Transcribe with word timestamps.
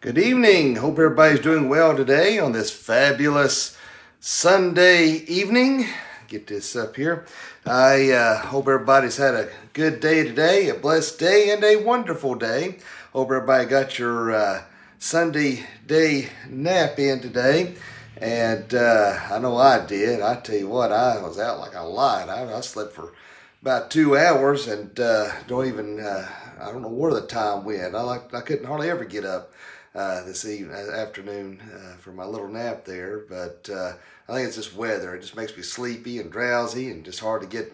Good 0.00 0.16
evening. 0.16 0.76
Hope 0.76 0.92
everybody's 0.92 1.40
doing 1.40 1.68
well 1.68 1.96
today 1.96 2.38
on 2.38 2.52
this 2.52 2.70
fabulous 2.70 3.76
Sunday 4.20 5.08
evening. 5.26 5.86
Get 6.28 6.46
this 6.46 6.76
up 6.76 6.94
here. 6.94 7.26
I 7.66 8.12
uh, 8.12 8.38
hope 8.38 8.68
everybody's 8.68 9.16
had 9.16 9.34
a 9.34 9.48
good 9.72 9.98
day 9.98 10.22
today, 10.22 10.68
a 10.68 10.74
blessed 10.74 11.18
day, 11.18 11.50
and 11.50 11.64
a 11.64 11.82
wonderful 11.82 12.36
day. 12.36 12.78
Hope 13.12 13.26
everybody 13.26 13.66
got 13.66 13.98
your 13.98 14.30
uh, 14.30 14.62
Sunday 15.00 15.66
day 15.84 16.28
nap 16.48 17.00
in 17.00 17.18
today. 17.18 17.74
And 18.18 18.72
uh, 18.72 19.18
I 19.28 19.40
know 19.40 19.56
I 19.56 19.84
did. 19.84 20.20
I 20.20 20.36
tell 20.36 20.58
you 20.58 20.68
what, 20.68 20.92
I 20.92 21.20
was 21.20 21.40
out 21.40 21.58
like 21.58 21.74
a 21.74 21.82
light. 21.82 22.28
I, 22.28 22.56
I 22.56 22.60
slept 22.60 22.92
for 22.92 23.14
about 23.62 23.90
two 23.90 24.16
hours 24.16 24.68
and 24.68 25.00
uh, 25.00 25.32
don't 25.48 25.66
even, 25.66 25.98
uh, 25.98 26.28
I 26.60 26.66
don't 26.66 26.82
know 26.82 26.88
where 26.88 27.14
the 27.14 27.26
time 27.26 27.64
went. 27.64 27.96
I 27.96 28.02
like 28.02 28.32
I 28.32 28.42
couldn't 28.42 28.66
hardly 28.66 28.90
ever 28.90 29.04
get 29.04 29.24
up 29.24 29.50
uh, 29.98 30.22
this 30.22 30.44
evening, 30.44 30.76
uh, 30.76 30.92
afternoon 30.92 31.60
uh, 31.74 31.96
for 31.96 32.12
my 32.12 32.24
little 32.24 32.46
nap 32.46 32.84
there. 32.84 33.18
But 33.28 33.68
uh, 33.72 33.94
I 34.28 34.32
think 34.32 34.46
it's 34.46 34.56
just 34.56 34.76
weather. 34.76 35.16
It 35.16 35.22
just 35.22 35.34
makes 35.34 35.56
me 35.56 35.64
sleepy 35.64 36.20
and 36.20 36.30
drowsy 36.30 36.88
and 36.88 37.04
just 37.04 37.18
hard 37.18 37.42
to 37.42 37.48
get 37.48 37.72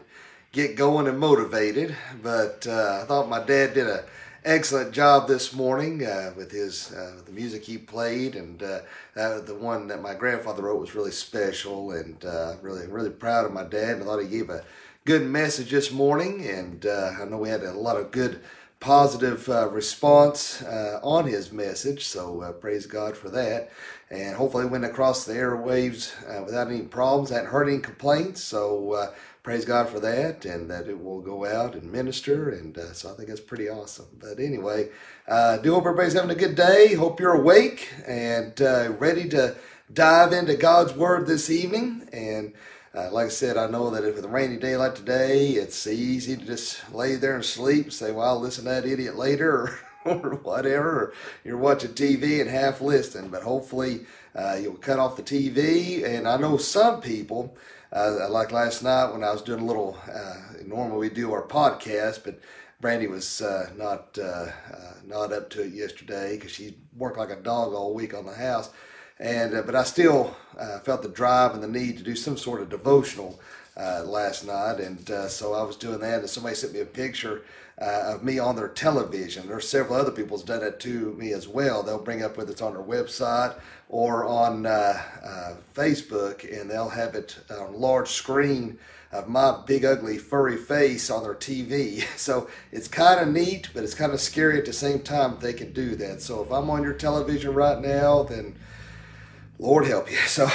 get 0.51 0.75
going 0.75 1.07
and 1.07 1.19
motivated. 1.19 1.95
But 2.23 2.67
uh, 2.67 3.01
I 3.03 3.05
thought 3.07 3.29
my 3.29 3.45
dad 3.45 3.75
did 3.75 3.87
a 3.87 4.07
excellent 4.43 4.93
job 4.93 5.29
this 5.29 5.53
morning 5.53 5.99
with 6.35 6.51
his 6.51 6.89
the 6.89 7.33
music 7.33 7.65
he 7.65 7.77
played 7.77 8.37
and 8.37 8.59
the 8.59 9.57
one 9.61 9.89
that 9.89 10.01
my 10.01 10.15
grandfather 10.15 10.63
wrote 10.63 10.81
was 10.81 10.95
really 10.95 11.11
special 11.11 11.91
and 11.91 12.25
really 12.63 12.87
really 12.87 13.11
proud 13.11 13.45
of 13.45 13.53
my 13.53 13.65
dad. 13.65 13.97
And 13.97 14.03
I 14.03 14.07
thought 14.07 14.23
he 14.23 14.29
gave 14.29 14.49
a 14.49 14.65
good 15.05 15.27
message 15.27 15.71
this 15.71 15.93
morning 15.93 16.47
and 16.47 16.87
I 16.87 17.27
know 17.27 17.37
we 17.37 17.51
had 17.51 17.65
a 17.65 17.73
lot 17.73 17.99
of 17.99 18.11
good 18.11 18.41
positive 18.81 19.49
uh, 19.49 19.69
response 19.71 20.63
uh, 20.63 21.01
on 21.03 21.27
his 21.27 21.53
message. 21.53 22.07
So 22.07 22.43
uh, 22.43 22.53
praise 22.53 22.87
God 22.87 23.17
for 23.17 23.31
that. 23.31 23.71
And 24.11 24.37
hopefully, 24.37 24.67
went 24.67 24.85
across 24.85 25.25
the 25.25 25.33
airwaves 25.33 26.13
uh, 26.29 26.45
without 26.45 26.69
any 26.69 26.83
problems. 26.83 27.31
Hadn't 27.31 27.47
heard 27.47 27.69
any 27.69 27.79
complaints. 27.79 28.43
So 28.43 28.93
uh, 28.93 29.13
praise 29.43 29.65
God 29.65 29.89
for 29.89 29.99
that, 30.01 30.45
and 30.45 30.71
that 30.71 30.89
it 30.89 31.03
will 31.03 31.21
go 31.21 31.47
out 31.47 31.75
and 31.75 31.91
minister. 31.91 32.51
And 32.51 32.77
uh, 32.77 32.93
so 32.93 33.11
I 33.11 33.15
think 33.15 33.29
that's 33.29 33.41
pretty 33.41 33.69
awesome. 33.69 34.07
But 34.21 34.39
anyway, 34.39 34.91
do 35.29 35.75
hope 35.75 35.87
everybody's 35.87 36.13
having 36.13 36.31
a 36.31 36.35
good 36.35 36.55
day. 36.55 36.95
Hope 36.95 37.19
you're 37.19 37.35
awake 37.35 37.91
and 38.07 38.59
ready 39.01 39.29
to 39.31 39.57
dive 39.93 40.33
into 40.33 40.55
God's 40.55 40.93
Word 40.93 41.27
this 41.27 41.51
evening. 41.51 42.09
And 42.13 42.53
uh, 42.97 43.11
like 43.11 43.27
I 43.27 43.31
said, 43.31 43.57
I 43.57 43.67
know 43.67 43.91
that 43.91 44.05
if 44.05 44.17
it's 44.17 44.25
a 44.25 44.29
rainy 44.29 44.57
day 44.57 44.77
like 44.77 44.95
today, 44.95 45.51
it's 45.51 45.87
easy 45.87 46.37
to 46.37 46.45
just 46.45 46.93
lay 46.95 47.17
there 47.17 47.35
and 47.35 47.45
sleep, 47.45 47.93
say, 47.93 48.13
well, 48.13 48.27
I'll 48.27 48.41
listen 48.41 48.65
to 48.65 48.71
that 48.71 48.87
idiot 48.87 49.17
later 49.17 49.51
or, 49.51 49.79
or 50.05 50.35
whatever. 50.37 50.91
Or 50.91 51.15
you're 51.45 51.57
watching 51.57 51.91
TV 51.91 52.41
and 52.41 52.49
half 52.49 52.81
listening, 52.81 53.31
but 53.31 53.43
hopefully 53.43 54.07
uh, 54.37 54.59
you'll 54.61 54.75
cut 54.75 55.01
off 55.01 55.17
the 55.17 55.23
TV. 55.23 56.05
And 56.05 56.29
I 56.29 56.37
know 56.37 56.57
some 56.57 57.01
people, 57.01 57.57
uh, 57.93 58.29
like 58.31 58.53
last 58.53 58.83
night 58.83 59.13
when 59.13 59.25
I 59.25 59.33
was 59.33 59.43
doing 59.43 59.61
a 59.61 59.67
little, 59.67 59.99
uh, 60.13 60.37
normally 60.65 61.09
we 61.09 61.15
do 61.15 61.33
our 61.33 61.47
podcast, 61.47 62.23
but 62.25 62.39
Brandy 62.81 63.09
was 63.09 63.41
uh, 63.41 63.71
not 63.77 64.19
uh, 64.19 64.47
not 65.07 65.33
up 65.33 65.49
to 65.51 65.63
it 65.63 65.73
yesterday 65.73 66.37
because 66.37 66.51
she 66.51 66.77
worked 66.97 67.17
like 67.17 67.31
a 67.31 67.37
dog 67.37 67.73
all 67.73 67.95
week 67.95 68.15
on 68.15 68.27
the 68.27 68.35
house 68.35 68.71
and 69.25 69.55
uh, 69.55 69.63
but 69.63 69.75
I 69.75 69.85
still 69.85 70.37
uh, 70.59 70.81
felt 70.81 71.03
the 71.03 71.09
drive 71.09 71.55
and 71.55 71.63
the 71.63 71.69
need 71.69 71.97
to 71.97 72.05
do 72.05 72.15
some 72.15 72.37
sort 72.37 72.61
of 72.61 72.69
devotional 72.69 73.41
uh, 73.77 74.03
last 74.05 74.47
night, 74.47 74.81
and 74.81 75.11
uh, 75.11 75.29
so 75.29 75.55
I 75.55 75.63
was 75.63 75.77
doing 75.77 76.01
that. 76.01 76.21
And 76.21 76.29
somebody 76.29 76.55
sent 76.55 76.75
me 76.75 76.81
a 76.81 76.85
picture 76.85 77.43
uh, 77.81 78.15
of 78.15 78.23
me 78.23 78.39
on 78.39 78.55
their 78.55 78.69
television. 78.69 79.49
There's 79.49 79.67
several 79.67 79.99
other 79.99 80.11
people's 80.11 80.45
done 80.45 80.63
it 80.63 80.79
to 80.81 81.15
me 81.15 81.33
as 81.33 81.49
well. 81.49 81.83
They'll 81.83 81.99
bring 81.99 82.23
up 82.23 82.37
whether 82.37 82.53
it's 82.53 82.61
on 82.61 82.75
their 82.75 82.83
website 82.83 83.59
or 83.89 84.27
on 84.27 84.67
uh, 84.67 85.57
Facebook, 85.75 86.45
and 86.45 86.71
they'll 86.71 86.91
have 86.91 87.15
it 87.15 87.39
on 87.51 87.81
large 87.81 88.11
screen 88.11 88.79
of 89.11 89.29
my 89.29 89.57
big 89.65 89.85
ugly 89.87 90.19
furry 90.19 90.57
face 90.57 91.09
on 91.09 91.23
their 91.23 91.35
TV. 91.35 92.05
So 92.19 92.49
it's 92.73 92.89
kind 92.89 93.21
of 93.21 93.29
neat, 93.29 93.71
but 93.73 93.85
it's 93.85 93.95
kind 93.95 94.13
of 94.13 94.21
scary 94.21 94.59
at 94.59 94.67
the 94.67 94.73
same 94.73 95.01
time 95.01 95.39
they 95.41 95.53
can 95.53 95.73
do 95.73 95.95
that. 95.97 96.21
So 96.21 96.43
if 96.43 96.51
I'm 96.51 96.69
on 96.69 96.83
your 96.83 96.95
television 96.95 97.55
right 97.55 97.81
now, 97.81 98.23
then 98.25 98.57
Lord 99.65 99.87
help 99.87 100.11
you. 100.11 100.19
So, 100.27 100.47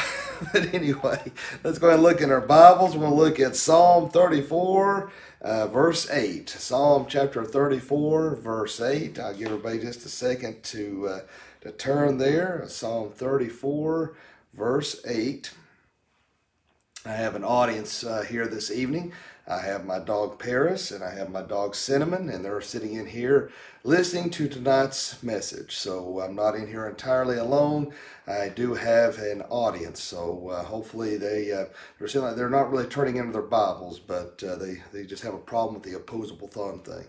but 0.54 0.72
anyway, 0.72 1.32
let's 1.64 1.80
go 1.80 1.88
ahead 1.88 2.00
and 2.00 2.04
look 2.04 2.22
in 2.22 2.32
our 2.32 2.40
Bibles. 2.40 2.96
We're 2.96 3.08
going 3.08 3.14
to 3.14 3.18
look 3.18 3.40
at 3.40 3.56
Psalm 3.56 4.10
34, 4.10 5.12
uh, 5.42 5.68
verse 5.68 6.08
8. 6.12 6.48
Psalm 6.48 7.08
chapter 7.10 7.44
34, 7.44 8.36
verse 8.36 8.80
8. 8.80 9.18
I'll 9.20 9.34
give 9.34 9.48
everybody 9.48 9.80
just 9.80 10.06
a 10.06 10.10
second 10.10 10.62
to, 10.64 11.08
uh, 11.08 11.20
to 11.62 11.72
turn 11.72 12.20
there. 12.20 12.64
Psalm 12.68 13.10
34, 13.10 14.16
verse 14.54 15.02
8. 15.08 15.54
I 17.04 17.14
have 17.14 17.34
an 17.34 17.44
audience 17.44 18.04
uh, 18.04 18.22
here 18.22 18.48
this 18.48 18.70
evening. 18.70 19.12
I 19.50 19.62
have 19.62 19.84
my 19.84 19.98
dog 19.98 20.38
Paris 20.38 20.92
and 20.92 21.04
I 21.04 21.12
have 21.16 21.32
my 21.32 21.42
dog 21.42 21.74
Cinnamon, 21.74 22.30
and 22.30 22.46
they're 22.46 22.62
sitting 22.62 22.94
in 22.94 23.08
here 23.08 23.52
listening 23.84 24.30
to 24.32 24.48
tonight's 24.48 25.24
message. 25.24 25.76
So 25.76 26.20
I'm 26.20 26.36
not 26.36 26.54
in 26.54 26.68
here 26.68 26.88
entirely 26.88 27.38
alone. 27.38 27.92
I 28.28 28.50
do 28.50 28.76
have 28.76 29.18
an 29.18 29.42
audience, 29.50 30.04
so 30.04 30.50
uh, 30.50 30.64
hopefully 30.64 31.18
they 31.18 31.52
uh, 31.52 31.66
they're 31.98 32.22
like 32.22 32.36
they're 32.36 32.50
not 32.50 32.72
really 32.72 32.86
turning 32.86 33.16
into 33.16 33.32
their 33.32 33.42
Bibles, 33.42 33.98
but 33.98 34.44
uh, 34.44 34.56
they 34.56 34.84
they 34.94 35.04
just 35.04 35.24
have 35.24 35.34
a 35.34 35.40
problem 35.40 35.74
with 35.74 35.84
the 35.84 35.98
opposable 35.98 36.48
thumb 36.48 36.80
thing. 36.80 37.06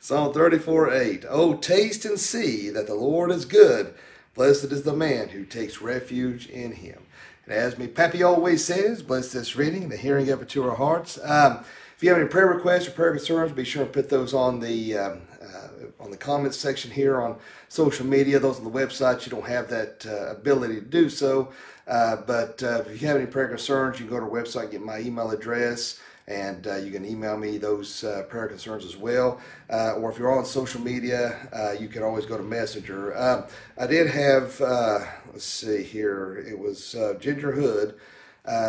Psalm 0.00 0.32
34 0.32 0.92
8. 0.92 1.24
Oh, 1.28 1.54
taste 1.54 2.04
and 2.06 2.18
see 2.18 2.70
that 2.70 2.86
the 2.86 2.94
Lord 2.94 3.30
is 3.30 3.44
good. 3.44 3.94
Blessed 4.34 4.72
is 4.72 4.82
the 4.82 4.96
man 4.96 5.28
who 5.28 5.44
takes 5.44 5.80
refuge 5.80 6.48
in 6.48 6.72
him. 6.72 7.03
And 7.46 7.54
as 7.54 7.78
me 7.78 7.86
Pappy 7.86 8.22
always 8.22 8.64
says, 8.64 9.02
bless 9.02 9.32
this 9.32 9.56
reading, 9.56 9.88
the 9.88 9.96
hearing 9.96 10.30
of 10.30 10.42
it 10.42 10.48
to 10.50 10.68
our 10.68 10.76
hearts. 10.76 11.18
Um, 11.22 11.64
if 11.96 12.02
you 12.02 12.08
have 12.08 12.18
any 12.18 12.28
prayer 12.28 12.46
requests 12.48 12.88
or 12.88 12.90
prayer 12.92 13.14
concerns, 13.14 13.52
be 13.52 13.64
sure 13.64 13.84
to 13.84 13.90
put 13.90 14.08
those 14.08 14.34
on 14.34 14.60
the 14.60 14.98
um, 14.98 15.22
uh, 15.40 15.68
on 16.00 16.10
the 16.10 16.16
comments 16.16 16.56
section 16.56 16.90
here 16.90 17.20
on 17.20 17.36
social 17.68 18.04
media. 18.04 18.38
Those 18.38 18.58
on 18.58 18.64
the 18.64 18.70
website, 18.70 19.24
you 19.24 19.30
don't 19.30 19.46
have 19.46 19.68
that 19.68 20.04
uh, 20.06 20.32
ability 20.32 20.76
to 20.76 20.86
do 20.86 21.08
so. 21.08 21.52
Uh, 21.86 22.16
but 22.16 22.62
uh, 22.62 22.82
if 22.86 23.00
you 23.00 23.06
have 23.06 23.16
any 23.16 23.26
prayer 23.26 23.48
concerns, 23.48 24.00
you 24.00 24.06
can 24.06 24.14
go 24.14 24.20
to 24.20 24.26
our 24.26 24.42
website, 24.42 24.70
get 24.70 24.82
my 24.82 24.98
email 25.00 25.30
address 25.30 26.00
and 26.26 26.66
uh, 26.66 26.76
you 26.76 26.90
can 26.90 27.04
email 27.04 27.36
me 27.36 27.58
those 27.58 28.02
uh, 28.02 28.22
prayer 28.28 28.48
concerns 28.48 28.84
as 28.84 28.96
well. 28.96 29.40
Uh, 29.70 29.92
or 29.92 30.10
if 30.10 30.18
you're 30.18 30.36
on 30.36 30.44
social 30.44 30.80
media, 30.80 31.48
uh, 31.52 31.72
you 31.72 31.88
can 31.88 32.02
always 32.02 32.24
go 32.24 32.36
to 32.36 32.42
Messenger. 32.42 33.16
Um, 33.16 33.44
I 33.78 33.86
did 33.86 34.08
have, 34.08 34.60
uh, 34.60 35.00
let's 35.32 35.44
see 35.44 35.82
here, 35.82 36.36
it 36.48 36.58
was 36.58 36.94
uh, 36.94 37.14
Ginger 37.20 37.52
Hood. 37.52 37.94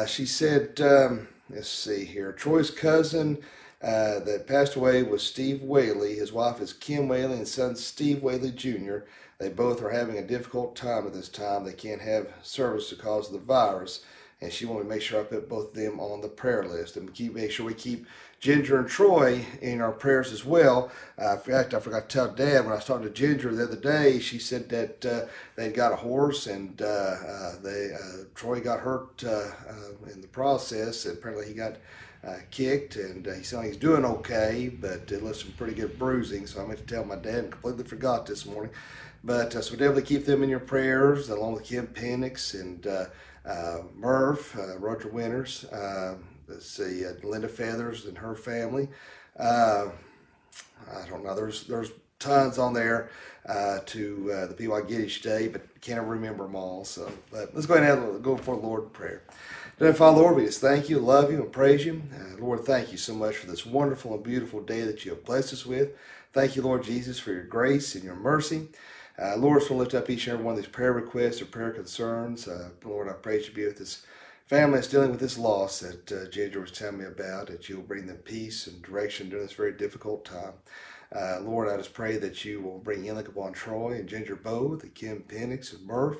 she 0.08 0.26
said, 0.26 0.82
um, 0.82 1.28
let's 1.50 1.70
see 1.70 2.04
here, 2.04 2.34
Troy's 2.34 2.72
cousin 2.72 3.38
that 3.80 4.46
passed 4.48 4.76
away 4.76 5.04
was 5.04 5.24
Steve 5.24 5.62
Whaley. 5.62 6.16
His 6.16 6.34
wife 6.34 6.60
is 6.60 6.74
Kim 6.74 7.08
Whaley 7.08 7.38
and 7.38 7.48
son 7.48 7.76
Steve 7.76 8.22
Whaley 8.22 8.52
Jr. 8.52 9.00
They 9.38 9.50
both 9.50 9.82
are 9.82 9.92
having 9.92 10.18
a 10.18 10.26
difficult 10.26 10.76
time 10.76 11.06
at 11.06 11.14
this 11.14 11.30
time. 11.30 11.66
They 11.66 11.74
can't 11.74 12.02
have 12.02 12.32
service 12.42 12.90
because 12.90 13.28
of 13.28 13.34
the 13.34 13.40
virus 13.40 14.04
and 14.41 14.51
she 14.51 14.66
wanted 14.66 14.84
to 14.84 14.90
make 14.90 15.01
sure 15.01 15.22
I 15.22 15.23
put 15.23 15.47
both 15.47 15.69
of 15.69 15.73
them 15.73 16.00
on 16.00 16.22
the 16.22 16.28
prayer 16.28 16.66
list 16.66 16.97
and 16.97 17.13
keep 17.13 17.35
make 17.35 17.51
sure 17.51 17.66
we 17.66 17.73
keep 17.73 18.06
Ginger 18.40 18.78
and 18.79 18.88
Troy 18.88 19.46
in 19.62 19.81
our 19.81 19.94
prayers 19.94 20.31
as 20.31 20.44
well. 20.44 20.91
Uh, 21.19 21.34
in 21.34 21.40
fact, 21.40 21.73
I 21.73 21.79
forgot 21.79 22.09
to 22.09 22.13
tell 22.13 22.31
Dad 22.31 22.63
when 22.63 22.74
I 22.74 22.75
was 22.75 22.85
talking 22.85 23.07
to 23.07 23.09
Ginger 23.09 23.56
the 23.56 23.63
other 23.63 23.75
day. 23.78 24.19
She 24.19 24.38
said 24.38 24.69
that 24.69 25.06
uh, 25.06 25.25
they'd 25.56 25.74
got 25.74 25.94
a 25.94 25.95
horse 25.95 26.47
and 26.47 26.79
uh, 26.81 26.85
uh 26.85 27.51
they 27.63 27.91
uh, 27.94 28.25
Troy 28.35 28.59
got 28.59 28.81
hurt 28.81 29.24
uh, 29.24 29.51
in 30.13 30.22
the 30.22 30.28
process. 30.28 31.06
Apparently, 31.06 31.47
he 31.47 31.53
got. 31.53 31.78
kicked 32.50 32.95
and 32.95 33.24
he 33.38 33.44
said 33.44 33.63
he's 33.63 33.78
doing 33.78 34.03
okay, 34.03 34.68
but 34.81 35.12
it 35.12 35.22
left 35.22 35.40
some 35.40 35.51
pretty 35.51 35.75
good 35.75 35.97
bruising. 36.00 36.47
So 36.47 36.62
I 36.62 36.66
meant 36.66 36.79
to 36.79 36.85
tell 36.85 37.06
my 37.06 37.16
dad 37.16 37.44
and 37.44 37.51
completely 37.51 37.84
forgot 37.84 38.25
this 38.25 38.47
morning. 38.47 38.72
But 39.24 39.53
so 39.53 39.59
definitely 39.72 40.03
keep 40.03 40.25
them 40.25 40.44
in 40.44 40.50
your 40.50 40.60
prayers, 40.60 41.30
along 41.30 41.54
with 41.54 41.63
Kim 41.63 41.88
Penix 41.88 42.60
and 42.60 42.86
uh, 43.47 43.80
Merv, 43.95 44.56
uh, 44.57 44.77
Roger 44.80 45.09
Winters, 45.09 45.65
uh, 45.65 46.15
let's 46.47 46.69
see, 46.69 47.06
Linda 47.24 47.47
Feathers 47.47 48.06
and 48.06 48.18
her 48.18 48.36
family. 48.36 48.88
I 49.39 51.07
don't 51.09 51.24
know. 51.24 51.36
There's 51.36 51.63
there's 51.63 51.92
tons 52.19 52.57
on 52.57 52.74
there 52.74 53.09
uh, 53.47 53.80
to 53.86 54.31
uh, 54.31 54.47
the 54.47 54.53
people 54.53 54.75
I 54.75 54.81
get 54.81 55.01
each 55.01 55.21
day, 55.21 55.47
but 55.47 55.62
can't 55.81 56.06
remember 56.06 56.45
them 56.45 56.56
all. 56.56 56.86
So, 56.86 57.12
but 57.31 57.53
let's 57.53 57.68
go 57.68 57.75
ahead 57.75 57.97
and 57.97 58.13
have, 58.13 58.24
go 58.24 58.38
for 58.38 58.56
the 58.56 58.62
Lord 58.65 58.83
in 58.83 58.89
prayer. 58.89 59.24
Then, 59.77 59.94
Father, 59.94 60.21
Lord, 60.21 60.38
we 60.38 60.45
just 60.45 60.62
thank 60.62 60.89
you, 60.89 61.00
love 61.00 61.31
you, 61.31 61.41
and 61.41 61.51
praise 61.51 61.86
you. 61.86 62.01
Uh, 62.13 62.41
Lord, 62.41 62.62
thank 62.62 62.91
you 62.91 62.98
so 62.98 63.13
much 63.13 63.36
for 63.36 63.48
this 63.48 63.65
wonderful 63.65 64.13
and 64.13 64.24
beautiful 64.24 64.62
day 64.62 64.81
that 64.81 65.03
you 65.06 65.12
have 65.12 65.25
blessed 65.25 65.53
us 65.53 65.65
with. 65.65 65.89
Thank 66.33 66.56
you, 66.56 66.62
Lord 66.62 66.83
Jesus, 66.83 67.19
for 67.19 67.31
your 67.31 67.44
grace 67.44 67.94
and 67.95 68.03
your 68.03 68.15
mercy. 68.15 68.68
Uh, 69.17 69.38
Lord, 69.38 69.63
so 69.63 69.75
lift 69.75 69.94
up 69.94 70.09
each 70.09 70.27
and 70.27 70.33
every 70.33 70.45
one 70.45 70.56
of 70.56 70.62
these 70.62 70.71
prayer 70.71 70.91
requests 70.91 71.41
or 71.41 71.45
prayer 71.45 71.71
concerns. 71.71 72.47
Uh, 72.47 72.69
Lord, 72.83 73.07
I 73.07 73.13
pray 73.13 73.41
you 73.41 73.51
be 73.53 73.65
with 73.65 73.77
this 73.77 74.06
family 74.45 74.75
that's 74.75 74.89
dealing 74.89 75.12
with 75.12 75.19
this 75.19 75.38
loss 75.38 75.79
that 75.79 76.12
uh, 76.12 76.29
Ginger 76.29 76.59
was 76.59 76.71
telling 76.71 77.00
me 77.00 77.06
about, 77.06 77.47
that 77.47 77.69
you'll 77.69 77.81
bring 77.81 78.07
them 78.07 78.17
peace 78.17 78.67
and 78.67 78.81
direction 78.81 79.29
during 79.29 79.45
this 79.45 79.56
very 79.56 79.71
difficult 79.71 80.25
time. 80.25 80.53
Uh, 81.15 81.39
Lord, 81.41 81.69
I 81.69 81.77
just 81.77 81.94
pray 81.94 82.17
that 82.17 82.44
you 82.44 82.62
will 82.62 82.79
bring 82.79 83.03
healing 83.03 83.25
upon 83.25 83.53
Troy 83.53 83.94
and 83.94 84.09
Ginger 84.09 84.35
Bow, 84.35 84.75
the 84.75 84.88
Kim 84.88 85.23
Penix 85.27 85.73
and 85.73 85.85
Murph. 85.85 86.17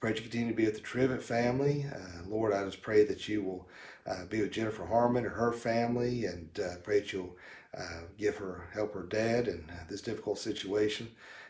Pray 0.00 0.12
that 0.12 0.16
you 0.18 0.22
continue 0.22 0.48
to 0.48 0.56
be 0.56 0.64
with 0.64 0.76
the 0.76 0.80
Trivet 0.80 1.22
family. 1.22 1.84
Uh, 1.92 2.22
Lord, 2.26 2.54
I 2.54 2.64
just 2.64 2.82
pray 2.82 3.04
that 3.04 3.28
you 3.28 3.42
will 3.42 3.68
uh, 4.06 4.24
be 4.26 4.40
with 4.40 4.52
Jennifer 4.52 4.86
Harmon 4.86 5.26
and 5.26 5.34
her 5.34 5.52
family, 5.52 6.24
and 6.24 6.48
uh, 6.60 6.76
pray 6.82 7.00
that 7.00 7.12
you'll 7.12 7.36
uh, 7.76 8.02
give 8.16 8.36
her, 8.36 8.68
help 8.72 8.94
her 8.94 9.02
dad 9.02 9.48
in 9.48 9.68
uh, 9.70 9.84
this 9.90 10.00
difficult 10.00 10.38
situation. 10.38 11.08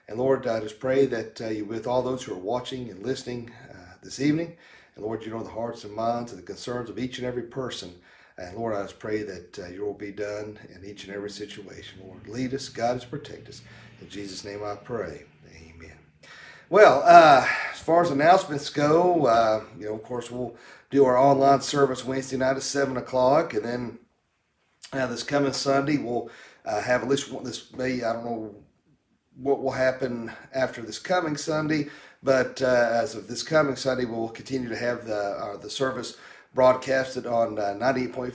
And 0.09 0.19
Lord, 0.19 0.47
I 0.47 0.61
just 0.61 0.81
pray 0.81 1.07
that 1.07 1.39
you 1.55 1.65
with 1.65 1.87
all 1.87 2.03
those 2.03 2.25
who 2.25 2.33
are 2.33 2.39
watching 2.39 2.91
and 2.91 3.05
listening 3.05 3.53
this 4.03 4.21
evening. 4.21 4.57
And 4.97 5.05
Lord, 5.05 5.25
you 5.25 5.31
know 5.31 5.43
the 5.43 5.51
hearts 5.51 5.85
and 5.85 5.95
minds 5.95 6.33
and 6.33 6.41
the 6.41 6.47
concerns 6.47 6.91
of 6.91 6.99
each 6.99 7.19
and 7.19 7.27
every 7.27 7.43
person. 7.43 7.95
And 8.37 8.57
Lord, 8.57 8.75
I 8.75 8.83
just 8.83 8.99
pray 8.99 9.23
that 9.23 9.59
uh, 9.59 9.67
your 9.69 9.87
will 9.87 9.95
be 9.95 10.13
done 10.13 10.59
in 10.75 10.85
each 10.85 11.05
and 11.05 11.15
every 11.15 11.31
situation. 11.31 12.01
Lord, 12.05 12.27
lead 12.29 12.55
us, 12.55 12.69
guide 12.69 12.97
us, 12.97 13.05
protect 13.05 13.49
us. 13.49 13.63
In 14.01 14.09
Jesus' 14.09 14.45
name 14.45 14.63
I 14.65 14.77
pray. 14.77 15.25
Amen. 15.57 15.97
Well, 16.71 17.03
uh, 17.05 17.47
as 17.73 17.81
far 17.81 18.03
as 18.03 18.11
announcements 18.11 18.71
go, 18.71 19.27
uh, 19.27 19.65
you 19.79 19.87
know, 19.87 19.95
of 19.95 20.05
course, 20.05 20.31
we'll 20.31 20.57
do 20.91 21.05
our 21.05 21.19
online 21.19 21.61
service 21.63 22.05
Wednesday 22.05 22.37
night 22.37 22.57
at 22.57 22.63
7 22.63 22.97
o'clock. 22.97 23.55
And 23.55 23.65
then 23.65 23.99
uh, 24.93 25.07
this 25.07 25.25
coming 25.25 25.53
Sunday, 25.53 25.99
we'll 25.99 26.31
uh, 26.65 26.81
have 26.81 27.03
at 27.03 27.09
least 27.09 27.33
one, 27.33 27.45
this 27.45 27.73
may, 27.73 28.05
I 28.05 28.13
don't 28.13 28.25
know 28.25 28.55
what 29.41 29.63
will 29.63 29.73
happen 29.73 30.33
after 30.53 30.83
this 30.83 30.99
coming 30.99 31.37
Sunday, 31.37 31.89
but 32.23 32.61
uh, 32.61 32.89
as 32.93 33.15
of 33.15 33.29
this 33.29 33.43
coming 33.43 33.77
Sunday, 33.77 34.05
we'll 34.05 34.29
continue 34.29 34.69
to 34.69 34.77
have 34.77 35.07
the, 35.07 35.17
uh, 35.17 35.57
the 35.57 35.71
service 35.71 36.17
broadcasted 36.55 37.27
on 37.27 37.59
uh, 37.59 37.75
98.5 37.79 38.33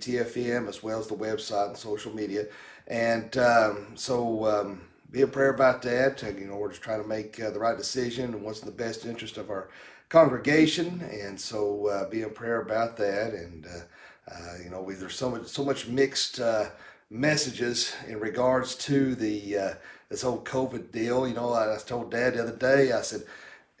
WTFM 0.00 0.68
as 0.68 0.82
well 0.82 0.98
as 0.98 1.08
the 1.08 1.14
website 1.14 1.68
and 1.68 1.76
social 1.76 2.14
media. 2.14 2.46
And 2.86 3.36
um, 3.36 3.88
so 3.94 4.46
um, 4.46 4.80
be 5.10 5.22
a 5.22 5.26
prayer 5.26 5.50
about 5.50 5.82
that. 5.82 6.22
You 6.38 6.46
know, 6.46 6.56
we're 6.56 6.70
just 6.70 6.82
trying 6.82 7.02
to 7.02 7.08
make 7.08 7.38
uh, 7.40 7.50
the 7.50 7.58
right 7.58 7.76
decision 7.76 8.32
and 8.32 8.42
what's 8.42 8.60
in 8.60 8.66
the 8.66 8.72
best 8.72 9.04
interest 9.04 9.36
of 9.36 9.50
our 9.50 9.68
congregation. 10.08 11.02
And 11.12 11.38
so 11.38 11.86
uh, 11.88 12.08
be 12.08 12.22
in 12.22 12.30
prayer 12.30 12.62
about 12.62 12.96
that. 12.96 13.34
And, 13.34 13.66
uh, 13.66 14.32
uh, 14.32 14.54
you 14.62 14.70
know, 14.70 14.80
we, 14.80 14.94
there's 14.94 15.14
so 15.16 15.30
much, 15.30 15.46
so 15.48 15.64
much 15.64 15.86
mixed 15.86 16.40
uh, 16.40 16.70
messages 17.10 17.94
in 18.08 18.20
regards 18.20 18.74
to 18.76 19.14
the 19.14 19.76
this 20.10 20.22
whole 20.22 20.42
COVID 20.42 20.92
deal. 20.92 21.26
You 21.26 21.34
know, 21.34 21.52
I, 21.52 21.74
I 21.74 21.78
told 21.78 22.10
Dad 22.10 22.34
the 22.34 22.42
other 22.42 22.56
day, 22.56 22.92
I 22.92 23.00
said, 23.00 23.22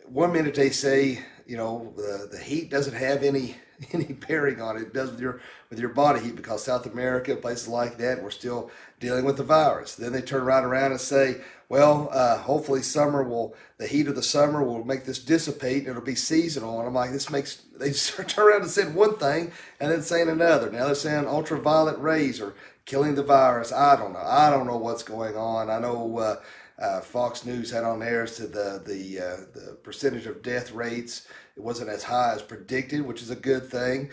one 0.06 0.32
minute 0.32 0.54
they 0.54 0.70
say, 0.70 1.20
you 1.46 1.56
know, 1.56 1.92
the, 1.96 2.28
the 2.30 2.38
heat 2.38 2.70
doesn't 2.70 2.94
have 2.94 3.22
any 3.22 3.56
any 3.92 4.12
bearing 4.12 4.60
on 4.60 4.76
it. 4.76 4.82
It 4.82 4.94
does 4.94 5.10
with 5.10 5.20
your 5.20 5.40
with 5.68 5.78
your 5.78 5.90
body 5.90 6.20
heat 6.20 6.36
because 6.36 6.64
South 6.64 6.86
America, 6.86 7.36
places 7.36 7.68
like 7.68 7.98
that, 7.98 8.22
we're 8.22 8.30
still 8.30 8.70
dealing 8.98 9.24
with 9.24 9.36
the 9.36 9.44
virus. 9.44 9.94
Then 9.94 10.12
they 10.12 10.20
turn 10.20 10.44
right 10.44 10.64
around 10.64 10.92
and 10.92 11.00
say, 11.00 11.36
well, 11.68 12.08
uh, 12.12 12.38
hopefully 12.38 12.82
summer 12.82 13.22
will 13.22 13.54
the 13.78 13.86
heat 13.86 14.08
of 14.08 14.14
the 14.14 14.22
summer 14.22 14.62
will 14.62 14.84
make 14.84 15.04
this 15.04 15.18
dissipate 15.18 15.80
and 15.80 15.88
it'll 15.88 16.02
be 16.02 16.14
seasonal. 16.14 16.78
And 16.78 16.88
I'm 16.88 16.94
like, 16.94 17.12
this 17.12 17.30
makes 17.30 17.62
they 17.78 17.92
turn 17.92 18.48
around 18.48 18.62
and 18.62 18.70
said 18.70 18.94
one 18.94 19.16
thing 19.16 19.52
and 19.80 19.90
then 19.90 20.02
saying 20.02 20.28
another. 20.28 20.70
Now 20.70 20.86
they're 20.86 20.94
saying 20.94 21.26
ultraviolet 21.26 21.98
rays 21.98 22.40
are 22.40 22.54
killing 22.90 23.14
the 23.14 23.22
virus. 23.22 23.72
I 23.72 23.94
don't 23.94 24.12
know. 24.12 24.18
I 24.18 24.50
don't 24.50 24.66
know 24.66 24.76
what's 24.76 25.04
going 25.04 25.36
on. 25.36 25.70
I 25.70 25.78
know. 25.78 26.18
Uh, 26.18 26.36
uh, 26.80 27.00
Fox 27.02 27.44
News 27.44 27.70
had 27.70 27.84
on 27.84 28.00
there 28.00 28.26
to 28.26 28.46
the 28.46 28.82
the 28.84 29.20
uh, 29.20 29.36
the 29.52 29.76
percentage 29.82 30.26
of 30.26 30.42
death 30.42 30.72
rates. 30.72 31.28
It 31.56 31.62
wasn't 31.62 31.90
as 31.90 32.02
high 32.02 32.32
as 32.34 32.42
predicted, 32.42 33.02
which 33.02 33.22
is 33.22 33.30
a 33.30 33.36
good 33.36 33.66
thing. 33.70 34.10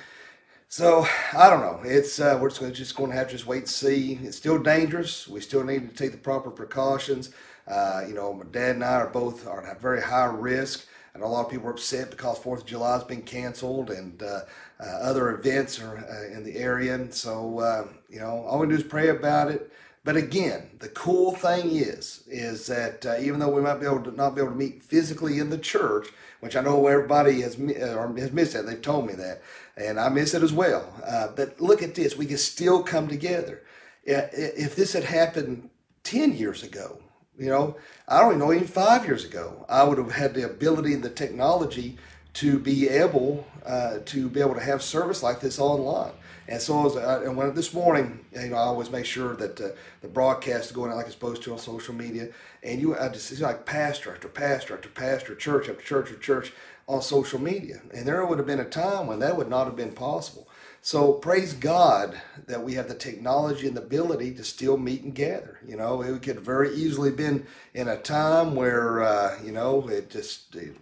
So 0.68 1.08
I 1.34 1.50
don't 1.50 1.62
know. 1.62 1.80
It's 1.84 2.20
uh, 2.20 2.38
we're 2.40 2.50
just 2.50 2.96
going 2.96 3.12
to 3.12 3.18
have 3.18 3.28
to 3.28 3.34
just 3.34 3.48
wait 3.48 3.60
and 3.60 3.70
see. 3.70 4.20
It's 4.22 4.38
still 4.38 4.60
dangerous. 4.60 5.28
We 5.28 5.40
still 5.40 5.64
need 5.64 5.90
to 5.90 5.96
take 5.96 6.12
the 6.12 6.18
proper 6.18 6.52
precautions. 6.52 7.32
Uh, 7.68 8.04
you 8.08 8.14
know, 8.14 8.34
my 8.34 8.46
dad 8.52 8.76
and 8.76 8.84
I 8.84 8.96
are 8.96 9.10
both 9.10 9.48
are 9.48 9.66
at 9.66 9.82
very 9.82 10.02
high 10.02 10.26
risk. 10.26 10.86
and 11.14 11.24
a 11.24 11.28
lot 11.28 11.46
of 11.46 11.52
people 11.52 11.68
are 11.68 11.72
upset 11.72 12.12
because 12.12 12.38
Fourth 12.38 12.62
of 12.62 12.68
July 12.68 12.94
has 12.94 13.06
been 13.06 13.24
canceled 13.24 13.90
and 13.90 14.22
uh, 14.22 14.42
uh, 14.80 14.84
other 14.84 15.32
events 15.32 15.82
are 15.82 15.98
in 16.36 16.44
the 16.44 16.58
area. 16.58 16.94
And 16.96 17.14
so 17.14 17.60
you 18.10 18.20
know, 18.20 18.44
all 18.48 18.60
we 18.60 18.68
do 18.68 18.76
is 18.76 18.84
pray 18.84 19.10
about 19.10 19.50
it. 19.52 19.72
But 20.04 20.16
again, 20.16 20.70
the 20.80 20.88
cool 20.90 21.34
thing 21.34 21.76
is, 21.76 22.24
is 22.28 22.68
that 22.68 23.06
uh, 23.06 23.18
even 23.20 23.40
though 23.40 23.50
we 23.50 23.62
might 23.62 23.82
be 23.82 23.86
able 23.86 24.04
to 24.04 24.12
not 24.12 24.36
be 24.36 24.42
able 24.42 24.52
to 24.52 24.58
meet 24.58 24.82
physically 24.82 25.40
in 25.40 25.50
the 25.50 25.58
church, 25.58 26.08
which 26.40 26.56
I 26.56 26.62
know 26.62 26.88
everybody 26.88 27.42
has 27.42 27.60
uh, 27.60 28.14
has 28.18 28.32
missed 28.32 28.54
that, 28.54 28.66
they've 28.66 28.82
told 28.82 29.06
me 29.08 29.16
that, 29.16 29.42
and 29.76 30.00
I 30.00 30.08
miss 30.08 30.34
it 30.34 30.44
as 30.44 30.54
well. 30.54 30.94
Uh, 31.06 31.28
but 31.36 31.60
look 31.60 31.84
at 31.84 31.96
this, 31.96 32.16
we 32.16 32.26
can 32.26 32.38
still 32.38 32.84
come 32.84 33.10
together. 33.10 33.64
If 34.06 34.78
this 34.78 34.94
had 34.94 35.04
happened 35.04 35.70
ten 36.04 36.32
years 36.32 36.64
ago, 36.64 37.00
you 37.38 37.50
know, 37.50 37.76
I 38.08 38.22
don't 38.22 38.30
even 38.30 38.40
know, 38.40 38.54
even 38.54 38.68
five 38.68 39.06
years 39.06 39.26
ago, 39.26 39.66
I 39.68 39.84
would 39.84 39.98
have 39.98 40.14
had 40.14 40.34
the 40.34 40.46
ability 40.46 40.94
and 40.94 41.04
the 41.04 41.10
technology 41.10 41.98
to 42.36 42.60
be 42.60 42.88
able 42.88 43.46
uh, 43.66 43.98
to 44.06 44.30
be 44.30 44.40
able 44.40 44.54
to 44.54 44.62
have 44.62 44.82
service 44.82 45.22
like 45.22 45.42
this 45.42 45.60
online. 45.60 46.14
And 46.48 46.62
so, 46.62 46.98
uh, 46.98 47.22
and 47.26 47.36
when 47.36 47.54
this 47.54 47.74
morning, 47.74 48.26
you 48.34 48.50
know, 48.50 48.56
I 48.56 48.62
always 48.62 48.90
make 48.90 49.06
sure 49.06 49.36
that 49.36 49.60
uh, 49.60 49.70
the 50.02 50.08
broadcast 50.08 50.68
is 50.68 50.72
going 50.72 50.92
out 50.92 50.98
like 50.98 51.08
it's 51.08 51.16
supposed 51.16 51.44
to 51.44 51.52
on 51.52 51.60
social 51.60 51.94
media. 51.94 52.30
And 52.64 52.80
you, 52.80 52.98
I 52.98 53.10
just 53.10 53.28
see 53.28 53.36
like 53.44 53.66
pastor 53.66 54.14
after 54.14 54.30
pastor 54.30 54.76
after 54.76 54.90
pastor, 54.90 55.36
church 55.36 55.70
after 55.70 55.84
church 55.84 56.08
after 56.08 56.22
church 56.22 56.54
on 56.88 57.02
social 57.02 57.40
media. 57.40 57.82
And 57.94 58.08
there 58.08 58.26
would 58.26 58.38
have 58.38 58.48
been 58.48 58.62
a 58.62 58.66
time 58.66 59.08
when 59.08 59.20
that 59.20 59.36
would 59.36 59.50
not 59.50 59.66
have 59.66 59.76
been 59.76 59.92
possible. 59.92 60.48
So 60.82 61.12
praise 61.12 61.54
God 61.54 62.22
that 62.46 62.64
we 62.64 62.76
have 62.76 62.88
the 62.88 62.96
technology 62.96 63.68
and 63.68 63.76
the 63.76 63.82
ability 63.82 64.34
to 64.36 64.44
still 64.46 64.78
meet 64.78 65.02
and 65.02 65.14
gather. 65.14 65.60
You 65.68 65.76
know, 65.76 66.02
it 66.02 66.22
could 66.22 66.40
very 66.40 66.74
easily 66.74 67.12
been 67.12 67.46
in 67.74 67.90
a 67.90 67.98
time 67.98 68.56
where 68.56 69.04
uh, 69.04 69.38
you 69.44 69.52
know 69.52 69.90
it 69.90 70.10
just 70.10 70.56
it, 70.56 70.78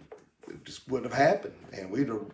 it 0.48 0.64
just 0.64 0.88
wouldn't 0.88 1.12
have 1.12 1.20
happened, 1.20 1.54
and 1.72 1.90
we'd 1.90 2.08
have 2.08 2.26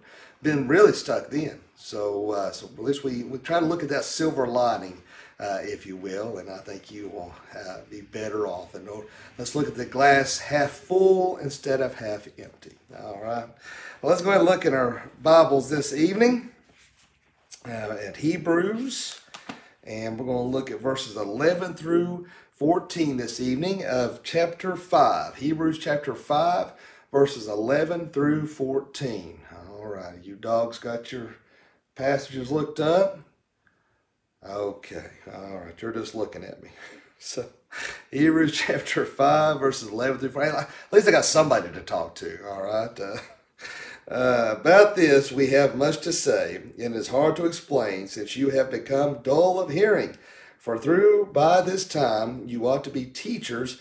been 0.42 0.68
really 0.68 0.92
stuck 0.92 1.30
then. 1.30 1.60
So, 1.82 2.30
uh, 2.30 2.52
so 2.52 2.66
at 2.66 2.78
least 2.78 3.02
we, 3.02 3.24
we 3.24 3.38
try 3.38 3.58
to 3.58 3.66
look 3.66 3.82
at 3.82 3.88
that 3.88 4.04
silver 4.04 4.46
lining, 4.46 5.02
uh, 5.40 5.58
if 5.62 5.84
you 5.84 5.96
will, 5.96 6.38
and 6.38 6.48
I 6.48 6.58
think 6.58 6.92
you 6.92 7.08
will 7.08 7.34
uh, 7.58 7.78
be 7.90 8.02
better 8.02 8.46
off. 8.46 8.76
And 8.76 8.88
let's 9.36 9.56
look 9.56 9.66
at 9.66 9.74
the 9.74 9.84
glass 9.84 10.38
half 10.38 10.70
full 10.70 11.38
instead 11.38 11.80
of 11.80 11.96
half 11.96 12.28
empty. 12.38 12.76
All 13.02 13.20
right. 13.20 13.46
Well, 14.00 14.10
let's 14.10 14.22
go 14.22 14.30
ahead 14.30 14.42
and 14.42 14.48
look 14.48 14.64
in 14.64 14.74
our 14.74 15.10
Bibles 15.20 15.70
this 15.70 15.92
evening 15.92 16.52
uh, 17.66 17.96
at 18.06 18.18
Hebrews, 18.18 19.20
and 19.82 20.18
we're 20.20 20.26
going 20.26 20.50
to 20.52 20.56
look 20.56 20.70
at 20.70 20.80
verses 20.80 21.16
11 21.16 21.74
through 21.74 22.28
14 22.54 23.16
this 23.16 23.40
evening 23.40 23.84
of 23.84 24.22
chapter 24.22 24.76
5. 24.76 25.34
Hebrews 25.34 25.80
chapter 25.80 26.14
5, 26.14 26.72
verses 27.10 27.48
11 27.48 28.10
through 28.10 28.46
14. 28.46 29.40
All 29.68 29.86
right, 29.88 30.22
you 30.22 30.36
dogs 30.36 30.78
got 30.78 31.10
your 31.10 31.34
passages 31.94 32.50
looked 32.50 32.80
up? 32.80 33.18
Okay, 34.44 35.06
all 35.32 35.58
right, 35.58 35.80
you're 35.80 35.92
just 35.92 36.14
looking 36.14 36.44
at 36.44 36.62
me. 36.62 36.70
So, 37.24 37.46
Hebrews 38.10 38.50
chapter 38.52 39.06
5, 39.06 39.60
verses 39.60 39.90
11 39.92 40.18
through 40.18 40.30
14. 40.30 40.54
At 40.56 40.68
least 40.90 41.06
I 41.06 41.12
got 41.12 41.24
somebody 41.24 41.70
to 41.70 41.80
talk 41.80 42.16
to, 42.16 42.44
all 42.48 42.64
right? 42.64 42.98
Uh, 42.98 43.16
uh, 44.10 44.56
about 44.58 44.96
this, 44.96 45.30
we 45.30 45.46
have 45.50 45.76
much 45.76 46.00
to 46.00 46.12
say, 46.12 46.60
and 46.80 46.96
it's 46.96 47.08
hard 47.08 47.36
to 47.36 47.46
explain 47.46 48.08
since 48.08 48.34
you 48.36 48.50
have 48.50 48.72
become 48.72 49.22
dull 49.22 49.60
of 49.60 49.70
hearing. 49.70 50.16
For 50.58 50.76
through 50.76 51.30
by 51.32 51.60
this 51.60 51.86
time 51.86 52.48
you 52.48 52.66
ought 52.66 52.82
to 52.84 52.90
be 52.90 53.04
teachers 53.04 53.80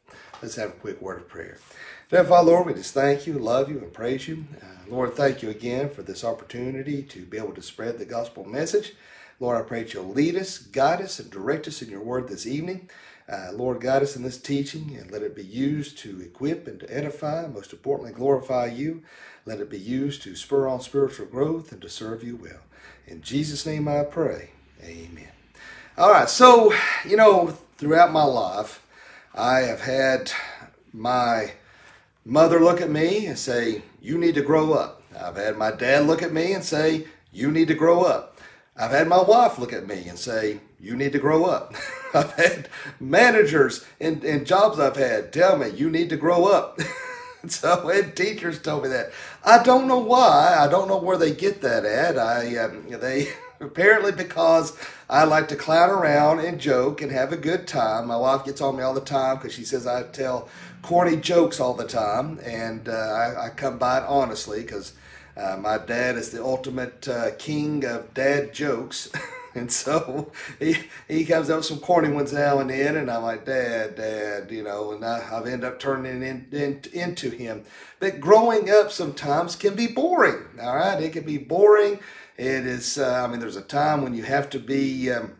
Let's 0.41 0.55
have 0.55 0.69
a 0.69 0.73
quick 0.73 0.99
word 0.99 1.19
of 1.19 1.27
prayer. 1.27 1.59
Dear 2.09 2.23
Father, 2.23 2.49
Lord, 2.49 2.65
we 2.65 2.73
just 2.73 2.95
thank 2.95 3.27
you, 3.27 3.33
love 3.33 3.69
you, 3.69 3.77
and 3.77 3.93
praise 3.93 4.27
you. 4.27 4.45
Uh, 4.59 4.89
Lord, 4.89 5.13
thank 5.13 5.43
you 5.43 5.51
again 5.51 5.91
for 5.91 6.01
this 6.01 6.23
opportunity 6.23 7.03
to 7.03 7.25
be 7.25 7.37
able 7.37 7.53
to 7.53 7.61
spread 7.61 7.99
the 7.99 8.05
gospel 8.05 8.43
message. 8.43 8.93
Lord, 9.39 9.55
I 9.55 9.61
pray 9.61 9.83
that 9.83 9.93
you'll 9.93 10.11
lead 10.11 10.35
us, 10.35 10.57
guide 10.57 10.99
us, 10.99 11.19
and 11.19 11.29
direct 11.29 11.67
us 11.67 11.83
in 11.83 11.91
your 11.91 12.01
word 12.01 12.27
this 12.27 12.47
evening. 12.47 12.89
Uh, 13.29 13.51
Lord, 13.53 13.81
guide 13.81 14.01
us 14.01 14.15
in 14.15 14.23
this 14.23 14.39
teaching 14.39 14.97
and 14.99 15.11
let 15.11 15.21
it 15.21 15.35
be 15.35 15.43
used 15.43 15.99
to 15.99 16.19
equip 16.21 16.67
and 16.67 16.79
to 16.79 16.91
edify, 16.91 17.45
most 17.45 17.71
importantly, 17.71 18.11
glorify 18.11 18.65
you. 18.65 19.03
Let 19.45 19.59
it 19.59 19.69
be 19.69 19.79
used 19.79 20.23
to 20.23 20.35
spur 20.35 20.67
on 20.67 20.81
spiritual 20.81 21.27
growth 21.27 21.71
and 21.71 21.81
to 21.83 21.89
serve 21.89 22.23
you 22.23 22.35
well. 22.35 22.61
In 23.05 23.21
Jesus' 23.21 23.67
name 23.67 23.87
I 23.87 24.03
pray. 24.05 24.49
Amen. 24.83 25.29
All 25.99 26.11
right, 26.11 26.27
so, 26.27 26.73
you 27.05 27.15
know, 27.15 27.55
throughout 27.77 28.11
my 28.11 28.23
life, 28.23 28.80
I 29.33 29.59
have 29.61 29.81
had 29.81 30.31
my 30.91 31.53
mother 32.25 32.59
look 32.59 32.81
at 32.81 32.89
me 32.89 33.25
and 33.25 33.37
say, 33.37 33.83
You 34.01 34.17
need 34.17 34.35
to 34.35 34.41
grow 34.41 34.73
up. 34.73 35.01
I've 35.17 35.37
had 35.37 35.57
my 35.57 35.71
dad 35.71 36.05
look 36.05 36.21
at 36.21 36.33
me 36.33 36.53
and 36.53 36.63
say, 36.63 37.07
You 37.31 37.49
need 37.51 37.69
to 37.69 37.73
grow 37.73 38.03
up. 38.03 38.39
I've 38.75 38.91
had 38.91 39.07
my 39.07 39.21
wife 39.21 39.57
look 39.57 39.73
at 39.73 39.87
me 39.87 40.07
and 40.07 40.19
say, 40.19 40.59
You 40.79 40.95
need 40.95 41.13
to 41.13 41.19
grow 41.19 41.45
up. 41.45 41.73
I've 42.13 42.33
had 42.33 42.67
managers 42.99 43.85
and, 44.01 44.23
and 44.25 44.45
jobs 44.45 44.79
I've 44.79 44.97
had 44.97 45.31
tell 45.31 45.57
me, 45.57 45.69
You 45.69 45.89
need 45.89 46.09
to 46.09 46.17
grow 46.17 46.45
up. 46.45 46.79
so, 47.47 47.89
and 47.89 48.15
teachers 48.15 48.61
told 48.61 48.83
me 48.83 48.89
that. 48.89 49.11
I 49.45 49.63
don't 49.63 49.87
know 49.87 49.99
why. 49.99 50.57
I 50.59 50.67
don't 50.67 50.89
know 50.89 50.99
where 50.99 51.17
they 51.17 51.33
get 51.33 51.61
that 51.61 51.85
at. 51.85 52.17
I 52.17 52.57
um, 52.57 52.85
they 52.89 53.29
apparently 53.61 54.11
because 54.11 54.77
I 55.09 55.23
like 55.23 55.47
to 55.49 55.55
clown 55.55 55.89
around 55.89 56.39
and 56.39 56.59
joke 56.59 57.01
and 57.01 57.11
have 57.11 57.31
a 57.31 57.37
good 57.37 57.67
time. 57.67 58.07
My 58.07 58.17
wife 58.17 58.45
gets 58.45 58.59
on 58.59 58.75
me 58.75 58.83
all 58.83 58.93
the 58.93 59.01
time 59.01 59.37
because 59.37 59.53
she 59.53 59.63
says 59.63 59.87
I 59.87 60.03
tell 60.03 60.49
corny 60.81 61.17
jokes 61.17 61.59
all 61.59 61.75
the 61.75 61.87
time, 61.87 62.39
and 62.43 62.89
uh, 62.89 62.91
I, 62.91 63.45
I, 63.45 63.49
come 63.49 63.77
by 63.77 63.99
it 63.99 64.05
honestly 64.07 64.61
because 64.61 64.93
uh, 65.37 65.57
my 65.57 65.77
dad 65.77 66.15
is 66.15 66.31
the 66.31 66.43
ultimate 66.43 67.07
uh, 67.07 67.31
king 67.37 67.85
of 67.85 68.13
dad 68.13 68.53
jokes. 68.53 69.09
and 69.55 69.71
so 69.71 70.31
he, 70.59 70.75
he 71.07 71.25
comes 71.25 71.49
up 71.49 71.57
with 71.57 71.65
some 71.65 71.79
corny 71.79 72.09
ones 72.09 72.33
now 72.33 72.59
and 72.59 72.69
then, 72.69 72.95
and 72.95 73.11
I'm 73.11 73.23
like, 73.23 73.45
Dad, 73.45 73.95
Dad, 73.95 74.49
you 74.51 74.63
know, 74.63 74.93
and 74.93 75.05
I, 75.05 75.19
have 75.19 75.45
ended 75.45 75.65
up 75.65 75.79
turning 75.79 76.23
in, 76.23 76.47
in, 76.51 76.81
into 76.93 77.29
him. 77.29 77.63
But 77.99 78.19
growing 78.19 78.69
up 78.69 78.91
sometimes 78.91 79.55
can 79.55 79.75
be 79.75 79.87
boring, 79.87 80.43
all 80.61 80.75
right? 80.75 81.01
It 81.01 81.13
can 81.13 81.23
be 81.25 81.37
boring. 81.37 81.99
It 82.41 82.65
is, 82.65 82.97
uh, 82.97 83.23
I 83.23 83.27
mean, 83.27 83.39
there's 83.39 83.55
a 83.55 83.61
time 83.61 84.01
when 84.01 84.15
you 84.15 84.23
have 84.23 84.49
to 84.49 84.59
be. 84.59 85.11
Um, 85.11 85.35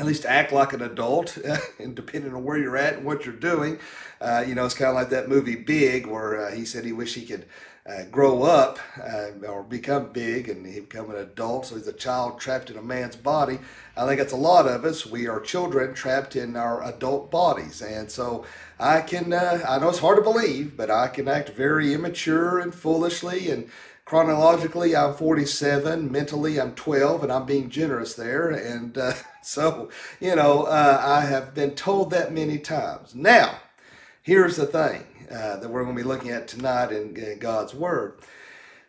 at 0.00 0.06
least 0.06 0.24
act 0.24 0.52
like 0.52 0.72
an 0.72 0.80
adult, 0.80 1.36
and 1.80 1.96
depending 1.96 2.32
on 2.32 2.44
where 2.44 2.56
you're 2.56 2.76
at 2.76 2.94
and 2.94 3.04
what 3.04 3.26
you're 3.26 3.34
doing. 3.34 3.80
Uh, 4.20 4.44
you 4.46 4.54
know, 4.54 4.64
it's 4.64 4.74
kind 4.74 4.90
of 4.90 4.94
like 4.94 5.10
that 5.10 5.28
movie 5.28 5.56
Big, 5.56 6.06
where 6.06 6.46
uh, 6.46 6.52
he 6.52 6.64
said 6.64 6.84
he 6.84 6.92
wished 6.92 7.16
he 7.16 7.26
could 7.26 7.46
uh, 7.88 8.04
grow 8.10 8.42
up 8.42 8.78
uh, 9.02 9.30
or 9.48 9.62
become 9.62 10.12
big 10.12 10.48
and 10.48 10.66
he 10.66 10.80
become 10.80 11.10
an 11.10 11.16
adult. 11.16 11.66
So 11.66 11.76
he's 11.76 11.86
a 11.86 11.92
child 11.92 12.38
trapped 12.38 12.70
in 12.70 12.76
a 12.76 12.82
man's 12.82 13.16
body. 13.16 13.58
I 13.96 14.06
think 14.06 14.20
it's 14.20 14.32
a 14.32 14.36
lot 14.36 14.66
of 14.66 14.84
us. 14.84 15.06
We 15.06 15.26
are 15.26 15.40
children 15.40 15.94
trapped 15.94 16.36
in 16.36 16.54
our 16.54 16.84
adult 16.84 17.30
bodies. 17.30 17.80
And 17.80 18.10
so 18.10 18.44
I 18.78 19.00
can, 19.00 19.32
uh, 19.32 19.64
I 19.66 19.78
know 19.78 19.88
it's 19.88 19.98
hard 19.98 20.18
to 20.18 20.22
believe, 20.22 20.76
but 20.76 20.90
I 20.90 21.08
can 21.08 21.28
act 21.28 21.50
very 21.50 21.94
immature 21.94 22.58
and 22.58 22.74
foolishly. 22.74 23.50
And 23.50 23.70
chronologically, 24.08 24.96
I'm 24.96 25.12
47. 25.12 26.10
Mentally, 26.10 26.58
I'm 26.58 26.74
12, 26.74 27.24
and 27.24 27.30
I'm 27.30 27.44
being 27.44 27.68
generous 27.68 28.14
there. 28.14 28.48
And 28.48 28.96
uh, 28.96 29.12
so, 29.42 29.90
you 30.18 30.34
know, 30.34 30.62
uh, 30.62 30.98
I 31.04 31.26
have 31.26 31.54
been 31.54 31.72
told 31.72 32.10
that 32.10 32.32
many 32.32 32.58
times. 32.58 33.14
Now, 33.14 33.58
here's 34.22 34.56
the 34.56 34.64
thing 34.64 35.04
uh, 35.30 35.58
that 35.58 35.68
we're 35.68 35.84
going 35.84 35.94
to 35.94 36.02
be 36.02 36.08
looking 36.08 36.30
at 36.30 36.48
tonight 36.48 36.90
in, 36.90 37.14
in 37.16 37.38
God's 37.38 37.74
Word 37.74 38.18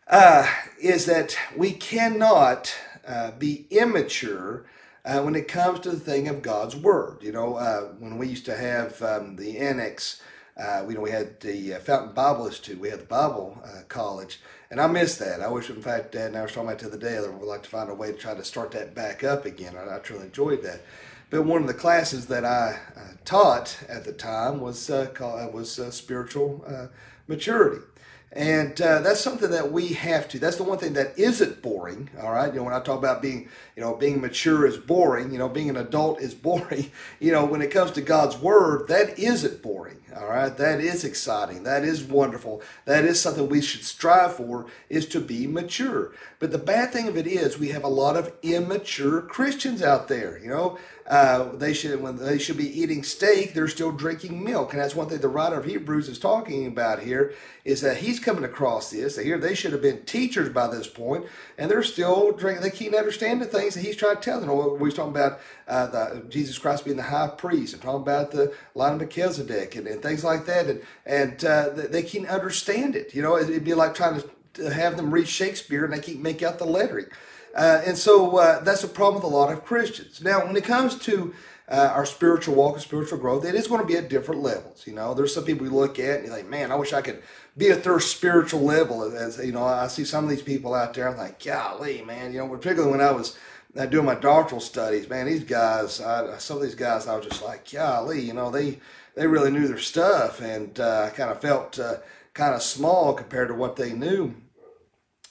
uh, 0.08 0.50
is 0.82 1.06
that 1.08 1.38
we 1.54 1.74
cannot 1.74 2.74
uh, 3.06 3.32
be 3.32 3.68
immature 3.72 4.68
uh, 5.04 5.22
when 5.22 5.36
it 5.36 5.50
comes 5.50 5.82
to 5.82 5.92
the 5.92 6.00
thing 6.00 6.30
of 6.30 6.42
God's 6.42 6.78
Word. 6.78 7.24
You 7.24 7.34
know, 7.34 7.56
when 8.00 8.18
we 8.18 8.30
used 8.30 8.46
to 8.46 8.56
have 8.56 9.02
um, 9.02 9.36
the 9.36 9.58
annex, 9.58 10.22
uh, 10.60 10.86
you 10.88 10.96
know, 10.96 11.02
we 11.02 11.12
had 11.12 11.40
the 11.40 11.72
Fountain 11.76 12.14
Bible 12.14 12.48
Institute, 12.48 12.80
we 12.80 12.90
had 12.90 13.00
the 13.00 13.06
Bible 13.06 13.58
College, 13.88 14.40
and 14.70 14.80
I 14.80 14.88
miss 14.88 15.18
that. 15.18 15.42
I 15.42 15.48
wish, 15.48 15.70
in 15.70 15.82
fact, 15.82 16.12
Dad 16.12 16.28
and 16.28 16.38
I 16.38 16.42
were 16.42 16.48
talking 16.48 16.64
about 16.64 16.80
the 16.80 16.88
other 16.88 16.98
day 16.98 17.16
that 17.16 17.32
we'd 17.32 17.48
like 17.48 17.64
to 17.64 17.70
find 17.70 17.90
a 17.90 17.96
way 17.96 18.12
to 18.12 18.18
try 18.18 18.34
to 18.36 18.44
start 18.44 18.72
that 18.72 18.94
back 18.94 19.24
up 19.24 19.46
again. 19.46 19.76
I, 19.76 19.96
I 19.96 20.00
truly 20.00 20.26
enjoyed 20.26 20.62
that. 20.64 20.82
But 21.30 21.46
one 21.46 21.62
of 21.62 21.68
the 21.68 21.74
classes 21.76 22.26
that 22.28 22.44
I 22.44 22.80
uh, 22.96 23.02
taught 23.24 23.78
at 23.88 24.04
the 24.04 24.14
time 24.14 24.60
was 24.60 24.90
uh, 24.90 25.08
called, 25.14 25.42
uh, 25.42 25.52
was 25.52 25.78
uh, 25.78 25.92
spiritual 25.92 26.66
uh, 26.68 26.88
maturity. 27.28 27.84
And 28.32 28.80
uh, 28.80 29.00
that's 29.02 29.22
something 29.22 29.50
that 29.50 29.72
we 29.72 29.88
have 29.94 30.28
to. 30.30 30.40
That's 30.40 30.58
the 30.58 30.64
one 30.64 30.78
thing 30.78 30.94
that 30.94 31.18
isn't 31.18 31.64
boring. 31.64 32.12
All 32.22 32.32
right, 32.32 32.54
you 32.54 32.60
know, 32.60 32.64
when 32.64 32.76
I 32.76 32.80
talk 32.80 33.00
about 33.00 33.24
being, 33.24 33.50
you 33.76 33.82
know, 33.82 33.96
being 33.96 34.22
mature 34.22 34.68
is 34.68 34.78
boring. 34.78 35.32
You 35.32 35.40
know, 35.40 35.50
being 35.50 35.70
an 35.70 35.78
adult 35.78 36.22
is 36.22 36.34
boring. 36.36 36.92
You 37.20 37.32
know, 37.32 37.46
when 37.46 37.62
it 37.62 37.72
comes 37.72 37.92
to 37.92 38.02
God's 38.02 38.38
word, 38.38 38.88
that 38.88 39.18
isn't 39.18 39.64
boring. 39.64 39.98
All 40.16 40.28
right, 40.28 40.56
that 40.58 40.80
is 40.80 41.04
exciting. 41.04 41.64
That 41.64 41.84
is 41.84 42.04
wonderful. 42.04 42.62
That 42.86 43.04
is 43.04 43.20
something 43.20 43.48
we 43.48 43.62
should 43.62 43.84
strive 43.84 44.36
for. 44.36 44.68
Is 44.90 45.08
to 45.08 45.20
be 45.20 45.48
mature. 45.48 46.14
But 46.38 46.52
the 46.52 46.58
bad 46.58 46.92
thing 46.92 47.08
of 47.08 47.18
it 47.18 47.26
is, 47.26 47.58
we 47.58 47.70
have 47.70 47.84
a 47.84 47.88
lot 47.88 48.16
of 48.16 48.32
immature 48.44 49.22
Christians 49.22 49.82
out 49.82 50.08
there. 50.08 50.38
You 50.40 50.50
know, 50.50 50.78
uh, 51.10 51.56
they 51.56 51.74
should 51.74 52.00
when 52.04 52.18
they 52.18 52.38
should 52.38 52.56
be 52.56 52.82
eating 52.82 53.02
steak, 53.02 53.56
they're 53.56 53.68
still 53.68 53.92
drinking 53.92 54.44
milk, 54.44 54.74
and 54.74 54.82
that's 54.82 54.94
one 54.94 55.10
thing 55.10 55.18
the 55.18 55.28
writer 55.28 55.58
of 55.58 55.66
Hebrews 55.66 56.08
is 56.08 56.20
talking 56.20 56.68
about 56.68 57.02
here 57.02 57.34
is 57.66 57.82
that 57.82 57.98
he's 57.98 58.20
coming 58.20 58.44
across 58.44 58.92
this. 58.92 59.18
Here 59.18 59.40
they 59.40 59.56
should 59.56 59.72
have 59.72 59.82
been 59.82 60.04
teachers 60.06 60.50
by 60.50 60.68
this 60.68 60.88
point, 60.88 61.26
and 61.58 61.70
they're 61.70 61.82
still 61.82 62.32
drinking. 62.32 62.62
They 62.62 62.70
can't 62.70 62.94
understand 62.94 63.42
the 63.42 63.48
things 63.48 63.74
that 63.74 63.82
he's 63.82 63.96
trying 63.96 64.18
to 64.18 64.22
tell 64.22 64.40
them. 64.40 64.50
We 64.50 64.86
was 64.86 64.94
talking 64.94 65.10
about 65.10 65.40
uh, 65.68 65.88
the, 65.88 66.26
Jesus 66.30 66.60
Christ 66.60 66.86
being 66.86 66.98
the 66.98 67.04
high 67.04 67.30
priest, 67.30 67.74
and 67.74 67.82
talking 67.82 68.02
about 68.02 68.30
the 68.30 68.54
line 68.76 68.94
of 68.94 69.00
Melchizedek, 69.00 69.76
and, 69.78 69.88
and 69.88 70.04
things 70.04 70.24
like 70.24 70.46
that, 70.46 70.68
and 70.68 70.82
and 71.08 71.44
uh, 71.44 71.70
they 71.74 72.04
can't 72.04 72.28
understand 72.28 72.96
it. 72.96 73.16
You 73.16 73.24
know, 73.24 73.36
it'd 73.36 73.66
be 73.66 73.74
like 73.74 73.96
trying 73.96 74.22
to 74.54 74.72
have 74.72 74.96
them 74.96 75.10
read 75.10 75.28
Shakespeare, 75.28 75.86
and 75.86 75.92
they 75.92 76.00
can't 76.00 76.22
make 76.22 76.44
out 76.44 76.60
the 76.60 76.66
lettering. 76.66 77.08
Uh, 77.56 77.82
and 77.86 77.98
so 77.98 78.38
uh, 78.38 78.60
that's 78.64 78.84
a 78.84 78.88
problem 78.88 79.24
with 79.24 79.32
a 79.32 79.36
lot 79.36 79.52
of 79.52 79.66
Christians. 79.66 80.22
Now, 80.22 80.46
when 80.46 80.56
it 80.56 80.64
comes 80.64 80.98
to 81.00 81.34
uh, 81.68 81.92
our 81.94 82.06
spiritual 82.06 82.56
walk 82.56 82.74
and 82.76 82.82
spiritual 82.82 83.20
growth, 83.20 83.46
it 83.46 83.56
is 83.56 83.68
going 83.68 83.82
to 83.82 83.88
be 83.88 83.98
at 83.98 84.10
different 84.10 84.42
levels. 84.42 84.86
You 84.88 84.94
know, 84.94 85.14
there's 85.14 85.34
some 85.34 85.46
people 85.46 85.66
we 85.66 85.70
look 85.70 86.00
at 86.00 86.18
and 86.18 86.28
you're 86.28 86.36
like, 86.36 86.48
man, 86.48 86.72
I 86.72 86.76
wish 86.76 86.94
I 86.94 87.02
could 87.02 87.22
be 87.58 87.70
at 87.70 87.84
their 87.84 88.00
spiritual 88.00 88.62
level. 88.62 89.04
As 89.04 89.38
you 89.38 89.52
know, 89.52 89.64
I 89.64 89.88
see 89.88 90.06
some 90.06 90.24
of 90.24 90.30
these 90.30 90.42
people 90.42 90.74
out 90.74 90.94
there. 90.94 91.10
I'm 91.10 91.18
like, 91.18 91.44
golly, 91.44 92.02
man. 92.02 92.34
You 92.34 92.40
know, 92.40 92.48
particularly 92.48 92.92
when 92.92 93.02
I 93.02 93.12
was 93.12 93.38
uh, 93.78 93.86
doing 93.86 94.06
my 94.06 94.16
doctoral 94.16 94.62
studies, 94.62 95.10
man, 95.10 95.28
these 95.28 95.44
guys, 95.44 96.02
I, 96.02 96.38
some 96.38 96.58
of 96.58 96.64
these 96.64 96.76
guys, 96.76 97.08
I 97.08 97.16
was 97.16 97.28
just 97.28 97.44
like, 97.44 97.72
golly, 97.72 98.22
you 98.22 98.34
know, 98.34 98.50
they 98.50 98.80
they 99.16 99.28
really 99.28 99.52
knew 99.52 99.68
their 99.68 99.78
stuff, 99.78 100.42
and 100.42 100.80
uh, 100.80 101.10
I 101.12 101.16
kind 101.16 101.30
of 101.30 101.42
felt 101.42 101.78
uh, 101.78 101.98
kind 102.34 102.56
of 102.56 102.64
small 102.64 103.14
compared 103.14 103.50
to 103.50 103.54
what 103.54 103.76
they 103.76 103.92
knew. 103.92 104.34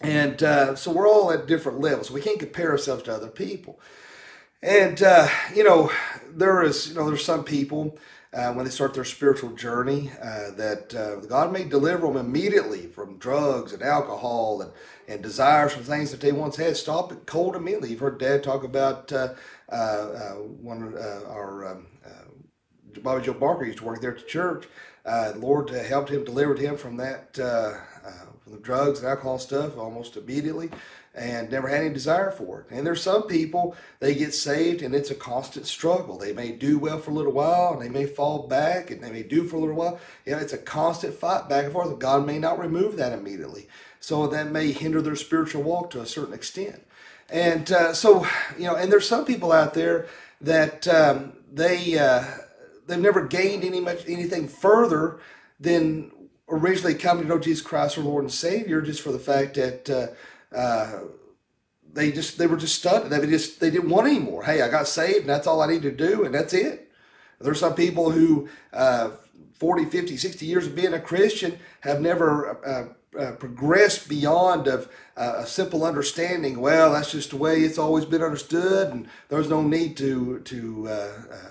And 0.01 0.43
uh, 0.43 0.77
so 0.77 0.93
we're 0.93 1.09
all 1.09 1.33
at 1.33 1.47
different 1.47 1.81
levels. 1.81 2.11
We 2.11 2.21
can't 2.21 2.39
compare 2.39 2.71
ourselves 2.71 3.03
to 3.05 3.15
other 3.15 3.29
people. 3.29 3.81
And 4.63 5.03
uh, 5.03 5.29
you 5.55 5.65
know, 5.65 5.91
there 6.31 6.63
is 6.63 6.89
you 6.89 6.95
know 6.95 7.09
there's 7.09 7.25
some 7.25 7.45
people 7.45 7.99
uh, 8.33 8.53
when 8.53 8.65
they 8.65 8.71
start 8.71 8.95
their 8.95 9.05
spiritual 9.05 9.51
journey 9.51 10.11
uh, 10.21 10.51
that 10.53 10.95
uh, 10.95 11.27
God 11.27 11.53
may 11.53 11.65
deliver 11.65 12.07
them 12.07 12.17
immediately 12.17 12.87
from 12.87 13.19
drugs 13.19 13.73
and 13.73 13.83
alcohol 13.83 14.61
and, 14.61 14.73
and 15.09 15.23
desires 15.23 15.73
from 15.73 15.85
things 15.85 16.11
that 16.11 16.21
they 16.21 16.33
once 16.33 16.57
had. 16.57 16.77
Stop 16.77 17.13
it 17.13 17.27
cold 17.27 17.57
immediately. 17.57 17.91
You've 17.91 18.01
heard 18.01 18.19
Dad 18.19 18.43
talk 18.43 18.65
about 18.65 19.13
uh, 19.13 19.35
one 19.69 20.83
of 20.83 20.95
our 20.95 21.73
um, 21.73 21.87
Bobby 23.03 23.25
Joe 23.25 23.35
Barker 23.35 23.65
used 23.65 23.79
to 23.79 23.85
work 23.85 24.01
there 24.01 24.13
at 24.13 24.19
the 24.19 24.25
church. 24.25 24.67
Lord 25.37 25.71
helped 25.71 26.11
him, 26.11 26.25
delivered 26.25 26.59
him 26.59 26.77
from 26.77 26.97
that 26.99 27.39
the 28.51 28.59
drugs 28.59 29.01
and 29.01 29.09
alcohol 29.09 29.39
stuff 29.39 29.77
almost 29.77 30.17
immediately 30.17 30.71
and 31.15 31.51
never 31.51 31.69
had 31.69 31.81
any 31.81 31.93
desire 31.93 32.31
for 32.31 32.61
it. 32.61 32.67
And 32.71 32.87
there's 32.87 33.03
some 33.03 33.25
people, 33.25 33.77
they 34.01 34.15
get 34.15 34.35
saved 34.35 34.83
and 34.83 34.95
it's 34.95 35.11
a 35.11 35.15
constant 35.15 35.67
struggle. 35.67 36.17
They 36.17 36.33
may 36.33 36.53
do 36.53 36.79
well 36.79 36.99
for 36.99 37.11
a 37.11 37.15
little 37.15 37.33
while 37.33 37.73
and 37.73 37.83
they 37.83 37.89
may 37.89 38.07
fall 38.07 38.47
back 38.47 38.91
and 38.91 39.03
they 39.03 39.11
may 39.11 39.23
do 39.23 39.45
for 39.45 39.57
a 39.57 39.61
little 39.61 39.75
while. 39.75 39.99
You 40.25 40.33
know, 40.33 40.39
it's 40.39 40.53
a 40.53 40.59
constant 40.59 41.15
fight 41.15 41.49
back 41.49 41.65
and 41.65 41.73
forth. 41.73 41.99
God 41.99 42.27
may 42.27 42.39
not 42.39 42.59
remove 42.59 42.97
that 42.97 43.13
immediately. 43.13 43.69
So 44.01 44.27
that 44.29 44.53
may 44.53 44.73
hinder 44.73 45.03
their 45.03 45.17
spiritual 45.17 45.63
walk 45.63 45.91
to 45.91 46.01
a 46.01 46.07
certain 46.07 46.35
extent. 46.35 46.83
And 47.29 47.71
uh, 47.73 47.93
so, 47.93 48.27
you 48.57 48.65
know, 48.65 48.77
and 48.77 48.91
there's 48.91 49.09
some 49.09 49.25
people 49.25 49.53
out 49.53 49.75
there 49.75 50.07
that 50.41 50.87
um, 50.89 51.33
they, 51.53 51.99
uh, 51.99 52.25
they've 52.87 52.99
never 52.99 53.27
gained 53.27 53.65
any 53.65 53.81
much 53.81 54.09
anything 54.09 54.49
further 54.49 55.19
than 55.61 56.13
originally 56.49 56.95
come 56.95 57.21
to 57.21 57.27
know 57.27 57.39
Jesus 57.39 57.65
Christ, 57.65 57.99
our 57.99 58.05
Lord 58.05 58.25
and 58.25 58.33
Savior, 58.33 58.81
just 58.81 59.03
for 59.03 59.13
the 59.13 59.19
fact 59.19 59.55
that 59.55 59.91
uh, 59.91 60.57
uh, 60.57 61.01
they 61.93 62.13
just 62.13 62.39
they 62.39 62.47
were 62.47 62.57
just 62.57 62.77
stunned. 62.77 63.11
They 63.11 63.27
just 63.27 63.61
they 63.61 63.71
didn't 63.71 63.91
want 63.91 64.07
anymore. 64.07 64.45
Hey, 64.45 64.63
I 64.63 64.69
got 64.69 64.89
saved, 64.89 65.21
and 65.21 65.29
that's 65.29 65.47
all 65.47 65.63
I 65.63 65.69
need 65.69 65.83
to 65.83 65.93
do, 65.93 66.25
and 66.25 66.35
that's 66.35 66.55
it. 66.55 66.91
There's 67.41 67.61
some 67.61 67.75
people 67.75 68.11
who 68.11 68.49
uh, 68.73 69.11
40, 69.55 69.87
50, 69.87 70.17
60 70.17 70.47
years 70.47 70.67
of 70.67 70.75
being 70.75 70.95
a 70.95 71.01
Christian 71.01 71.59
have 71.81 72.01
never 72.01 72.65
uh, 72.65 73.19
uh, 73.19 73.33
progressed 73.33 74.09
beyond 74.09 74.67
of 74.67 74.89
uh, 75.17 75.37
a 75.39 75.47
simple 75.47 75.85
understanding. 75.85 76.61
Well, 76.61 76.93
that's 76.93 77.13
just 77.13 77.31
the 77.31 77.37
way 77.37 77.61
it's 77.61 77.79
always 77.79 78.05
been 78.05 78.23
understood, 78.23 78.89
and 78.89 79.09
there's 79.29 79.49
no 79.49 79.63
need 79.63 79.97
to 79.99 80.41
to 80.41 80.89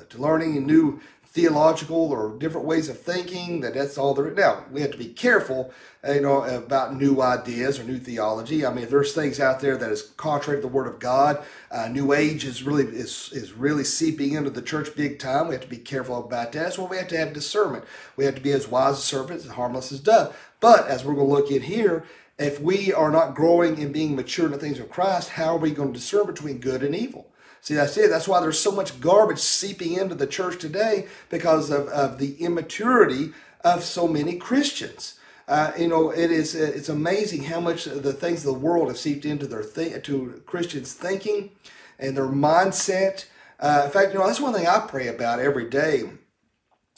to 0.09 0.17
learn 0.17 0.41
any 0.41 0.59
new 0.59 1.01
theological 1.37 2.11
or 2.11 2.35
different 2.39 2.65
ways 2.65 2.89
of 2.89 2.99
thinking 2.99 3.61
that 3.61 3.75
that's 3.75 3.95
all 3.95 4.15
there. 4.15 4.31
Now, 4.31 4.65
we 4.71 4.81
have 4.81 4.89
to 4.89 4.97
be 4.97 5.09
careful, 5.09 5.71
uh, 6.03 6.13
you 6.13 6.21
know, 6.21 6.41
about 6.41 6.95
new 6.95 7.21
ideas 7.21 7.79
or 7.79 7.83
new 7.83 7.99
theology. 7.99 8.65
I 8.65 8.73
mean, 8.73 8.89
there's 8.89 9.13
things 9.13 9.39
out 9.39 9.59
there 9.59 9.77
that 9.77 9.91
is 9.91 10.01
contrary 10.17 10.59
to 10.59 10.67
the 10.67 10.73
Word 10.73 10.87
of 10.87 10.97
God, 10.97 11.45
uh, 11.69 11.89
New 11.89 12.11
Age 12.11 12.43
is 12.43 12.63
really 12.63 12.85
is, 12.85 13.29
is 13.33 13.53
really 13.53 13.83
seeping 13.83 14.33
into 14.33 14.49
the 14.49 14.63
church 14.63 14.95
big 14.95 15.19
time. 15.19 15.47
We 15.47 15.53
have 15.53 15.61
to 15.61 15.69
be 15.69 15.77
careful 15.77 16.17
about 16.25 16.53
that. 16.53 16.75
Why 16.75 16.87
we 16.87 16.97
have 16.97 17.07
to 17.09 17.17
have 17.17 17.33
discernment. 17.33 17.85
We 18.15 18.25
have 18.25 18.33
to 18.33 18.41
be 18.41 18.51
as 18.51 18.67
wise 18.67 18.95
as 18.95 19.03
serpents 19.03 19.43
and 19.43 19.53
harmless 19.53 19.91
as 19.91 19.99
dove. 19.99 20.35
But 20.59 20.87
as 20.87 21.05
we're 21.05 21.13
going 21.13 21.27
to 21.27 21.33
look 21.33 21.51
in 21.51 21.61
here, 21.61 22.03
if 22.39 22.59
we 22.59 22.91
are 22.91 23.11
not 23.11 23.35
growing 23.35 23.79
and 23.79 23.93
being 23.93 24.15
mature 24.15 24.47
in 24.47 24.53
the 24.53 24.57
things 24.57 24.79
of 24.79 24.89
Christ, 24.89 25.29
how 25.29 25.55
are 25.55 25.59
we 25.59 25.69
going 25.69 25.93
to 25.93 25.99
discern 25.99 26.25
between 26.25 26.57
good 26.57 26.81
and 26.81 26.95
evil? 26.95 27.26
See, 27.61 27.73
that's 27.73 27.97
it. 27.97 28.09
That's 28.09 28.27
why 28.27 28.39
there's 28.39 28.59
so 28.59 28.71
much 28.71 28.99
garbage 28.99 29.39
seeping 29.39 29.93
into 29.93 30.15
the 30.15 30.27
church 30.27 30.59
today 30.59 31.07
because 31.29 31.69
of, 31.69 31.87
of 31.89 32.17
the 32.17 32.35
immaturity 32.35 33.33
of 33.61 33.83
so 33.83 34.07
many 34.07 34.37
Christians. 34.37 35.19
Uh, 35.47 35.71
you 35.77 35.87
know, 35.87 36.09
it 36.09 36.29
is 36.29 36.55
it's 36.55 36.89
amazing 36.89 37.43
how 37.43 37.59
much 37.59 37.85
the 37.85 38.13
things 38.13 38.45
of 38.45 38.53
the 38.53 38.59
world 38.59 38.89
have 38.89 38.97
seeped 38.97 39.25
into 39.25 39.47
their 39.47 39.63
th- 39.63 40.03
to 40.03 40.41
Christians' 40.45 40.93
thinking 40.93 41.51
and 41.97 42.17
their 42.17 42.27
mindset. 42.27 43.25
Uh, 43.59 43.83
in 43.85 43.91
fact, 43.91 44.13
you 44.13 44.19
know, 44.19 44.27
that's 44.27 44.41
one 44.41 44.53
thing 44.53 44.67
I 44.67 44.79
pray 44.79 45.07
about 45.07 45.39
every 45.39 45.69
day. 45.69 46.09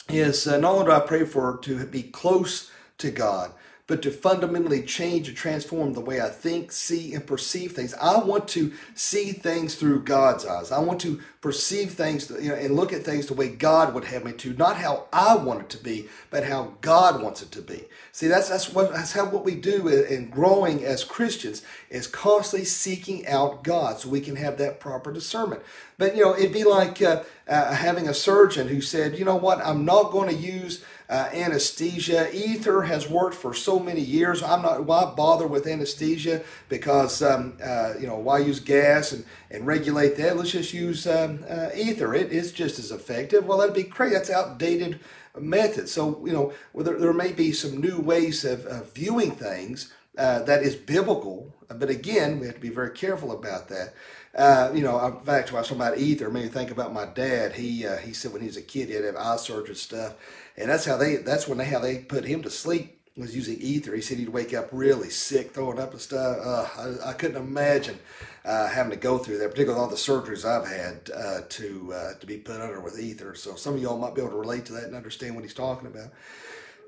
Is 0.07 0.47
uh, 0.47 0.57
not 0.57 0.73
only 0.73 0.85
do 0.85 0.91
I 0.91 0.99
pray 1.01 1.23
for 1.25 1.59
to 1.61 1.85
be 1.85 2.01
close 2.01 2.71
to 2.97 3.11
God, 3.11 3.53
but 3.89 4.03
to 4.03 4.11
fundamentally 4.11 4.83
change 4.83 5.27
and 5.27 5.35
transform 5.35 5.93
the 5.93 5.99
way 5.99 6.21
I 6.21 6.29
think, 6.29 6.71
see, 6.71 7.15
and 7.15 7.25
perceive 7.25 7.71
things. 7.71 7.95
I 7.95 8.19
want 8.19 8.47
to 8.49 8.71
see 8.93 9.31
things 9.31 9.73
through 9.73 10.03
God's 10.03 10.45
eyes. 10.45 10.71
I 10.71 10.77
want 10.77 11.01
to 11.01 11.19
perceive 11.41 11.93
things 11.93 12.29
you 12.29 12.49
know, 12.49 12.55
and 12.55 12.75
look 12.75 12.93
at 12.93 13.03
things 13.03 13.25
the 13.25 13.33
way 13.33 13.49
God 13.49 13.95
would 13.95 14.05
have 14.05 14.23
me 14.23 14.33
to, 14.33 14.53
not 14.53 14.75
how 14.75 15.07
I 15.11 15.35
want 15.37 15.61
it 15.61 15.69
to 15.71 15.83
be, 15.83 16.07
but 16.29 16.43
how 16.43 16.73
God 16.81 17.23
wants 17.23 17.41
it 17.41 17.51
to 17.53 17.63
be. 17.63 17.85
See, 18.11 18.27
that's 18.27 18.47
that's 18.47 18.71
what 18.71 18.93
that's 18.93 19.13
how 19.13 19.25
what 19.25 19.43
we 19.43 19.55
do 19.55 19.87
in 19.87 20.29
growing 20.29 20.83
as 20.85 21.03
Christians 21.03 21.63
is 21.89 22.05
constantly 22.05 22.65
seeking 22.65 23.25
out 23.25 23.63
God, 23.63 23.99
so 23.99 24.09
we 24.09 24.21
can 24.21 24.35
have 24.35 24.59
that 24.59 24.79
proper 24.79 25.11
discernment. 25.11 25.63
But 25.97 26.15
you 26.15 26.23
know, 26.23 26.35
it'd 26.35 26.53
be 26.53 26.63
like 26.63 27.01
uh, 27.01 27.23
uh, 27.47 27.73
having 27.73 28.07
a 28.07 28.13
surgeon 28.13 28.67
who 28.67 28.81
said, 28.81 29.17
you 29.17 29.25
know 29.25 29.35
what, 29.35 29.65
I'm 29.65 29.83
not 29.83 30.11
going 30.11 30.29
to 30.29 30.35
use 30.35 30.83
uh, 31.09 31.29
anesthesia. 31.33 32.29
Ether 32.35 32.83
has 32.83 33.09
worked 33.09 33.35
for 33.35 33.53
so 33.53 33.79
many 33.79 34.01
years. 34.01 34.43
I'm 34.43 34.61
not 34.61 34.85
why 34.85 35.11
bother 35.15 35.47
with 35.47 35.67
anesthesia 35.67 36.43
because 36.69 37.21
um, 37.21 37.57
uh, 37.63 37.93
you 37.99 38.07
know 38.07 38.17
why 38.17 38.39
use 38.39 38.59
gas 38.59 39.11
and, 39.11 39.25
and 39.49 39.65
regulate 39.65 40.15
that. 40.17 40.37
Let's 40.37 40.51
just 40.51 40.73
use 40.73 41.07
um, 41.07 41.43
uh, 41.49 41.69
ether. 41.75 42.13
It 42.13 42.31
is 42.31 42.51
just 42.51 42.79
as 42.79 42.91
effective. 42.91 43.45
Well, 43.45 43.57
that'd 43.57 43.75
be 43.75 43.83
crazy. 43.83 44.15
That's 44.15 44.29
outdated 44.29 44.99
method. 45.37 45.89
So 45.89 46.23
you 46.25 46.33
know 46.33 46.53
there, 46.75 46.99
there 46.99 47.13
may 47.13 47.31
be 47.33 47.51
some 47.51 47.81
new 47.81 47.99
ways 47.99 48.45
of, 48.45 48.65
of 48.65 48.93
viewing 48.93 49.31
things. 49.31 49.91
Uh, 50.17 50.43
that 50.43 50.63
is 50.63 50.75
biblical. 50.75 51.53
But 51.69 51.89
again, 51.89 52.39
we 52.39 52.47
have 52.47 52.55
to 52.55 52.61
be 52.61 52.69
very 52.69 52.91
careful 52.91 53.31
about 53.31 53.69
that. 53.69 53.93
Uh, 54.35 54.71
you 54.73 54.81
know, 54.81 55.03
in 55.05 55.19
fact, 55.21 55.51
when 55.51 55.57
I 55.57 55.61
was 55.61 55.69
talking 55.69 55.81
about 55.81 55.97
ether, 55.97 56.29
made 56.29 56.43
me 56.43 56.49
think 56.49 56.71
about 56.71 56.93
my 56.93 57.05
dad. 57.05 57.53
He 57.53 57.85
uh, 57.85 57.97
he 57.97 58.13
said 58.13 58.31
when 58.31 58.41
he 58.41 58.47
was 58.47 58.57
a 58.57 58.61
kid, 58.61 58.89
he 58.89 58.93
had 58.95 59.01
to 59.01 59.07
have 59.07 59.15
eye 59.15 59.37
surgery 59.37 59.69
and 59.69 59.77
stuff, 59.77 60.13
and 60.59 60.69
that's 60.69 60.85
how 60.85 60.97
they 60.97 61.15
that's 61.17 61.47
when 61.47 61.57
they 61.57 61.65
how 61.65 61.79
they 61.79 61.99
put 61.99 62.25
him 62.25 62.43
to 62.43 62.49
sleep 62.49 62.99
was 63.19 63.35
using 63.35 63.57
ether. 63.59 63.93
He 63.93 64.01
said 64.01 64.17
he'd 64.17 64.29
wake 64.29 64.53
up 64.53 64.69
really 64.71 65.09
sick, 65.09 65.51
throwing 65.51 65.79
up 65.79 65.91
and 65.91 66.01
stuff. 66.01 66.37
Uh, 66.41 66.97
I, 67.03 67.09
I, 67.09 67.13
couldn't 67.13 67.37
imagine 67.41 67.99
uh, 68.45 68.69
having 68.69 68.91
to 68.91 68.97
go 68.97 69.17
through 69.17 69.39
that, 69.39 69.51
particularly 69.51 69.79
all 69.79 69.89
the 69.89 69.95
surgeries 69.97 70.45
I've 70.45 70.67
had 70.67 71.11
uh, 71.13 71.41
to 71.47 71.93
uh, 71.93 72.13
to 72.19 72.25
be 72.25 72.37
put 72.37 72.61
under 72.61 72.79
with 72.79 72.99
ether. 72.99 73.35
So 73.35 73.55
some 73.55 73.75
of 73.75 73.81
y'all 73.81 73.97
might 73.97 74.15
be 74.15 74.21
able 74.21 74.31
to 74.31 74.37
relate 74.37 74.65
to 74.65 74.73
that 74.73 74.85
and 74.85 74.95
understand 74.95 75.35
what 75.35 75.43
he's 75.43 75.53
talking 75.53 75.87
about. 75.87 76.09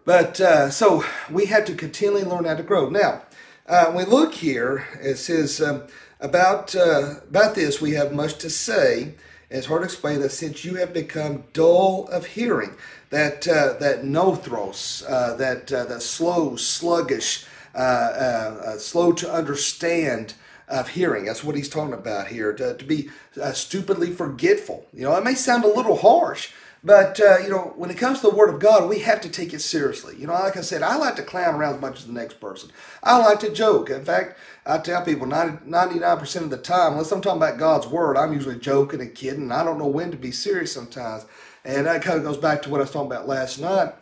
But 0.06 0.40
uh, 0.42 0.70
so 0.70 1.04
we 1.30 1.46
have 1.48 1.66
to 1.66 1.76
continually 1.76 2.24
learn 2.24 2.46
how 2.46 2.56
to 2.56 2.64
grow. 2.64 2.90
Now, 2.90 3.24
uh, 3.68 3.88
when 3.88 4.06
we 4.06 4.12
look 4.12 4.34
here, 4.34 4.88
it 5.02 5.18
says 5.18 5.62
um, 5.62 5.84
about 6.20 6.74
about 6.76 7.56
this 7.56 7.82
we 7.82 7.92
have 7.92 8.14
much 8.14 8.38
to 8.40 8.50
say. 8.50 9.16
It's 9.50 9.68
hard 9.68 9.82
to 9.82 9.86
explain 9.86 10.22
that 10.22 10.32
since 10.32 10.64
you 10.64 10.76
have 10.76 10.94
become 10.94 11.44
dull 11.52 12.08
of 12.08 12.26
hearing, 12.26 12.78
that 13.12 13.48
uh, 13.48 13.74
that 13.80 14.04
nothros, 14.04 15.04
uh, 15.08 15.36
that 15.36 15.72
uh, 15.72 15.86
that 15.86 16.02
slow, 16.02 16.56
sluggish, 16.56 17.46
uh, 17.76 17.78
uh, 17.78 18.78
slow 18.78 19.14
to 19.14 19.32
understand 19.32 20.34
of 20.68 20.90
hearing. 20.90 21.26
That's 21.26 21.44
what 21.44 21.56
he's 21.56 21.70
talking 21.70 21.94
about 21.94 22.28
here. 22.28 22.54
To, 22.54 22.76
to 22.76 22.86
be 22.86 23.10
stupidly 23.54 24.12
forgetful. 24.12 24.88
You 24.94 25.04
know, 25.04 25.16
it 25.16 25.24
may 25.24 25.36
sound 25.36 25.66
a 25.66 25.68
little 25.68 25.98
harsh, 25.98 26.52
but 26.84 27.20
uh, 27.20 27.38
you 27.40 27.50
know, 27.50 27.74
when 27.76 27.92
it 27.92 27.98
comes 27.98 28.22
to 28.22 28.30
the 28.30 28.36
Word 28.36 28.54
of 28.54 28.60
God, 28.60 28.90
we 28.90 29.00
have 29.00 29.22
to 29.22 29.30
take 29.30 29.54
it 29.54 29.60
seriously. 29.60 30.16
You 30.18 30.26
know, 30.26 30.34
like 30.34 30.58
I 30.58 30.62
said, 30.62 30.82
I 30.82 30.96
like 30.96 31.16
to 31.18 31.24
clown 31.24 31.56
around 31.56 31.76
as 31.76 31.82
much 31.82 32.00
as 32.00 32.08
the 32.08 32.14
next 32.14 32.40
person. 32.40 32.72
I 33.04 33.18
like 33.20 33.40
to 33.42 33.52
joke. 33.52 33.92
In 33.92 34.04
fact, 34.04 34.40
I 34.66 34.80
tell 34.80 35.04
people 35.06 35.28
99 35.28 36.18
percent 36.18 36.46
of 36.46 36.52
the 36.52 36.58
time, 36.58 36.94
unless 36.94 37.12
I'm 37.12 37.22
talking 37.22 37.42
about 37.42 37.60
God's 37.60 37.86
Word, 37.86 38.18
I'm 38.18 38.34
usually 38.34 38.58
joking 38.58 39.00
and 39.02 39.14
kidding. 39.14 39.52
I 39.52 39.64
don't 39.64 39.78
know 39.78 39.88
when 39.88 40.10
to 40.10 40.18
be 40.18 40.32
serious 40.32 40.72
sometimes, 40.74 41.26
and 41.64 41.86
that 41.86 42.02
kind 42.02 42.18
of 42.18 42.24
goes 42.24 42.38
back 42.38 42.62
to 42.64 42.70
what 42.70 42.80
I 42.80 42.84
was 42.84 42.92
talking 42.92 43.12
about 43.12 43.28
last 43.28 43.60
night 43.60 43.94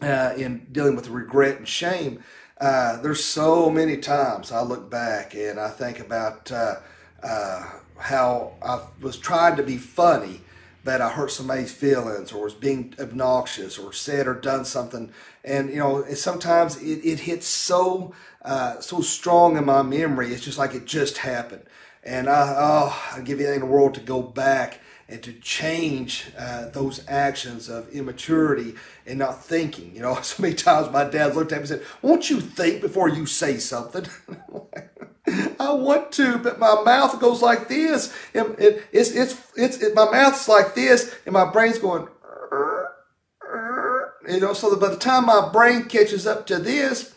uh, 0.00 0.34
in 0.36 0.66
dealing 0.72 0.96
with 0.96 1.08
regret 1.08 1.58
and 1.58 1.68
shame. 1.68 2.22
Uh, 2.60 3.00
there's 3.02 3.24
so 3.24 3.70
many 3.70 3.96
times 3.96 4.52
I 4.52 4.62
look 4.62 4.90
back 4.90 5.34
and 5.34 5.58
I 5.58 5.70
think 5.70 6.00
about 6.00 6.50
uh, 6.50 6.76
uh, 7.22 7.70
how 7.98 8.52
I 8.62 8.80
was 9.00 9.16
trying 9.16 9.56
to 9.56 9.62
be 9.62 9.76
funny 9.76 10.40
that 10.84 11.00
I 11.00 11.08
hurt 11.08 11.30
somebody's 11.30 11.72
feelings 11.72 12.30
or 12.32 12.44
was 12.44 12.54
being 12.54 12.94
obnoxious 13.00 13.78
or 13.78 13.92
said 13.92 14.26
or 14.26 14.34
done 14.34 14.64
something. 14.64 15.12
And, 15.42 15.70
you 15.70 15.78
know, 15.78 16.04
sometimes 16.14 16.80
it, 16.82 17.00
it 17.04 17.20
hits 17.20 17.46
so, 17.46 18.14
uh, 18.44 18.80
so 18.80 19.00
strong 19.00 19.56
in 19.56 19.64
my 19.64 19.82
memory. 19.82 20.32
It's 20.32 20.44
just 20.44 20.58
like 20.58 20.74
it 20.74 20.84
just 20.84 21.18
happened. 21.18 21.62
And 22.02 22.28
I, 22.28 22.54
oh, 22.56 23.02
I'd 23.14 23.24
give 23.24 23.38
anything 23.38 23.54
in 23.54 23.60
the 23.60 23.66
world 23.66 23.94
to 23.94 24.00
go 24.00 24.20
back 24.20 24.80
and 25.08 25.22
to 25.22 25.32
change 25.32 26.26
uh, 26.38 26.68
those 26.70 27.04
actions 27.08 27.68
of 27.68 27.88
immaturity 27.90 28.74
and 29.06 29.18
not 29.18 29.44
thinking. 29.44 29.94
You 29.94 30.02
know, 30.02 30.14
so 30.22 30.42
many 30.42 30.54
times 30.54 30.90
my 30.90 31.04
dad 31.04 31.34
looked 31.34 31.52
at 31.52 31.56
me 31.56 31.60
and 31.60 31.68
said, 31.68 31.82
Won't 32.02 32.30
you 32.30 32.40
think 32.40 32.80
before 32.80 33.08
you 33.08 33.26
say 33.26 33.58
something? 33.58 34.06
I 35.58 35.72
want 35.72 36.12
to, 36.12 36.38
but 36.38 36.58
my 36.58 36.82
mouth 36.84 37.18
goes 37.18 37.40
like 37.40 37.68
this. 37.68 38.14
It, 38.34 38.46
it, 38.58 38.84
it's, 38.92 39.10
it's, 39.12 39.42
it's, 39.56 39.78
it, 39.78 39.94
my 39.94 40.10
mouth's 40.10 40.48
like 40.48 40.74
this, 40.74 41.14
and 41.24 41.32
my 41.32 41.50
brain's 41.50 41.78
going, 41.78 42.08
you 44.28 44.40
know, 44.40 44.52
so 44.52 44.70
that 44.70 44.80
by 44.80 44.88
the 44.88 44.96
time 44.96 45.26
my 45.26 45.48
brain 45.50 45.84
catches 45.84 46.26
up 46.26 46.46
to 46.46 46.58
this, 46.58 47.14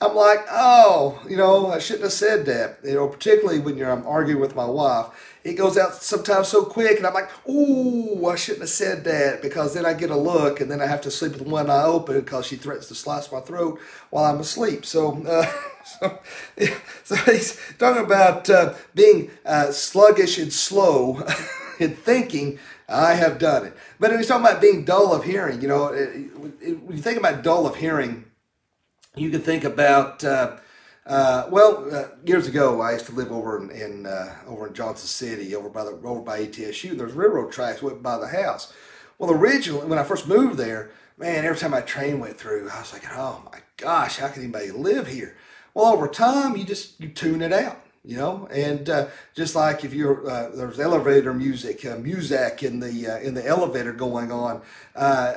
I'm 0.00 0.14
like, 0.14 0.46
oh, 0.50 1.20
you 1.28 1.36
know, 1.36 1.70
I 1.70 1.78
shouldn't 1.78 2.04
have 2.04 2.12
said 2.12 2.46
that. 2.46 2.78
You 2.82 2.94
know, 2.94 3.08
particularly 3.08 3.58
when 3.58 3.76
you're 3.76 3.90
I'm 3.90 4.06
arguing 4.06 4.40
with 4.40 4.56
my 4.56 4.64
wife 4.64 5.06
it 5.42 5.54
goes 5.54 5.78
out 5.78 5.94
sometimes 5.94 6.48
so 6.48 6.64
quick, 6.64 6.98
and 6.98 7.06
I'm 7.06 7.14
like, 7.14 7.30
"Ooh, 7.48 8.26
I 8.26 8.36
shouldn't 8.36 8.62
have 8.62 8.70
said 8.70 9.04
that," 9.04 9.40
because 9.40 9.74
then 9.74 9.86
I 9.86 9.94
get 9.94 10.10
a 10.10 10.16
look, 10.16 10.60
and 10.60 10.70
then 10.70 10.82
I 10.82 10.86
have 10.86 11.00
to 11.02 11.10
sleep 11.10 11.32
with 11.32 11.42
one 11.42 11.70
eye 11.70 11.84
open 11.84 12.20
because 12.20 12.46
she 12.46 12.56
threatens 12.56 12.88
to 12.88 12.94
slice 12.94 13.30
my 13.32 13.40
throat 13.40 13.80
while 14.10 14.24
I'm 14.24 14.40
asleep. 14.40 14.84
So, 14.84 15.24
uh, 15.26 15.50
so, 15.84 16.18
yeah, 16.58 16.74
so 17.04 17.16
he's 17.16 17.58
talking 17.78 18.04
about 18.04 18.50
uh, 18.50 18.74
being 18.94 19.30
uh, 19.46 19.72
sluggish 19.72 20.38
and 20.38 20.52
slow 20.52 21.22
in 21.78 21.94
thinking. 21.96 22.58
I 22.92 23.14
have 23.14 23.38
done 23.38 23.66
it, 23.66 23.76
but 24.00 24.10
he's 24.16 24.26
talking 24.26 24.44
about 24.44 24.60
being 24.60 24.84
dull 24.84 25.14
of 25.14 25.22
hearing. 25.22 25.62
You 25.62 25.68
know, 25.68 25.86
it, 25.88 26.10
it, 26.60 26.82
when 26.82 26.96
you 26.96 27.02
think 27.02 27.18
about 27.18 27.44
dull 27.44 27.64
of 27.64 27.76
hearing, 27.76 28.24
you 29.14 29.30
can 29.30 29.40
think 29.40 29.62
about 29.62 30.24
uh, 31.06 31.46
well, 31.50 31.88
uh, 31.94 32.08
years 32.24 32.46
ago, 32.46 32.80
I 32.80 32.92
used 32.92 33.06
to 33.06 33.12
live 33.12 33.32
over 33.32 33.58
in, 33.58 33.70
in 33.70 34.06
uh, 34.06 34.34
over 34.46 34.66
in 34.66 34.74
Johnson 34.74 35.06
City, 35.06 35.54
over 35.54 35.68
by 35.68 35.84
the 35.84 35.90
over 35.90 36.20
by 36.20 36.44
ETSU. 36.44 36.96
There's 36.96 37.14
railroad 37.14 37.52
tracks 37.52 37.82
went 37.82 38.02
by 38.02 38.18
the 38.18 38.28
house. 38.28 38.72
Well, 39.18 39.30
originally, 39.30 39.86
when 39.86 39.98
I 39.98 40.04
first 40.04 40.28
moved 40.28 40.58
there, 40.58 40.90
man, 41.16 41.44
every 41.44 41.58
time 41.58 41.70
my 41.70 41.80
train 41.80 42.20
went 42.20 42.38
through, 42.38 42.68
I 42.70 42.80
was 42.80 42.92
like, 42.92 43.04
oh 43.12 43.42
my 43.50 43.60
gosh, 43.76 44.18
how 44.18 44.28
can 44.28 44.42
anybody 44.42 44.70
live 44.70 45.08
here? 45.08 45.36
Well, 45.72 45.86
over 45.86 46.06
time, 46.06 46.56
you 46.56 46.64
just 46.64 47.00
you 47.00 47.08
tune 47.08 47.40
it 47.40 47.52
out, 47.52 47.80
you 48.04 48.18
know, 48.18 48.46
and 48.50 48.88
uh, 48.90 49.06
just 49.34 49.54
like 49.54 49.84
if 49.84 49.94
you're 49.94 50.28
uh, 50.28 50.50
there's 50.54 50.78
elevator 50.78 51.32
music, 51.32 51.84
uh, 51.86 51.96
music 51.96 52.62
in 52.62 52.78
the 52.78 53.20
in 53.22 53.32
the 53.32 53.46
elevator 53.46 53.94
going 53.94 54.30
on, 54.30 54.60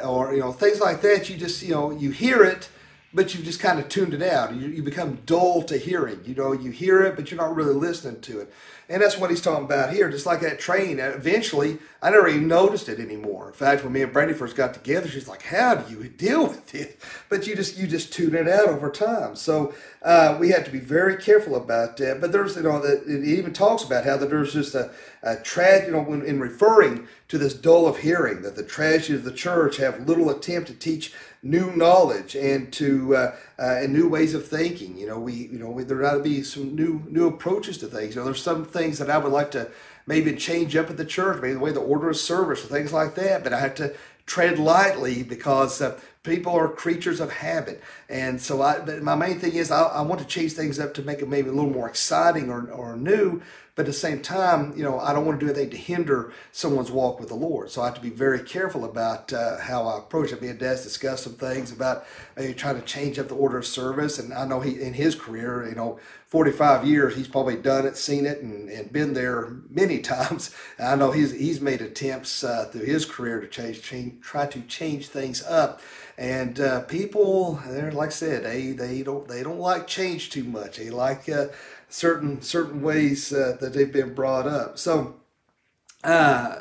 or 0.04 0.34
you 0.34 0.42
know 0.42 0.52
things 0.52 0.82
like 0.82 1.02
that, 1.02 1.30
you 1.30 1.38
just 1.38 1.64
you 1.64 1.72
know 1.72 1.90
you 1.92 2.12
hear 2.12 2.44
it 2.44 2.68
but 3.14 3.34
you've 3.34 3.46
just 3.46 3.60
kind 3.60 3.80
of 3.80 3.88
tuned 3.90 4.14
it 4.14 4.24
out. 4.24 4.56
You, 4.56 4.68
you 4.68 4.82
become 4.82 5.20
dull 5.26 5.62
to 5.64 5.78
hearing. 5.78 6.22
You 6.26 6.34
know, 6.34 6.52
you 6.52 6.72
hear 6.72 7.04
it, 7.04 7.16
but 7.16 7.30
you're 7.30 7.40
not 7.40 7.56
really 7.56 7.76
listening 7.76 8.22
to 8.22 8.40
it. 8.40 8.54
And 8.90 9.02
that's 9.02 9.18
what 9.18 9.30
he's 9.30 9.42
talking 9.42 9.64
about 9.64 9.94
here. 9.94 10.10
Just 10.10 10.26
like 10.26 10.42
that 10.42 10.60
train, 10.60 11.00
eventually, 11.00 11.80
I 12.02 12.10
never 12.10 12.28
even 12.28 12.48
noticed 12.48 12.90
it 12.90 13.00
anymore. 13.00 13.48
In 13.48 13.54
fact, 13.54 13.84
when 13.84 13.94
me 13.94 14.02
and 14.02 14.12
Brandy 14.12 14.34
first 14.34 14.58
got 14.58 14.74
together, 14.74 15.08
she's 15.08 15.28
like, 15.28 15.44
"How 15.44 15.76
do 15.76 15.94
you 15.94 16.10
deal 16.18 16.48
with 16.48 16.76
it?" 16.76 17.00
But 17.30 17.48
you 17.48 17.56
just 17.56 17.78
you 17.78 17.88
just 17.88 18.12
tune 18.12 18.36
it 18.36 18.48
out 18.48 18.68
over 18.68 18.90
time. 18.90 19.36
So 19.36 19.74
uh, 20.02 20.38
we 20.40 20.50
have 20.50 20.66
to 20.66 20.72
be 20.72 20.80
very 20.80 21.16
careful 21.16 21.56
about 21.56 21.96
that. 21.98 22.20
But 22.20 22.34
there's 22.34 22.58
you 22.58 22.64
know 22.64 22.82
that 22.82 23.04
it 23.08 23.24
even 23.26 23.54
talks 23.54 23.84
about 23.84 24.06
how 24.06 24.18
that 24.18 24.30
there's 24.30 24.54
just 24.54 24.76
a, 24.76 24.92
a 25.22 25.38
tragedy. 25.38 25.88
You 25.88 25.94
know, 25.94 26.04
when, 26.04 26.22
in 26.22 26.40
referring 26.40 27.08
to 27.30 27.38
this 27.38 27.54
dull 27.54 27.88
of 27.88 28.00
hearing, 28.00 28.42
that 28.42 28.58
the 28.58 28.64
tragedy 28.64 29.16
of 29.16 29.24
the 29.24 29.32
church 29.32 29.78
have 29.78 30.08
little 30.08 30.30
attempt 30.30 30.68
to 30.68 30.74
teach 30.74 31.14
new 31.44 31.76
knowledge 31.76 32.36
and 32.36 32.72
to 32.74 33.16
uh, 33.16 33.36
uh, 33.60 33.82
and 33.82 33.94
new 33.94 34.08
ways 34.08 34.34
of 34.34 34.48
thinking. 34.48 34.98
You 34.98 35.08
know, 35.08 35.20
we 35.20 35.34
you 35.34 35.60
know 35.60 35.70
we, 35.70 35.84
there 35.84 36.04
ought 36.06 36.14
to 36.14 36.24
be 36.24 36.42
some 36.42 36.76
new 36.76 37.04
new 37.10 37.28
approaches 37.28 37.78
to 37.80 37.88
things. 37.88 38.16
You 38.16 38.22
know, 38.22 38.26
there's 38.26 38.42
some 38.42 38.66
things 38.66 38.98
that 39.00 39.10
I 39.10 39.18
would 39.18 39.32
like 39.32 39.52
to 39.52 39.70
maybe 40.08 40.36
change 40.36 40.76
up 40.76 40.90
at 40.90 40.98
the 40.98 41.06
church, 41.06 41.42
maybe 41.42 41.54
the 41.54 41.60
way 41.60 41.72
the 41.72 41.80
order 41.80 42.10
of 42.10 42.18
service 42.18 42.64
or 42.64 42.68
things 42.68 42.92
like 42.92 43.16
that. 43.16 43.44
But 43.44 43.54
I 43.54 43.60
have 43.60 43.76
to 43.76 43.96
tread 44.26 44.58
lightly 44.58 45.24
because 45.24 45.82
uh, 45.82 46.00
people 46.24 46.54
are 46.54 46.70
creatures 46.70 47.20
of 47.20 47.32
habit. 47.32 47.82
And 48.08 48.42
so 48.42 48.62
I, 48.62 48.84
my 49.02 49.16
main 49.16 49.40
thing 49.40 49.54
is 49.54 49.70
I, 49.70 49.84
I, 49.84 50.02
want 50.02 50.22
to 50.22 50.28
change 50.28 50.54
things 50.54 50.80
up 50.80 50.94
to 50.94 51.02
make 51.02 51.22
it 51.22 51.28
maybe 51.28 51.50
a 51.50 51.52
little 51.52 51.70
more 51.70 51.90
exciting 51.90 52.50
or, 52.50 52.72
or 52.72 52.96
new. 52.96 53.42
But 53.76 53.84
at 53.84 53.88
the 53.88 53.94
same 53.94 54.22
time, 54.22 54.74
you 54.78 54.84
know, 54.84 55.00
I 55.00 55.14
don't 55.14 55.26
want 55.26 55.40
to 55.40 55.46
do 55.46 55.52
anything 55.52 55.72
to 55.72 55.78
hinder 55.78 56.32
someone's 56.52 56.92
walk 56.92 57.20
with 57.20 57.30
the 57.30 57.36
Lord. 57.36 57.72
So 57.72 57.82
I 57.82 57.86
have 57.86 57.96
to 57.96 58.02
be 58.02 58.12
very 58.12 58.40
careful 58.40 58.86
about 58.86 59.34
uh, 59.34 59.58
how 59.58 59.88
I 59.88 59.98
approach 59.98 60.32
it. 60.32 60.44
Me 60.44 60.50
and 60.50 60.60
Des 60.60 60.84
discussed 60.84 61.24
some 61.24 61.34
things 61.34 61.72
about 61.72 62.06
maybe 62.38 62.54
trying 62.54 62.76
to 62.76 62.86
change 62.86 63.18
up 63.18 63.30
the 63.30 63.36
order 63.36 63.58
of 63.58 63.66
service. 63.66 64.20
And 64.20 64.32
I 64.32 64.46
know 64.46 64.60
he, 64.60 64.80
in 64.80 64.94
his 64.94 65.16
career, 65.16 65.68
you 65.68 65.74
know, 65.74 66.00
45 66.34 66.88
years, 66.88 67.16
he's 67.16 67.28
probably 67.28 67.56
done 67.56 67.86
it, 67.86 67.96
seen 67.96 68.26
it, 68.26 68.42
and, 68.42 68.68
and 68.68 68.92
been 68.92 69.14
there 69.14 69.56
many 69.70 70.00
times. 70.02 70.50
And 70.80 70.88
I 70.88 70.96
know 70.96 71.12
he's 71.12 71.32
he's 71.32 71.62
made 71.62 71.82
attempts 71.82 72.44
uh, 72.44 72.66
through 72.72 72.86
his 72.86 73.06
career 73.06 73.40
to 73.40 73.48
change, 73.48 73.82
change, 73.84 74.22
try 74.22 74.48
to 74.48 74.62
change 74.62 75.08
things 75.10 75.44
up. 75.44 75.80
And 76.18 76.60
uh, 76.60 76.82
people, 76.82 77.62
they're 77.68 77.92
like 77.92 78.10
I 78.10 78.14
said, 78.14 78.44
they 78.44 78.72
they 78.72 79.04
don't 79.04 79.28
they 79.28 79.44
don't 79.44 79.60
like 79.60 79.86
change 79.86 80.32
too 80.32 80.44
much. 80.44 80.78
They 80.78 80.90
like 80.90 81.30
uh, 81.30 81.48
certain 81.94 82.42
certain 82.42 82.82
ways 82.82 83.32
uh, 83.32 83.56
that 83.62 83.74
they've 83.74 83.94
been 83.94 84.16
brought 84.16 84.48
up. 84.48 84.80
So, 84.80 85.16
uh, 86.04 86.56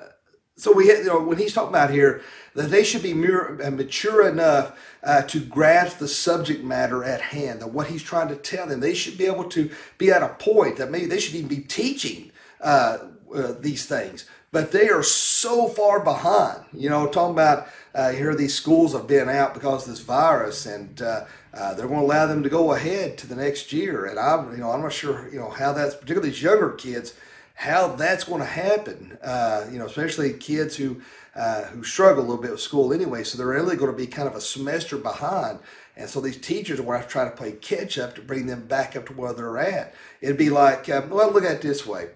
so 0.57 0.73
we 0.73 0.89
you 0.89 1.05
know 1.05 1.23
when 1.23 1.39
he's 1.39 1.55
talking 1.55 1.71
about 1.71 1.91
here 1.91 2.21
that 2.55 2.71
they 2.71 2.85
should 2.85 3.03
be 3.03 3.13
uh, 3.13 3.71
mature 3.71 4.29
enough 4.29 4.79
uh, 5.03 5.23
to 5.23 5.41
grasp 5.41 5.99
the 5.99 6.09
subject 6.09 6.63
matter 6.63 7.03
at 7.03 7.23
hand, 7.23 7.61
that 7.61 7.71
what 7.71 7.87
he's 7.87 8.03
trying 8.03 8.29
to 8.29 8.37
tell 8.37 8.67
them, 8.67 8.81
they 8.81 8.93
should 8.93 9.17
be 9.17 9.25
able 9.25 9.49
to 9.49 9.71
be 9.97 10.11
at 10.11 10.23
a 10.23 10.29
point 10.29 10.77
that 10.77 10.91
maybe 10.91 11.07
they 11.07 11.19
should 11.19 11.35
even 11.35 11.49
be 11.49 11.61
teaching 11.63 12.31
uh, 12.61 12.99
uh, 13.35 13.55
these 13.59 13.87
things. 13.87 14.27
But 14.51 14.71
they 14.71 14.91
are 14.91 15.03
so 15.03 15.67
far 15.67 16.05
behind. 16.05 16.67
You 16.75 16.91
know, 16.91 17.07
talking 17.07 17.33
about 17.33 17.69
uh, 17.95 18.13
here 18.13 18.35
these 18.35 18.55
schools 18.55 18.93
have 18.93 19.07
been 19.07 19.29
out 19.29 19.55
because 19.55 19.83
of 19.83 19.91
this 19.91 20.01
virus, 20.01 20.67
and 20.67 21.03
uh, 21.03 21.25
uh, 21.53 21.75
they're 21.75 21.87
going 21.87 22.01
to 22.01 22.07
allow 22.07 22.27
them 22.27 22.43
to 22.43 22.49
go 22.49 22.73
ahead 22.73 23.19
to 23.19 23.27
the 23.27 23.37
next 23.37 23.73
year. 23.73 24.07
And 24.07 24.19
I'm, 24.19 24.51
you 24.53 24.59
know, 24.59 24.71
I'm 24.71 24.83
not 24.83 24.93
sure, 24.93 25.29
you 25.31 25.39
know, 25.39 25.51
how 25.51 25.73
that's 25.73 25.95
particularly 25.95 26.31
these 26.31 26.43
younger 26.43 26.71
kids, 26.71 27.15
how 27.55 27.89
that's 27.89 28.25
going 28.25 28.41
to 28.41 28.47
happen. 28.47 29.19
Uh, 29.23 29.67
you 29.71 29.79
know, 29.79 29.87
especially 29.87 30.33
kids 30.33 30.77
who 30.77 31.03
uh, 31.35 31.65
who 31.65 31.83
struggle 31.83 32.23
a 32.23 32.27
little 32.27 32.43
bit 32.43 32.51
with 32.51 32.61
school 32.61 32.93
anyway, 32.93 33.25
so 33.25 33.39
they're 33.39 33.47
really 33.47 33.77
going 33.77 33.91
to 33.91 33.97
be 33.97 34.07
kind 34.07 34.29
of 34.29 34.35
a 34.35 34.41
semester 34.41 34.97
behind. 34.97 35.59
And 35.97 36.09
so 36.09 36.21
these 36.21 36.39
teachers 36.39 36.81
are 36.81 36.83
going 36.83 36.95
to 36.95 36.99
have 37.01 37.09
to 37.09 37.13
try 37.13 37.25
to 37.25 37.31
play 37.31 37.53
catch 37.53 37.99
up 37.99 38.15
to 38.15 38.23
bring 38.23 38.47
them 38.47 38.67
back 38.67 38.97
up 38.97 39.07
to 39.07 39.13
where 39.13 39.33
they're 39.33 39.59
at. 39.59 39.95
It'd 40.21 40.39
be 40.39 40.51
like, 40.51 40.89
um, 40.89 41.11
well, 41.11 41.31
look 41.31 41.45
at 41.45 41.57
it 41.57 41.63
this 41.63 41.87
way. 41.87 42.09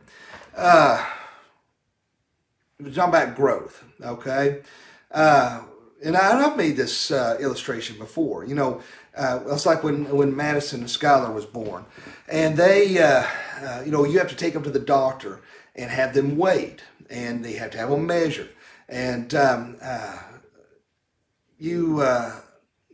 Uh, 0.56 1.04
we're 2.80 2.90
talking 2.90 3.14
about 3.14 3.36
growth, 3.36 3.84
okay? 4.02 4.60
Uh, 5.10 5.62
and, 6.04 6.16
I, 6.16 6.40
have 6.40 6.56
made 6.56 6.76
this 6.76 7.10
uh, 7.10 7.36
illustration 7.40 7.98
before. 7.98 8.44
You 8.44 8.54
know, 8.54 8.82
uh, 9.16 9.40
it's 9.46 9.66
like 9.66 9.82
when, 9.82 10.08
when 10.10 10.36
Madison 10.36 10.84
Skylar 10.84 11.32
was 11.32 11.46
born. 11.46 11.86
And 12.28 12.56
they, 12.56 12.98
uh, 12.98 13.24
uh, 13.62 13.82
you 13.84 13.90
know, 13.90 14.04
you 14.04 14.18
have 14.18 14.28
to 14.28 14.36
take 14.36 14.52
them 14.52 14.62
to 14.64 14.70
the 14.70 14.78
doctor 14.78 15.40
and 15.74 15.90
have 15.90 16.14
them 16.14 16.36
weighed. 16.36 16.82
And 17.08 17.44
they 17.44 17.52
have 17.54 17.70
to 17.70 17.78
have 17.78 17.90
them 17.90 18.06
measured 18.06 18.50
and 18.88 19.34
um, 19.34 19.76
uh, 19.82 20.18
you 21.58 22.02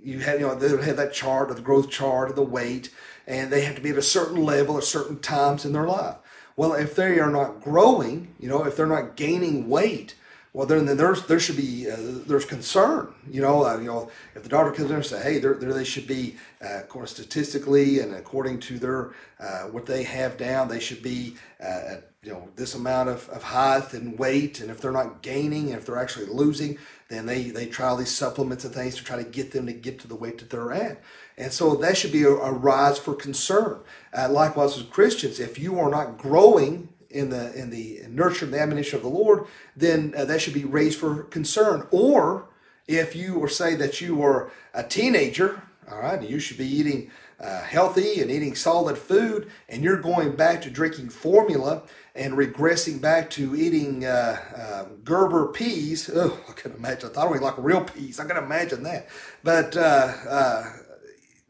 you 0.03 0.19
have 0.21 0.41
you 0.41 0.47
know 0.47 0.55
they 0.55 0.69
have 0.85 0.97
that 0.97 1.13
chart 1.13 1.51
of 1.51 1.57
the 1.57 1.63
growth 1.63 1.91
chart 1.91 2.31
of 2.31 2.37
the 2.37 2.43
weight, 2.43 2.91
and 3.27 3.51
they 3.51 3.63
have 3.63 3.77
to 3.77 3.81
be 3.81 3.91
at 3.91 3.97
a 3.97 4.03
certain 4.03 4.45
level 4.45 4.77
at 4.79 4.85
certain 4.85 5.19
times 5.19 5.65
in 5.65 5.73
their 5.73 5.87
life. 5.87 6.17
Well, 6.57 6.75
if 6.75 6.95
they 6.95 7.19
are 7.19 7.31
not 7.31 7.63
growing, 7.63 8.35
you 8.39 8.49
know, 8.49 8.65
if 8.65 8.77
they're 8.77 8.87
not 8.87 9.17
gaining 9.17 9.69
weight, 9.69 10.15
well, 10.55 10.67
then, 10.67 10.85
then 10.85 10.99
there's 10.99 11.27
there 11.27 11.41
should 11.41 11.57
be 11.57 11.91
uh, 11.91 11.97
there's 11.99 12.45
concern. 12.45 13.15
You 13.31 13.41
know, 13.41 13.65
uh, 13.65 13.79
you 13.79 13.87
know, 13.87 14.11
if 14.35 14.43
the 14.43 14.51
doctor 14.51 14.73
comes 14.73 14.91
in 14.91 14.97
and 14.97 15.07
says, 15.07 15.23
"Hey, 15.23 15.39
they're, 15.39 15.55
they're, 15.55 15.85
should 15.85 16.07
be, 16.07 16.37
uh, 16.63 16.81
according 16.81 17.09
statistically 17.09 18.01
and 18.01 18.15
according 18.15 18.61
to 18.61 18.79
their 18.79 19.13
uh, 19.41 19.63
what 19.71 19.87
they 19.87 20.03
have 20.03 20.37
down, 20.37 20.69
they 20.69 20.81
should 20.81 21.03
be 21.03 21.37
uh, 21.59 21.95
at 21.95 22.13
you 22.23 22.31
know 22.31 22.49
this 22.55 22.75
amount 22.75 23.09
of, 23.09 23.29
of 23.31 23.43
height 23.43 23.93
and 23.95 24.17
weight 24.19 24.61
and 24.61 24.71
if 24.71 24.81
they're 24.81 24.93
not 24.93 25.23
gaining 25.23 25.71
and 25.71 25.79
if 25.79 25.87
they're 25.87 25.99
actually 25.99 26.27
losing 26.27 26.79
then 27.09 27.27
they 27.27 27.51
they 27.51 27.67
try 27.67 27.89
all 27.89 27.97
these 27.97 28.15
supplements 28.15 28.65
and 28.65 28.73
things 28.73 28.95
to 28.95 29.03
try 29.03 29.17
to 29.17 29.29
get 29.29 29.51
them 29.51 29.67
to 29.67 29.73
get 29.73 29.99
to 29.99 30.07
the 30.07 30.15
weight 30.15 30.39
that 30.39 30.49
they're 30.49 30.73
at 30.73 31.01
and 31.37 31.53
so 31.53 31.75
that 31.75 31.97
should 31.97 32.13
be 32.13 32.23
a, 32.23 32.31
a 32.31 32.53
rise 32.53 32.97
for 32.97 33.15
concern 33.15 33.81
uh, 34.17 34.29
likewise 34.31 34.77
as 34.77 34.85
christians 34.85 35.41
if 35.41 35.59
you 35.59 35.81
are 35.81 35.91
not 35.91 36.17
growing 36.17 36.89
in 37.13 37.31
the 37.31 37.53
in 37.55 37.71
the 37.71 38.01
nurture 38.09 38.45
and 38.45 38.55
the 38.55 38.61
admonition 38.61 38.97
of 38.97 39.03
the 39.03 39.09
lord 39.09 39.47
then 39.77 40.13
uh, 40.17 40.25
that 40.25 40.41
should 40.41 40.55
be 40.55 40.65
raised 40.65 40.99
for 40.99 41.25
concern 41.25 41.87
or 41.91 42.47
if 42.87 43.15
you 43.15 43.39
or 43.39 43.49
say 43.49 43.75
that 43.75 44.01
you 44.01 44.23
are 44.23 44.51
a 44.75 44.83
teenager 44.83 45.63
all 45.91 46.01
right 46.01 46.29
you 46.29 46.39
should 46.39 46.59
be 46.59 46.67
eating 46.67 47.11
uh, 47.43 47.63
healthy 47.63 48.21
and 48.21 48.31
eating 48.31 48.55
solid 48.55 48.97
food, 48.97 49.51
and 49.69 49.83
you're 49.83 50.01
going 50.01 50.37
back 50.37 50.63
to 50.63 50.71
drinking 50.71 51.09
formula 51.09 51.83
and 52.15 52.35
regressing 52.35 53.01
back 53.01 53.31
to 53.31 53.57
eating 53.57 54.05
uh, 54.05 54.39
uh, 54.57 54.85
Gerber 55.03 55.49
peas. 55.49 56.09
Oh, 56.15 56.39
I 56.49 56.53
can 56.53 56.73
imagine. 56.73 57.11
I 57.11 57.25
don't 57.25 57.31
even 57.31 57.43
like 57.43 57.55
real 57.59 57.83
peas. 57.83 58.21
I 58.21 58.27
can 58.27 58.37
imagine 58.37 58.85
that. 58.85 59.09
But 59.43 59.77
uh, 59.77 60.13
uh, 60.29 60.73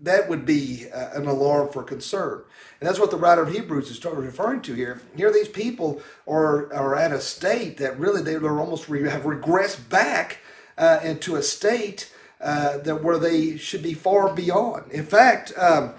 that 0.02 0.28
would 0.28 0.44
be 0.44 0.86
uh, 0.92 1.10
an 1.14 1.26
alarm 1.26 1.70
for 1.72 1.82
concern. 1.82 2.42
And 2.80 2.88
that's 2.88 2.98
what 2.98 3.10
the 3.10 3.16
writer 3.16 3.42
of 3.42 3.52
Hebrews 3.52 3.90
is 3.90 4.04
referring 4.04 4.60
to 4.62 4.74
here. 4.74 5.00
Here, 5.16 5.32
these 5.32 5.48
people 5.48 6.02
are, 6.26 6.72
are 6.74 6.96
at 6.96 7.12
a 7.12 7.20
state 7.20 7.78
that 7.78 7.98
really 7.98 8.22
they 8.22 8.34
are 8.34 8.60
almost 8.60 8.88
re- 8.88 9.08
have 9.08 9.22
regressed 9.22 9.88
back 9.88 10.38
into 11.04 11.36
a 11.36 11.42
state 11.42 12.12
uh, 12.40 12.78
that 12.78 13.02
where 13.02 13.18
they 13.18 13.56
should 13.56 13.82
be 13.82 13.94
far 13.94 14.34
beyond. 14.34 14.90
In 14.90 15.06
fact, 15.06 15.52
um, 15.56 15.94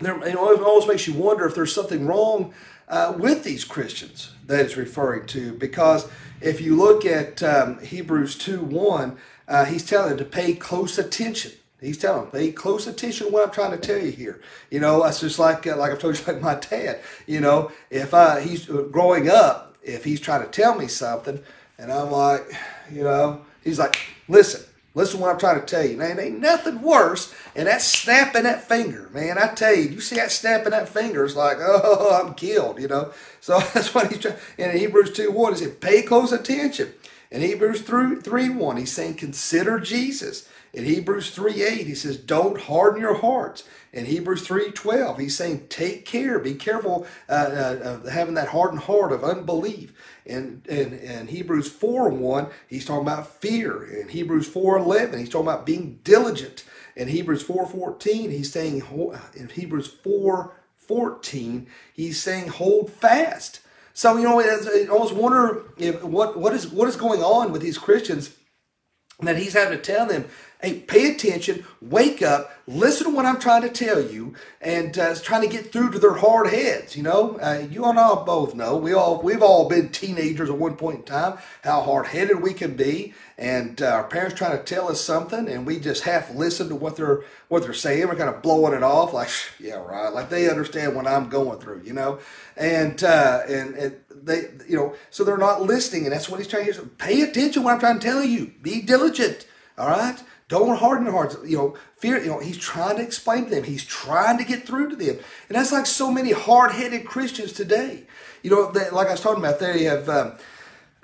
it 0.00 0.36
almost 0.36 0.88
makes 0.88 1.06
you 1.06 1.14
wonder 1.14 1.46
if 1.46 1.54
there's 1.54 1.72
something 1.72 2.06
wrong 2.06 2.52
uh, 2.88 3.14
with 3.16 3.44
these 3.44 3.64
Christians 3.64 4.32
that 4.46 4.60
it's 4.60 4.76
referring 4.76 5.26
to. 5.28 5.52
Because 5.52 6.08
if 6.40 6.60
you 6.60 6.74
look 6.74 7.06
at 7.06 7.42
um, 7.42 7.80
Hebrews 7.80 8.36
2 8.38 8.60
1, 8.60 9.16
uh, 9.46 9.64
he's 9.66 9.86
telling 9.86 10.10
them 10.10 10.18
to 10.18 10.24
pay 10.24 10.54
close 10.54 10.98
attention. 10.98 11.52
He's 11.82 11.98
telling 11.98 12.22
them, 12.22 12.30
pay 12.30 12.52
close 12.52 12.86
attention 12.86 13.26
to 13.26 13.32
what 13.32 13.44
I'm 13.44 13.52
trying 13.52 13.72
to 13.72 13.76
tell 13.76 13.98
you 13.98 14.10
here. 14.10 14.40
You 14.70 14.80
know, 14.80 15.02
that's 15.02 15.20
just 15.20 15.38
like 15.38 15.66
uh, 15.66 15.76
like 15.76 15.92
I've 15.92 15.98
told 15.98 16.18
you, 16.18 16.24
like 16.32 16.40
my 16.40 16.54
dad. 16.54 17.00
You 17.26 17.40
know, 17.40 17.72
if 17.90 18.14
I 18.14 18.40
he's 18.40 18.68
uh, 18.70 18.82
growing 18.90 19.28
up, 19.28 19.76
if 19.82 20.04
he's 20.04 20.20
trying 20.20 20.42
to 20.42 20.48
tell 20.48 20.76
me 20.76 20.86
something, 20.86 21.40
and 21.78 21.92
I'm 21.92 22.10
like, 22.10 22.44
you 22.92 23.02
know, 23.02 23.42
he's 23.62 23.78
like, 23.78 23.98
listen, 24.28 24.62
Listen 24.94 25.18
to 25.18 25.22
what 25.22 25.32
I'm 25.32 25.40
trying 25.40 25.60
to 25.60 25.66
tell 25.66 25.84
you. 25.84 25.96
Man, 25.96 26.18
ain't 26.18 26.40
nothing 26.40 26.82
worse 26.82 27.34
than 27.54 27.64
that 27.64 27.80
snapping 27.80 28.42
that 28.42 28.68
finger. 28.68 29.08
Man, 29.14 29.38
I 29.38 29.48
tell 29.48 29.74
you, 29.74 29.84
you 29.84 30.00
see 30.00 30.16
that 30.16 30.30
snapping 30.30 30.72
that 30.72 30.88
finger, 30.88 31.24
it's 31.24 31.36
like, 31.36 31.56
oh, 31.60 32.22
I'm 32.22 32.34
killed, 32.34 32.80
you 32.80 32.88
know. 32.88 33.12
So 33.40 33.58
that's 33.74 33.94
what 33.94 34.12
he's 34.12 34.20
trying. 34.20 34.36
in 34.58 34.76
Hebrews 34.76 35.12
2 35.12 35.30
1, 35.30 35.52
he 35.54 35.58
said, 35.58 35.80
pay 35.80 36.02
close 36.02 36.32
attention. 36.32 36.92
In 37.30 37.40
Hebrews 37.40 37.80
3, 37.80 38.16
3 38.16 38.48
1, 38.50 38.76
he's 38.76 38.92
saying, 38.92 39.14
consider 39.14 39.80
Jesus. 39.80 40.46
In 40.74 40.84
Hebrews 40.84 41.30
3 41.30 41.62
8, 41.62 41.86
he 41.86 41.94
says, 41.94 42.16
don't 42.16 42.62
harden 42.62 43.00
your 43.00 43.18
hearts. 43.18 43.64
In 43.92 44.06
Hebrews 44.06 44.46
3 44.46 44.70
12, 44.70 45.18
he's 45.18 45.36
saying, 45.36 45.66
take 45.68 46.06
care, 46.06 46.38
be 46.38 46.54
careful 46.54 47.06
uh, 47.28 47.32
uh, 47.32 47.78
of 47.82 48.08
having 48.08 48.34
that 48.34 48.48
hardened 48.48 48.82
heart 48.84 49.12
of 49.12 49.22
unbelief. 49.22 49.92
In, 50.24 50.62
in, 50.66 50.94
in 50.94 51.26
Hebrews 51.26 51.70
4 51.70 52.08
1, 52.08 52.46
he's 52.68 52.86
talking 52.86 53.06
about 53.06 53.40
fear. 53.40 53.84
In 53.84 54.08
Hebrews 54.08 54.48
4 54.48 54.78
11, 54.78 55.18
he's 55.18 55.28
talking 55.28 55.46
about 55.46 55.66
being 55.66 56.00
diligent. 56.04 56.64
In 56.96 57.08
Hebrews 57.08 57.42
4 57.42 57.66
14, 57.66 58.30
he's 58.30 58.50
saying, 58.50 58.82
in 59.34 59.48
Hebrews 59.50 59.88
4 59.88 60.54
14, 60.76 61.66
he's 61.92 62.20
saying, 62.20 62.48
hold 62.48 62.90
fast. 62.90 63.60
So, 63.92 64.16
you 64.16 64.24
know, 64.24 64.40
I 64.40 64.86
almost 64.86 65.14
wonder 65.14 65.64
if 65.76 66.02
what, 66.02 66.38
what, 66.38 66.54
is, 66.54 66.68
what 66.68 66.88
is 66.88 66.96
going 66.96 67.22
on 67.22 67.52
with 67.52 67.60
these 67.60 67.76
Christians 67.76 68.34
that 69.20 69.36
he's 69.36 69.52
having 69.52 69.78
to 69.78 69.82
tell 69.82 70.06
them 70.06 70.24
Hey, 70.64 70.74
pay 70.74 71.10
attention, 71.10 71.64
wake 71.80 72.22
up, 72.22 72.52
listen 72.68 73.08
to 73.08 73.16
what 73.16 73.26
I'm 73.26 73.40
trying 73.40 73.62
to 73.62 73.68
tell 73.68 74.00
you, 74.00 74.36
and 74.60 74.96
uh, 74.96 75.16
trying 75.16 75.42
to 75.42 75.48
get 75.48 75.72
through 75.72 75.90
to 75.90 75.98
their 75.98 76.14
hard 76.14 76.50
heads. 76.50 76.96
You 76.96 77.02
know, 77.02 77.36
uh, 77.42 77.66
you 77.68 77.84
and 77.84 77.98
I 77.98 78.14
both 78.22 78.54
know 78.54 78.76
we 78.76 78.92
all 78.92 79.20
we've 79.20 79.42
all 79.42 79.68
been 79.68 79.88
teenagers 79.88 80.48
at 80.48 80.56
one 80.56 80.76
point 80.76 80.98
in 80.98 81.04
time. 81.04 81.38
How 81.64 81.80
hard 81.80 82.06
headed 82.06 82.40
we 82.42 82.54
can 82.54 82.76
be, 82.76 83.12
and 83.36 83.82
uh, 83.82 83.86
our 83.86 84.04
parents 84.04 84.38
trying 84.38 84.56
to 84.56 84.62
tell 84.62 84.88
us 84.88 85.00
something, 85.00 85.48
and 85.48 85.66
we 85.66 85.80
just 85.80 86.04
half 86.04 86.32
listen 86.32 86.68
to 86.68 86.76
what 86.76 86.94
they're 86.94 87.24
what 87.48 87.64
they're 87.64 87.74
saying. 87.74 88.06
We're 88.06 88.14
kind 88.14 88.32
of 88.32 88.40
blowing 88.40 88.72
it 88.72 88.84
off, 88.84 89.12
like 89.12 89.30
yeah, 89.58 89.82
right, 89.82 90.14
like 90.14 90.30
they 90.30 90.48
understand 90.48 90.94
what 90.94 91.08
I'm 91.08 91.28
going 91.28 91.58
through. 91.58 91.82
You 91.84 91.94
know, 91.94 92.20
and 92.56 93.02
uh, 93.02 93.40
and, 93.48 93.74
and 93.74 93.96
they 94.12 94.42
you 94.68 94.76
know 94.76 94.94
so 95.10 95.24
they're 95.24 95.38
not 95.38 95.62
listening, 95.62 96.04
and 96.04 96.12
that's 96.12 96.28
what 96.28 96.38
he's 96.38 96.46
trying 96.46 96.72
to. 96.72 96.82
Pay 96.98 97.22
attention 97.22 97.64
what 97.64 97.74
I'm 97.74 97.80
trying 97.80 97.98
to 97.98 98.06
tell 98.06 98.22
you. 98.22 98.52
Be 98.62 98.80
diligent. 98.80 99.46
All 99.76 99.88
right. 99.88 100.22
Don't 100.52 100.76
harden 100.76 101.06
your 101.06 101.14
hearts. 101.14 101.34
You 101.46 101.56
know, 101.56 101.76
fear, 101.96 102.20
you 102.20 102.26
know, 102.26 102.38
he's 102.38 102.58
trying 102.58 102.96
to 102.96 103.02
explain 103.02 103.44
to 103.44 103.50
them. 103.50 103.64
He's 103.64 103.86
trying 103.86 104.36
to 104.36 104.44
get 104.44 104.66
through 104.66 104.90
to 104.90 104.96
them. 104.96 105.16
And 105.48 105.56
that's 105.56 105.72
like 105.72 105.86
so 105.86 106.12
many 106.12 106.32
hard-headed 106.32 107.06
Christians 107.06 107.54
today. 107.54 108.04
You 108.42 108.50
know, 108.50 108.70
they, 108.70 108.90
like 108.90 109.08
I 109.08 109.12
was 109.12 109.22
talking 109.22 109.42
about, 109.42 109.60
they 109.60 109.84
have 109.84 110.10
um, 110.10 110.32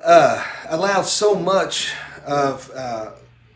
uh, 0.04 0.44
allowed 0.68 1.06
so 1.06 1.34
much 1.34 1.94
of 2.26 2.70
uh, 2.74 3.12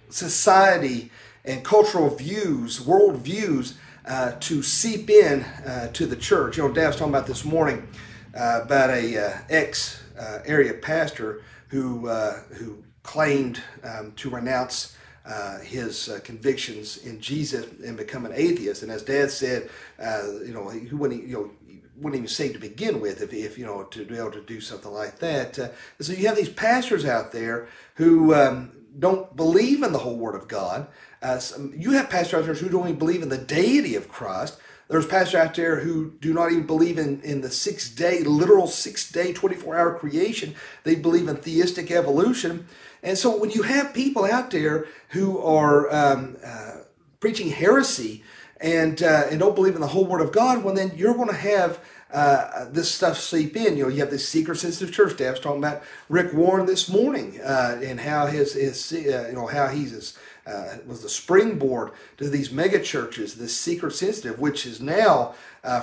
society 0.09 1.11
and 1.45 1.63
cultural 1.63 2.09
views, 2.09 2.81
world 2.81 3.19
views, 3.19 3.77
uh, 4.07 4.33
to 4.41 4.63
seep 4.63 5.11
in 5.11 5.43
uh, 5.43 5.89
to 5.93 6.07
the 6.07 6.17
church. 6.17 6.57
You 6.57 6.69
know, 6.69 6.73
Dad 6.73 6.87
was 6.87 6.97
talking 6.97 7.13
about 7.13 7.27
this 7.27 7.45
morning 7.45 7.87
uh, 8.35 8.61
about 8.63 8.89
a 8.89 9.45
ex 9.51 10.03
area 10.47 10.73
pastor 10.73 11.43
who 11.69 12.09
who 12.55 12.83
claimed 13.03 13.61
um, 13.85 14.13
to 14.13 14.31
renounce 14.31 14.97
uh, 15.25 15.59
his 15.61 16.09
uh, 16.09 16.21
convictions 16.25 16.99
in 16.99 17.21
Jesus 17.21 17.67
and 17.85 17.97
become 17.97 18.27
an 18.27 18.33
atheist. 18.35 18.83
And 18.83 18.91
as 18.91 19.03
Dad 19.03 19.31
said, 19.31 19.71
uh, 19.99 20.41
you 20.45 20.53
know, 20.53 20.69
he 20.69 20.95
wouldn't, 20.95 21.27
you 21.27 21.35
know, 21.35 21.51
wouldn't 21.97 22.19
even 22.19 22.29
say 22.29 22.53
to 22.53 22.59
begin 22.59 23.01
with 23.01 23.23
if, 23.23 23.33
if 23.33 23.59
you 23.59 23.65
know 23.65 23.85
to 23.85 24.05
be 24.05 24.17
able 24.17 24.33
to 24.33 24.41
do 24.43 24.61
something 24.61 24.93
like 24.93 25.19
that. 25.19 25.59
Uh, 25.59 25.69
so 26.01 26.13
you 26.13 26.27
have 26.27 26.37
these 26.37 26.49
pastors 26.49 27.05
out 27.05 27.33
there 27.33 27.69
who 27.95 28.35
um, 28.35 28.73
don't 28.99 29.35
believe 29.37 29.83
in 29.83 29.93
the 29.93 29.99
whole 29.99 30.17
Word 30.17 30.35
of 30.35 30.49
God. 30.49 30.89
Uh, 31.23 31.39
some, 31.39 31.73
you 31.77 31.93
have 31.93 32.11
pastors 32.11 32.59
who 32.59 32.69
don't 32.69 32.89
even 32.89 32.99
believe 32.99 33.23
in 33.23 33.29
the 33.29 33.39
deity 33.39 33.95
of 33.95 34.09
Christ. 34.09 34.59
There's 34.93 35.07
pastors 35.07 35.35
out 35.37 35.55
there 35.55 35.81
who 35.81 36.11
do 36.21 36.35
not 36.35 36.53
even 36.53 36.67
believe 36.67 36.99
in, 36.99 37.23
in 37.23 37.41
the 37.41 37.51
six 37.51 37.89
day, 37.89 38.21
literal 38.21 38.67
six 38.67 39.11
day, 39.11 39.33
24 39.33 39.75
hour 39.75 39.95
creation. 39.99 40.55
They 40.85 40.95
believe 40.97 41.29
in 41.29 41.37
theistic 41.37 41.91
evolution. 41.91 42.67
And 43.03 43.17
so 43.17 43.35
when 43.35 43.51
you 43.51 43.63
have 43.63 43.95
people 43.95 44.27
out 44.27 44.51
there 44.51 44.87
who 45.09 45.39
are 45.39 45.91
um, 45.91 46.37
uh, 46.45 46.83
preaching 47.21 47.49
heresy 47.49 48.23
and 48.61 49.03
uh, 49.03 49.29
and 49.31 49.41
don't 49.41 49.55
believe 49.55 49.75
in 49.75 49.81
the 49.81 49.89
whole 49.89 50.05
Word 50.05 50.21
of 50.21 50.31
God, 50.31 50.63
well, 50.63 50.75
then 50.75 50.93
you're 50.95 51.15
going 51.15 51.29
to 51.29 51.35
have 51.35 51.81
uh, 52.13 52.67
this 52.71 52.95
stuff 52.95 53.19
seep 53.19 53.57
in. 53.57 53.79
You 53.79 53.85
know, 53.85 53.89
you 53.89 54.01
have 54.01 54.11
this 54.11 54.29
seeker 54.29 54.55
sensitive 54.55 54.95
church. 54.95 55.17
Dad 55.17 55.37
talking 55.37 55.59
about 55.59 55.83
Rick 56.11 56.35
Warren 56.35 56.67
this 56.67 56.91
morning 56.91 57.41
uh, 57.41 57.81
and 57.83 57.99
how 57.99 58.27
his 58.27 58.53
his 58.53 58.93
uh, 58.93 59.29
you 59.29 59.35
know 59.35 59.47
how 59.47 59.69
he's 59.69 60.19
uh, 60.47 60.77
was 60.87 61.03
the 61.03 61.09
springboard 61.09 61.93
to 62.17 62.29
these 62.29 62.51
mega 62.51 62.81
churches. 62.81 63.35
This 63.35 63.57
seeker 63.57 63.91
sensitive, 63.91 64.39
which 64.39 64.67
is 64.67 64.81
now, 64.81 65.35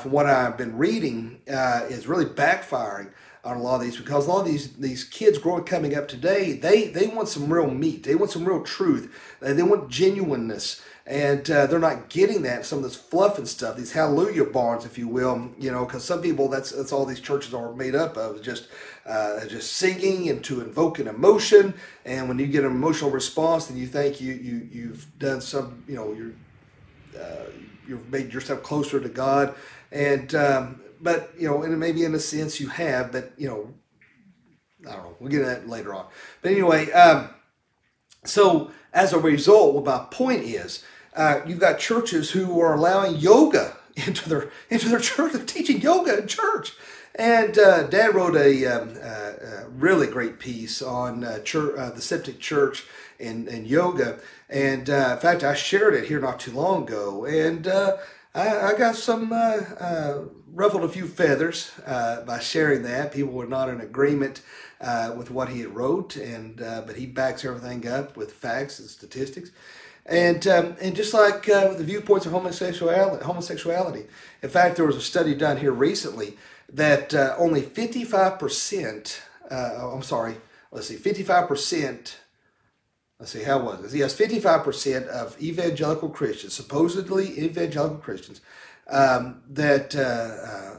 from 0.01 0.11
what 0.11 0.25
I've 0.25 0.57
been 0.57 0.77
reading, 0.77 1.41
is 1.47 2.07
really 2.07 2.25
backfiring 2.25 3.11
on 3.43 3.57
a 3.57 3.61
lot 3.61 3.75
of 3.75 3.81
these 3.81 3.97
because 3.97 4.27
a 4.27 4.29
lot 4.29 4.41
of 4.41 4.47
these 4.47 4.73
these 4.73 5.03
kids 5.03 5.37
growing 5.37 5.63
coming 5.63 5.95
up 5.95 6.07
today 6.07 6.51
they 6.53 6.87
they 6.89 7.07
want 7.07 7.29
some 7.29 7.51
real 7.51 7.69
meat 7.69 8.03
they 8.03 8.15
want 8.15 8.29
some 8.29 8.43
real 8.43 8.61
truth 8.61 9.37
they 9.39 9.63
want 9.63 9.89
genuineness 9.89 10.81
and 11.05 11.49
uh, 11.49 11.65
they're 11.65 11.79
not 11.79 12.09
getting 12.09 12.41
that 12.41 12.65
some 12.65 12.79
of 12.79 12.83
this 12.83 12.97
fluff 12.97 13.37
and 13.37 13.47
stuff 13.47 13.77
these 13.77 13.93
hallelujah 13.93 14.43
barns 14.43 14.85
if 14.85 14.97
you 14.97 15.07
will 15.07 15.49
you 15.57 15.71
know 15.71 15.85
because 15.85 16.03
some 16.03 16.21
people 16.21 16.49
that's 16.49 16.71
that's 16.71 16.91
all 16.91 17.05
these 17.05 17.21
churches 17.21 17.53
are 17.53 17.73
made 17.73 17.95
up 17.95 18.17
of 18.17 18.41
just 18.41 18.67
uh, 19.09 19.45
just 19.47 19.73
singing 19.73 20.29
and 20.29 20.43
to 20.43 20.61
invoke 20.61 20.99
an 20.99 21.07
emotion 21.07 21.73
and 22.05 22.27
when 22.27 22.37
you 22.37 22.47
get 22.47 22.63
an 22.63 22.71
emotional 22.71 23.09
response 23.09 23.65
then 23.65 23.77
you 23.77 23.87
think 23.87 24.21
you 24.21 24.33
you 24.33 24.69
you've 24.71 25.07
done 25.17 25.41
some 25.41 25.83
you 25.87 25.95
know 25.95 26.13
you're 26.13 26.33
uh, 27.19 27.49
you've 27.87 28.09
made 28.11 28.31
yourself 28.31 28.61
closer 28.61 28.99
to 28.99 29.09
God 29.09 29.55
and 29.91 30.35
um, 30.35 30.79
but 31.01 31.33
you 31.37 31.47
know, 31.47 31.63
and 31.63 31.79
maybe 31.79 32.03
in 32.03 32.13
a 32.13 32.19
sense 32.19 32.59
you 32.59 32.67
have, 32.67 33.11
but 33.11 33.31
you 33.37 33.47
know, 33.47 33.73
I 34.87 34.95
don't 34.95 35.03
know. 35.03 35.15
We'll 35.19 35.31
get 35.31 35.45
that 35.45 35.67
later 35.67 35.93
on. 35.93 36.05
But 36.41 36.51
anyway, 36.51 36.91
um, 36.91 37.29
so 38.25 38.71
as 38.93 39.13
a 39.13 39.19
result, 39.19 39.75
what 39.75 39.85
my 39.85 40.05
point 40.11 40.43
is, 40.43 40.83
uh, 41.15 41.41
you've 41.45 41.59
got 41.59 41.79
churches 41.79 42.31
who 42.31 42.59
are 42.59 42.75
allowing 42.75 43.17
yoga 43.17 43.77
into 43.95 44.27
their 44.29 44.51
into 44.69 44.89
their 44.89 44.99
church. 44.99 45.33
They're 45.33 45.45
teaching 45.45 45.81
yoga 45.81 46.19
in 46.19 46.27
church. 46.27 46.73
And 47.19 47.59
uh, 47.59 47.83
Dad 47.83 48.15
wrote 48.15 48.37
a, 48.37 48.65
um, 48.65 48.97
uh, 49.03 49.65
a, 49.65 49.69
really 49.71 50.07
great 50.07 50.39
piece 50.39 50.81
on 50.81 51.25
uh, 51.25 51.39
church, 51.39 51.77
uh, 51.77 51.89
the 51.89 52.01
Septic 52.01 52.39
Church 52.39 52.85
and, 53.19 53.49
and 53.49 53.67
yoga. 53.67 54.19
And 54.49 54.89
uh, 54.89 55.11
in 55.15 55.19
fact, 55.19 55.43
I 55.43 55.53
shared 55.53 55.95
it 55.95 56.05
here 56.05 56.21
not 56.21 56.39
too 56.39 56.53
long 56.53 56.83
ago. 56.83 57.25
And 57.25 57.67
uh, 57.67 57.97
I, 58.33 58.71
I, 58.71 58.77
got 58.77 58.95
some 58.95 59.33
ruffled 60.53 60.85
a 60.85 60.89
few 60.89 61.07
feathers 61.07 61.71
uh, 61.85 62.21
by 62.21 62.39
sharing 62.39 62.83
that. 62.83 63.11
People 63.11 63.33
were 63.33 63.45
not 63.45 63.67
in 63.67 63.81
agreement 63.81 64.41
uh, 64.79 65.13
with 65.17 65.29
what 65.29 65.49
he 65.49 65.59
had 65.59 65.75
wrote, 65.75 66.15
and 66.15 66.61
uh, 66.61 66.83
but 66.87 66.95
he 66.95 67.05
backs 67.05 67.43
everything 67.43 67.85
up 67.85 68.15
with 68.15 68.31
facts 68.31 68.79
and 68.79 68.89
statistics. 68.89 69.51
And, 70.05 70.47
um, 70.47 70.75
and 70.81 70.95
just 70.95 71.13
like 71.13 71.47
uh, 71.49 71.73
the 71.73 71.83
viewpoints 71.83 72.25
of 72.25 72.31
homosexuality, 72.31 73.23
homosexuality, 73.23 74.07
in 74.41 74.49
fact, 74.49 74.77
there 74.77 74.85
was 74.85 74.95
a 74.95 75.01
study 75.01 75.35
done 75.35 75.57
here 75.57 75.73
recently 75.73 76.37
that 76.73 77.13
uh, 77.13 77.35
only 77.37 77.61
55%, 77.61 79.19
uh, 79.49 79.91
I'm 79.93 80.03
sorry, 80.03 80.37
let's 80.71 80.87
see, 80.87 80.95
55%, 80.95 82.15
let's 83.19 83.31
see, 83.31 83.43
how 83.43 83.59
was 83.59 83.93
it? 83.93 83.97
Yes, 83.97 84.15
55% 84.17 85.07
of 85.07 85.41
evangelical 85.41 86.09
Christians, 86.09 86.53
supposedly 86.53 87.39
evangelical 87.39 87.97
Christians, 87.97 88.41
um, 88.87 89.41
that 89.49 89.95
uh, 89.95 89.99
uh, 89.99 90.77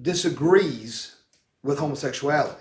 disagrees 0.00 1.16
with 1.62 1.78
homosexuality. 1.78 2.60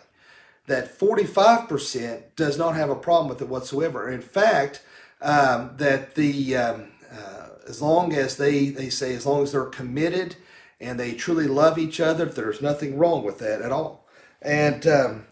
That 0.67 0.97
45% 0.97 2.35
does 2.35 2.57
not 2.57 2.75
have 2.75 2.89
a 2.89 2.95
problem 2.95 3.29
with 3.29 3.41
it 3.41 3.49
whatsoever. 3.49 4.09
In 4.09 4.21
fact, 4.21 4.83
um, 5.21 5.71
that 5.77 6.15
the 6.15 6.55
um, 6.55 6.91
uh, 7.11 7.47
as 7.67 7.81
long 7.81 8.13
as 8.13 8.37
they, 8.37 8.69
they 8.69 8.89
say 8.89 9.15
as 9.15 9.25
long 9.25 9.43
as 9.43 9.51
they're 9.51 9.65
committed 9.65 10.35
and 10.79 10.99
they 10.99 11.13
truly 11.13 11.47
love 11.47 11.77
each 11.77 11.99
other, 11.99 12.25
there's 12.25 12.61
nothing 12.61 12.97
wrong 12.97 13.23
with 13.23 13.39
that 13.39 13.61
at 13.61 13.71
all. 13.71 14.07
And 14.41 14.87
um, 14.87 15.25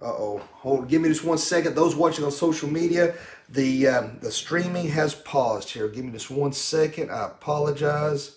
uh-oh. 0.00 0.42
Hold, 0.52 0.88
give 0.88 1.02
me 1.02 1.08
just 1.08 1.24
one 1.24 1.38
second. 1.38 1.74
Those 1.74 1.96
watching 1.96 2.24
on 2.24 2.30
social 2.30 2.68
media, 2.68 3.14
the 3.48 3.88
um, 3.88 4.18
the 4.20 4.30
streaming 4.30 4.88
has 4.88 5.14
paused 5.14 5.70
here. 5.70 5.88
Give 5.88 6.04
me 6.04 6.12
just 6.12 6.30
one 6.30 6.52
second. 6.52 7.10
I 7.10 7.26
apologize. 7.26 8.36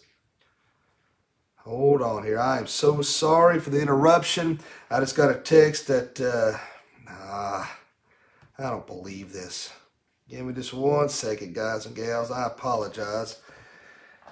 Hold 1.58 2.02
on 2.02 2.24
here. 2.24 2.40
I 2.40 2.58
am 2.58 2.66
so 2.66 3.02
sorry 3.04 3.60
for 3.60 3.70
the 3.70 3.82
interruption. 3.82 4.60
I 4.90 5.00
just 5.00 5.16
got 5.16 5.30
a 5.30 5.40
text 5.40 5.88
that 5.88 6.20
uh, 6.20 6.58
I 8.58 8.70
don't 8.70 8.88
believe 8.88 9.32
this. 9.32 9.72
Give 10.28 10.46
me 10.46 10.54
just 10.54 10.74
one 10.74 11.10
second, 11.10 11.54
guys 11.54 11.86
and 11.86 11.96
gals. 11.96 12.32
I 12.32 12.48
apologize. 12.48 13.40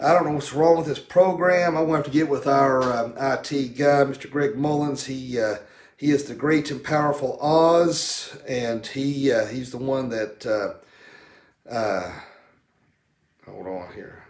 I 0.01 0.13
don't 0.13 0.25
know 0.25 0.31
what's 0.31 0.53
wrong 0.53 0.77
with 0.77 0.85
this 0.85 0.99
program. 0.99 1.75
I'm 1.75 1.85
going 1.85 1.89
to 1.89 1.95
have 1.97 2.05
to 2.05 2.12
get 2.12 2.29
with 2.29 2.47
our 2.47 2.81
um, 2.83 3.12
IT 3.17 3.77
guy, 3.77 4.05
Mr. 4.05 4.31
Greg 4.31 4.55
Mullins. 4.55 5.05
He 5.05 5.38
uh, 5.38 5.57
he 5.97 6.12
is 6.12 6.23
the 6.23 6.35
great 6.35 6.71
and 6.71 6.81
powerful 6.81 7.38
Oz, 7.41 8.38
and 8.47 8.85
he 8.88 9.31
uh, 9.31 9.47
he's 9.47 9.71
the 9.71 9.77
one 9.77 10.09
that. 10.09 10.45
Uh, 10.45 11.69
uh, 11.69 12.12
hold 13.45 13.67
on 13.67 13.93
here. 13.93 14.23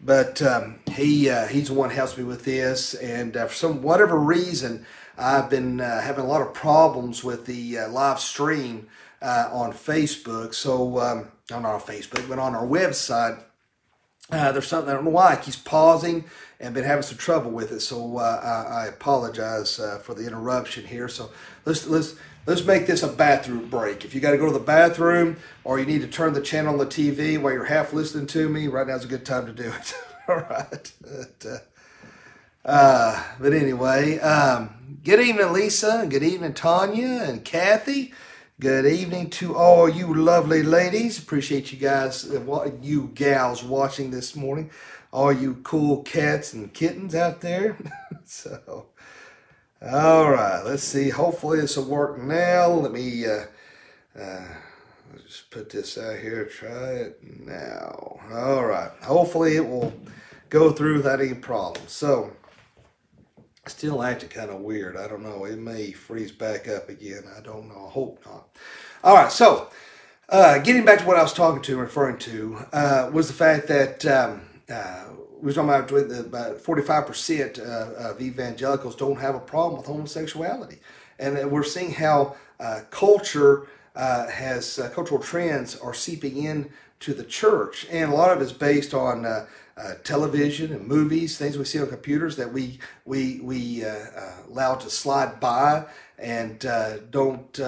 But 0.00 0.42
um, 0.42 0.80
he 0.90 1.30
uh, 1.30 1.46
he's 1.46 1.68
the 1.68 1.74
one 1.74 1.90
who 1.90 1.96
helps 1.96 2.18
me 2.18 2.24
with 2.24 2.44
this, 2.44 2.94
and 2.94 3.36
uh, 3.36 3.46
for 3.46 3.54
some 3.54 3.80
whatever 3.80 4.18
reason, 4.18 4.84
I've 5.16 5.50
been 5.50 5.80
uh, 5.80 6.00
having 6.00 6.24
a 6.24 6.28
lot 6.28 6.42
of 6.42 6.54
problems 6.54 7.22
with 7.22 7.46
the 7.46 7.78
live 7.88 8.20
stream 8.20 8.88
on 9.22 9.72
Facebook. 9.72 10.54
So 10.54 10.98
um, 10.98 11.28
not 11.50 11.64
on 11.64 11.80
Facebook, 11.80 12.28
but 12.28 12.38
on 12.38 12.54
our 12.54 12.66
website 12.66 13.42
uh, 14.30 14.52
there's 14.52 14.66
something 14.66 14.90
I 14.90 14.94
don't 14.94 15.04
know 15.04 15.10
why 15.10 15.36
keeps 15.36 15.56
pausing 15.56 16.24
and 16.58 16.72
been 16.72 16.84
having 16.84 17.02
some 17.02 17.18
trouble 17.18 17.50
with 17.50 17.72
it. 17.72 17.80
So 17.80 18.18
uh, 18.18 18.40
I, 18.42 18.84
I, 18.84 18.86
apologize 18.86 19.78
uh, 19.78 19.98
for 19.98 20.14
the 20.14 20.26
interruption 20.26 20.86
here. 20.86 21.08
So 21.08 21.30
let's 21.66 21.86
let's 21.86 22.14
let's 22.46 22.64
make 22.64 22.86
this 22.86 23.02
a 23.02 23.08
bathroom 23.08 23.68
break. 23.68 24.04
If 24.04 24.14
you 24.14 24.20
got 24.20 24.30
to 24.30 24.38
go 24.38 24.46
to 24.46 24.52
the 24.52 24.58
bathroom 24.58 25.36
or 25.62 25.78
you 25.78 25.84
need 25.84 26.00
to 26.00 26.08
turn 26.08 26.32
the 26.32 26.40
channel 26.40 26.72
on 26.72 26.78
the 26.78 26.86
TV 26.86 27.38
while 27.38 27.52
you're 27.52 27.64
half 27.64 27.92
listening 27.92 28.26
to 28.28 28.48
me, 28.48 28.66
right 28.66 28.86
now's 28.86 29.04
a 29.04 29.08
good 29.08 29.26
time 29.26 29.44
to 29.46 29.52
do 29.52 29.64
it. 29.64 29.94
All 30.28 30.36
right. 30.36 30.92
But, 31.02 31.46
uh, 31.46 31.58
uh, 32.68 33.24
but 33.38 33.52
anyway, 33.52 34.18
um, 34.20 34.74
good 35.04 35.20
evening, 35.20 35.52
Lisa, 35.52 35.98
and 36.00 36.10
good 36.10 36.22
evening, 36.22 36.54
Tanya 36.54 37.24
and 37.24 37.44
Kathy. 37.44 38.14
Good 38.58 38.86
evening 38.86 39.28
to 39.30 39.54
all 39.54 39.86
you 39.86 40.14
lovely 40.14 40.62
ladies. 40.62 41.18
Appreciate 41.18 41.70
you 41.70 41.78
guys, 41.78 42.30
uh, 42.30 42.70
you 42.80 43.10
gals 43.14 43.62
watching 43.62 44.10
this 44.10 44.34
morning. 44.34 44.70
All 45.12 45.30
you 45.30 45.56
cool 45.56 46.02
cats 46.04 46.54
and 46.54 46.72
kittens 46.72 47.14
out 47.14 47.42
there. 47.42 47.76
so, 48.24 48.86
all 49.86 50.30
right, 50.30 50.62
let's 50.64 50.84
see. 50.84 51.10
Hopefully 51.10 51.60
this 51.60 51.76
will 51.76 51.84
work 51.84 52.18
now. 52.18 52.68
Let 52.68 52.92
me 52.92 53.26
uh, 53.26 53.44
uh, 54.18 54.46
just 55.26 55.50
put 55.50 55.68
this 55.68 55.98
out 55.98 56.18
here. 56.18 56.46
Try 56.46 56.92
it 56.92 57.18
now. 57.40 58.20
All 58.32 58.64
right. 58.64 58.90
Hopefully 59.02 59.56
it 59.56 59.68
will 59.68 59.92
go 60.48 60.72
through 60.72 60.96
without 60.96 61.20
any 61.20 61.34
problems. 61.34 61.92
So, 61.92 62.32
still 63.66 64.02
acting 64.02 64.28
kind 64.28 64.50
of 64.50 64.60
weird. 64.60 64.96
I 64.96 65.08
don't 65.08 65.22
know. 65.22 65.44
It 65.44 65.58
may 65.58 65.92
freeze 65.92 66.32
back 66.32 66.68
up 66.68 66.88
again. 66.88 67.24
I 67.36 67.40
don't 67.40 67.68
know. 67.68 67.86
I 67.86 67.90
hope 67.90 68.24
not. 68.26 68.48
All 69.02 69.14
right. 69.14 69.32
So, 69.32 69.68
uh, 70.28 70.58
getting 70.58 70.84
back 70.84 71.00
to 71.00 71.06
what 71.06 71.16
I 71.16 71.22
was 71.22 71.32
talking 71.32 71.62
to, 71.62 71.76
referring 71.76 72.18
to, 72.18 72.58
uh, 72.72 73.10
was 73.12 73.28
the 73.28 73.34
fact 73.34 73.68
that 73.68 74.04
um, 74.06 74.42
uh, 74.70 75.04
we 75.40 75.46
were 75.46 75.52
talking 75.52 75.68
about, 75.68 76.26
about 76.26 76.58
45% 76.58 77.58
uh, 77.58 78.10
of 78.10 78.20
evangelicals 78.20 78.96
don't 78.96 79.20
have 79.20 79.34
a 79.34 79.40
problem 79.40 79.78
with 79.78 79.86
homosexuality. 79.86 80.78
And 81.18 81.50
we're 81.50 81.64
seeing 81.64 81.92
how 81.92 82.36
uh, 82.58 82.80
culture 82.90 83.66
uh, 83.94 84.28
has 84.28 84.78
uh, 84.78 84.88
cultural 84.90 85.20
trends 85.20 85.76
are 85.76 85.94
seeping 85.94 86.36
in 86.36 86.70
to 87.00 87.14
the 87.14 87.24
church, 87.24 87.86
and 87.90 88.12
a 88.12 88.14
lot 88.14 88.30
of 88.30 88.40
it 88.40 88.44
is 88.44 88.52
based 88.52 88.94
on 88.94 89.26
uh, 89.26 89.46
uh, 89.76 89.94
television 90.04 90.72
and 90.72 90.86
movies, 90.86 91.36
things 91.36 91.58
we 91.58 91.64
see 91.64 91.80
on 91.80 91.88
computers 91.88 92.36
that 92.36 92.52
we 92.52 92.78
we 93.04 93.40
we 93.40 93.84
uh, 93.84 94.06
allow 94.48 94.74
to 94.74 94.88
slide 94.88 95.40
by 95.40 95.84
and 96.18 96.60
don't 97.10 97.58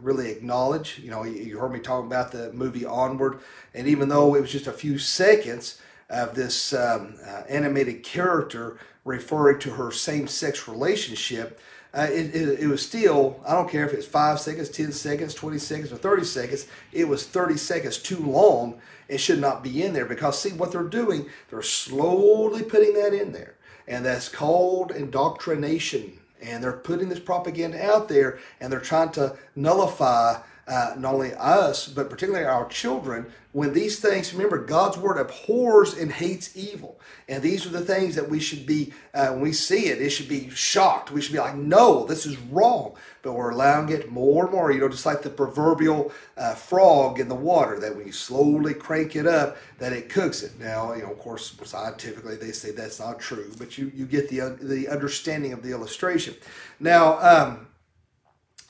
really 0.00 0.30
acknowledge. 0.30 0.98
You 0.98 1.10
know, 1.10 1.24
you 1.24 1.58
heard 1.58 1.72
me 1.72 1.80
talking 1.80 2.06
about 2.06 2.32
the 2.32 2.52
movie 2.52 2.84
Onward, 2.84 3.40
and 3.72 3.86
even 3.86 4.08
though 4.08 4.34
it 4.34 4.40
was 4.40 4.52
just 4.52 4.66
a 4.66 4.72
few 4.72 4.98
seconds 4.98 5.80
of 6.10 6.34
this 6.34 6.74
um, 6.74 7.16
animated 7.48 8.02
character 8.02 8.78
referring 9.04 9.58
to 9.60 9.70
her 9.70 9.90
same-sex 9.90 10.68
relationship 10.68 11.58
uh, 11.94 12.08
it, 12.10 12.34
it, 12.34 12.60
it, 12.60 12.66
was 12.66 12.84
still, 12.84 13.38
I 13.46 13.54
don't 13.54 13.70
care 13.70 13.84
if 13.84 13.92
it's 13.92 14.06
five 14.06 14.40
seconds, 14.40 14.70
10 14.70 14.92
seconds, 14.92 15.34
20 15.34 15.58
seconds, 15.58 15.92
or 15.92 15.96
30 15.96 16.24
seconds, 16.24 16.66
it 16.90 17.06
was 17.06 17.26
30 17.26 17.58
seconds 17.58 17.98
too 17.98 18.18
long. 18.18 18.80
It 19.12 19.20
should 19.20 19.40
not 19.40 19.62
be 19.62 19.82
in 19.82 19.92
there 19.92 20.06
because, 20.06 20.40
see, 20.40 20.52
what 20.54 20.72
they're 20.72 20.84
doing, 20.84 21.26
they're 21.50 21.60
slowly 21.60 22.62
putting 22.62 22.94
that 22.94 23.12
in 23.12 23.32
there. 23.32 23.56
And 23.86 24.06
that's 24.06 24.30
called 24.30 24.90
indoctrination. 24.90 26.18
And 26.40 26.64
they're 26.64 26.72
putting 26.72 27.10
this 27.10 27.20
propaganda 27.20 27.84
out 27.84 28.08
there 28.08 28.38
and 28.58 28.72
they're 28.72 28.80
trying 28.80 29.10
to 29.10 29.36
nullify 29.54 30.40
uh, 30.68 30.94
not 30.96 31.14
only 31.14 31.34
us, 31.34 31.88
but 31.88 32.08
particularly 32.08 32.46
our 32.46 32.68
children, 32.68 33.26
when 33.52 33.74
these 33.74 34.00
things, 34.00 34.32
remember, 34.32 34.58
God's 34.64 34.96
word 34.96 35.18
abhors 35.18 35.92
and 35.92 36.10
hates 36.10 36.56
evil. 36.56 36.98
And 37.28 37.42
these 37.42 37.66
are 37.66 37.70
the 37.70 37.84
things 37.84 38.14
that 38.14 38.30
we 38.30 38.40
should 38.40 38.64
be, 38.64 38.94
uh, 39.12 39.28
when 39.28 39.42
we 39.42 39.52
see 39.52 39.88
it, 39.88 40.00
it 40.00 40.10
should 40.10 40.28
be 40.28 40.48
shocked. 40.50 41.10
We 41.10 41.20
should 41.20 41.32
be 41.32 41.38
like, 41.38 41.56
no, 41.56 42.06
this 42.06 42.24
is 42.24 42.38
wrong. 42.38 42.94
But 43.20 43.34
we're 43.34 43.50
allowing 43.50 43.90
it 43.90 44.10
more 44.10 44.44
and 44.44 44.54
more, 44.54 44.72
you 44.72 44.80
know, 44.80 44.88
just 44.88 45.04
like 45.04 45.22
the 45.22 45.30
proverbial 45.30 46.12
uh, 46.38 46.54
frog 46.54 47.20
in 47.20 47.28
the 47.28 47.34
water, 47.34 47.78
that 47.80 47.94
when 47.94 48.06
you 48.06 48.12
slowly 48.12 48.72
crank 48.72 49.16
it 49.16 49.26
up, 49.26 49.58
that 49.78 49.92
it 49.92 50.08
cooks 50.08 50.42
it. 50.42 50.58
Now, 50.58 50.94
you 50.94 51.02
know, 51.02 51.12
of 51.12 51.18
course, 51.18 51.54
scientifically, 51.62 52.36
they 52.36 52.52
say 52.52 52.70
that's 52.70 53.00
not 53.00 53.20
true, 53.20 53.52
but 53.58 53.76
you, 53.76 53.92
you 53.94 54.06
get 54.06 54.30
the, 54.30 54.56
the 54.60 54.88
understanding 54.88 55.52
of 55.52 55.62
the 55.62 55.72
illustration. 55.72 56.34
Now, 56.80 57.18
um, 57.20 57.66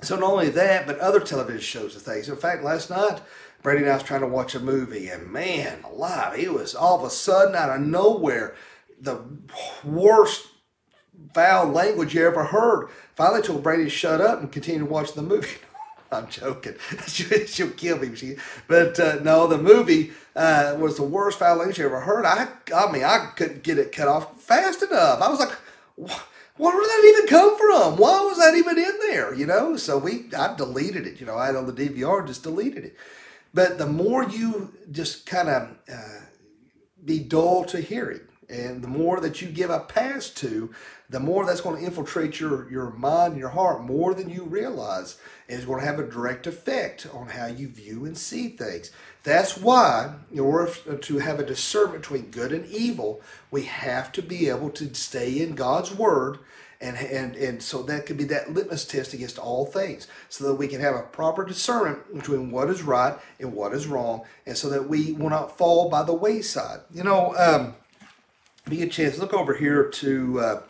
so 0.03 0.17
not 0.17 0.31
only 0.31 0.51
that, 0.51 0.87
but 0.87 0.99
other 0.99 1.21
television 1.21 1.61
shows 1.61 1.95
and 1.95 2.03
things. 2.03 2.29
In 2.29 2.37
fact, 2.37 2.65
last 2.65 2.91
night, 2.91 3.21
Brandy 3.63 3.83
and 3.83 3.93
I 3.93 3.95
was 3.95 4.03
trying 4.03 4.23
to 4.23 4.27
watch 4.27 4.55
a 4.55 4.61
movie, 4.61 5.09
and 5.09 5.31
man, 5.31 5.85
alive, 5.85 6.39
it 6.39 6.53
was 6.53 6.75
all 6.75 6.99
of 6.99 7.05
a 7.05 7.11
sudden 7.11 7.55
out 7.55 7.71
of 7.71 7.81
nowhere 7.81 8.55
the 9.01 9.21
worst 9.85 10.49
foul 11.35 11.67
language 11.67 12.15
you 12.15 12.27
ever 12.27 12.45
heard. 12.45 12.89
Finally, 13.15 13.43
told 13.43 13.63
Brandy 13.63 13.85
to 13.85 13.91
shut 13.91 14.21
up 14.21 14.41
and 14.41 14.51
continue 14.51 14.81
to 14.81 14.87
watch 14.87 15.13
the 15.13 15.23
movie. 15.23 15.59
I'm 16.13 16.29
joking. 16.29 16.75
She'll 17.07 17.71
kill 17.71 17.99
me. 17.99 18.15
She, 18.15 18.37
but 18.69 19.01
uh, 19.01 19.21
no, 19.23 19.47
the 19.47 19.57
movie 19.57 20.13
uh, 20.37 20.77
was 20.79 20.97
the 20.97 21.05
worst 21.05 21.39
foul 21.39 21.57
language 21.57 21.79
you 21.79 21.87
ever 21.87 22.01
heard. 22.01 22.27
I, 22.27 22.49
I 22.75 22.91
mean, 22.93 23.05
I 23.05 23.31
couldn't 23.35 23.63
get 23.63 23.79
it 23.79 23.93
cut 23.93 24.09
off 24.09 24.41
fast 24.41 24.83
enough. 24.83 25.23
I 25.23 25.29
was 25.29 25.39
like, 25.39 25.57
what? 25.97 26.23
Where 26.57 26.73
did 26.73 26.89
that 26.89 27.15
even 27.15 27.29
come 27.29 27.59
from? 27.59 27.97
Why 27.97 28.21
was 28.21 28.39
that 28.39 28.55
even 28.55 28.79
in 28.79 28.99
there? 29.01 29.35
You 29.35 29.47
know, 29.47 29.77
so 29.77 29.99
we 29.99 30.27
I 30.37 30.55
deleted 30.55 31.07
it. 31.07 31.21
You 31.21 31.27
know, 31.27 31.37
I 31.37 31.47
had 31.47 31.57
on 31.57 31.67
the 31.67 31.73
DVR, 31.73 32.27
just 32.27 32.43
deleted 32.43 32.85
it. 32.85 32.97
But 33.55 33.79
the 33.79 33.87
more 33.87 34.25
you 34.25 34.73
just 34.91 35.27
kind 35.27 35.49
of 35.49 35.77
uh, 35.93 36.21
be 37.05 37.19
dull 37.19 37.65
to 37.67 37.81
hearing, 37.81 38.21
and 38.49 38.83
the 38.83 38.89
more 38.89 39.21
that 39.21 39.43
you 39.43 39.49
give 39.49 39.71
a 39.71 39.81
pass 39.81 40.31
to, 40.31 40.75
the 41.13 41.21
more 41.21 41.45
that's 41.45 41.61
going 41.61 41.79
to 41.79 41.85
infiltrate 41.85 42.41
your, 42.41 42.69
your 42.71 42.91
mind, 42.93 43.33
and 43.33 43.41
your 43.41 43.51
heart, 43.51 43.83
more 43.83 44.15
than 44.15 44.31
you 44.31 44.45
realize. 44.45 45.19
And 45.47 45.59
it's 45.59 45.67
going 45.67 45.81
to 45.81 45.87
have 45.87 45.99
a 45.99 46.11
direct 46.11 46.47
effect 46.47 47.07
on 47.13 47.29
how 47.29 47.47
you 47.47 47.69
view 47.69 48.07
and 48.07 48.17
see 48.17 48.49
things. 48.49 48.91
That's 49.23 49.59
why, 49.59 50.15
in 50.33 50.41
order 50.41 50.73
to 50.97 51.19
have 51.19 51.39
a 51.39 51.45
discernment 51.45 52.01
between 52.01 52.31
good 52.31 52.51
and 52.51 52.67
evil, 52.67 53.21
we 53.51 53.65
have 53.65 54.11
to 54.13 54.23
be 54.23 54.49
able 54.49 54.71
to 54.71 54.95
stay 54.95 55.43
in 55.43 55.55
God's 55.55 55.95
Word. 55.95 56.39
And, 56.81 56.97
and, 56.97 57.37
and 57.37 57.63
so 57.63 57.83
that 57.83 58.07
could 58.07 58.17
be 58.17 58.25
that 58.25 58.53
litmus 58.53 58.87
test 58.87 59.13
against 59.13 59.39
all 59.39 59.67
things 59.67 60.09
so 60.31 60.49
that 60.49 60.55
we 60.55 60.67
can 60.67 60.81
have 60.81 60.97
a 60.97 61.03
proper 61.03 61.45
discernment 61.45 62.13
between 62.13 62.51
what 62.51 62.71
is 62.71 62.83
right 62.83 63.17
and 63.39 63.53
what 63.53 63.73
is 63.73 63.87
wrong 63.87 64.23
and 64.47 64.57
so 64.57 64.69
that 64.71 64.89
we 64.89 65.13
will 65.13 65.31
not 65.31 65.57
fall 65.57 65.89
by 65.89 66.03
the 66.03 66.15
wayside. 66.15 66.81
You 66.93 67.05
know, 67.05 67.37
um, 67.37 67.77
be 68.69 68.83
a 68.83 68.89
chance, 68.89 69.19
look 69.19 69.33
over 69.33 69.55
here 69.55 69.91
to 69.91 70.41
uh, 70.41 70.63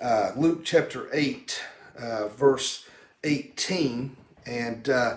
uh, 0.00 0.32
Luke 0.36 0.64
chapter 0.64 1.08
8, 1.12 1.62
uh, 1.98 2.28
verse 2.28 2.86
18. 3.22 4.16
And 4.46 4.88
uh, 4.88 5.16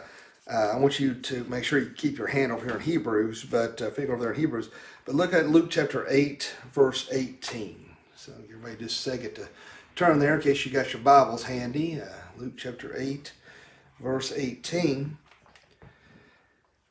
uh, 0.51 0.71
I 0.73 0.77
want 0.77 0.99
you 0.99 1.13
to 1.13 1.43
make 1.45 1.63
sure 1.63 1.79
you 1.79 1.89
keep 1.89 2.17
your 2.17 2.27
hand 2.27 2.51
over 2.51 2.65
here 2.65 2.75
in 2.75 2.81
Hebrews, 2.81 3.45
but 3.45 3.81
uh, 3.81 3.85
over 3.85 4.17
there 4.17 4.33
in 4.33 4.39
Hebrews. 4.39 4.69
But 5.05 5.15
look 5.15 5.33
at 5.33 5.49
Luke 5.49 5.69
chapter 5.69 6.05
8, 6.09 6.53
verse 6.73 7.07
18. 7.11 7.85
So 8.15 8.31
you're 8.49 8.57
ready 8.59 8.77
just 8.77 9.05
a 9.05 9.11
second 9.11 9.35
to 9.35 9.47
turn 9.95 10.19
there 10.19 10.35
in 10.35 10.41
case 10.41 10.65
you 10.65 10.71
got 10.71 10.93
your 10.93 11.01
Bibles 11.01 11.43
handy. 11.43 12.01
Uh, 12.01 12.07
Luke 12.37 12.53
chapter 12.57 12.93
8, 12.95 13.33
verse 13.99 14.31
18. 14.31 15.17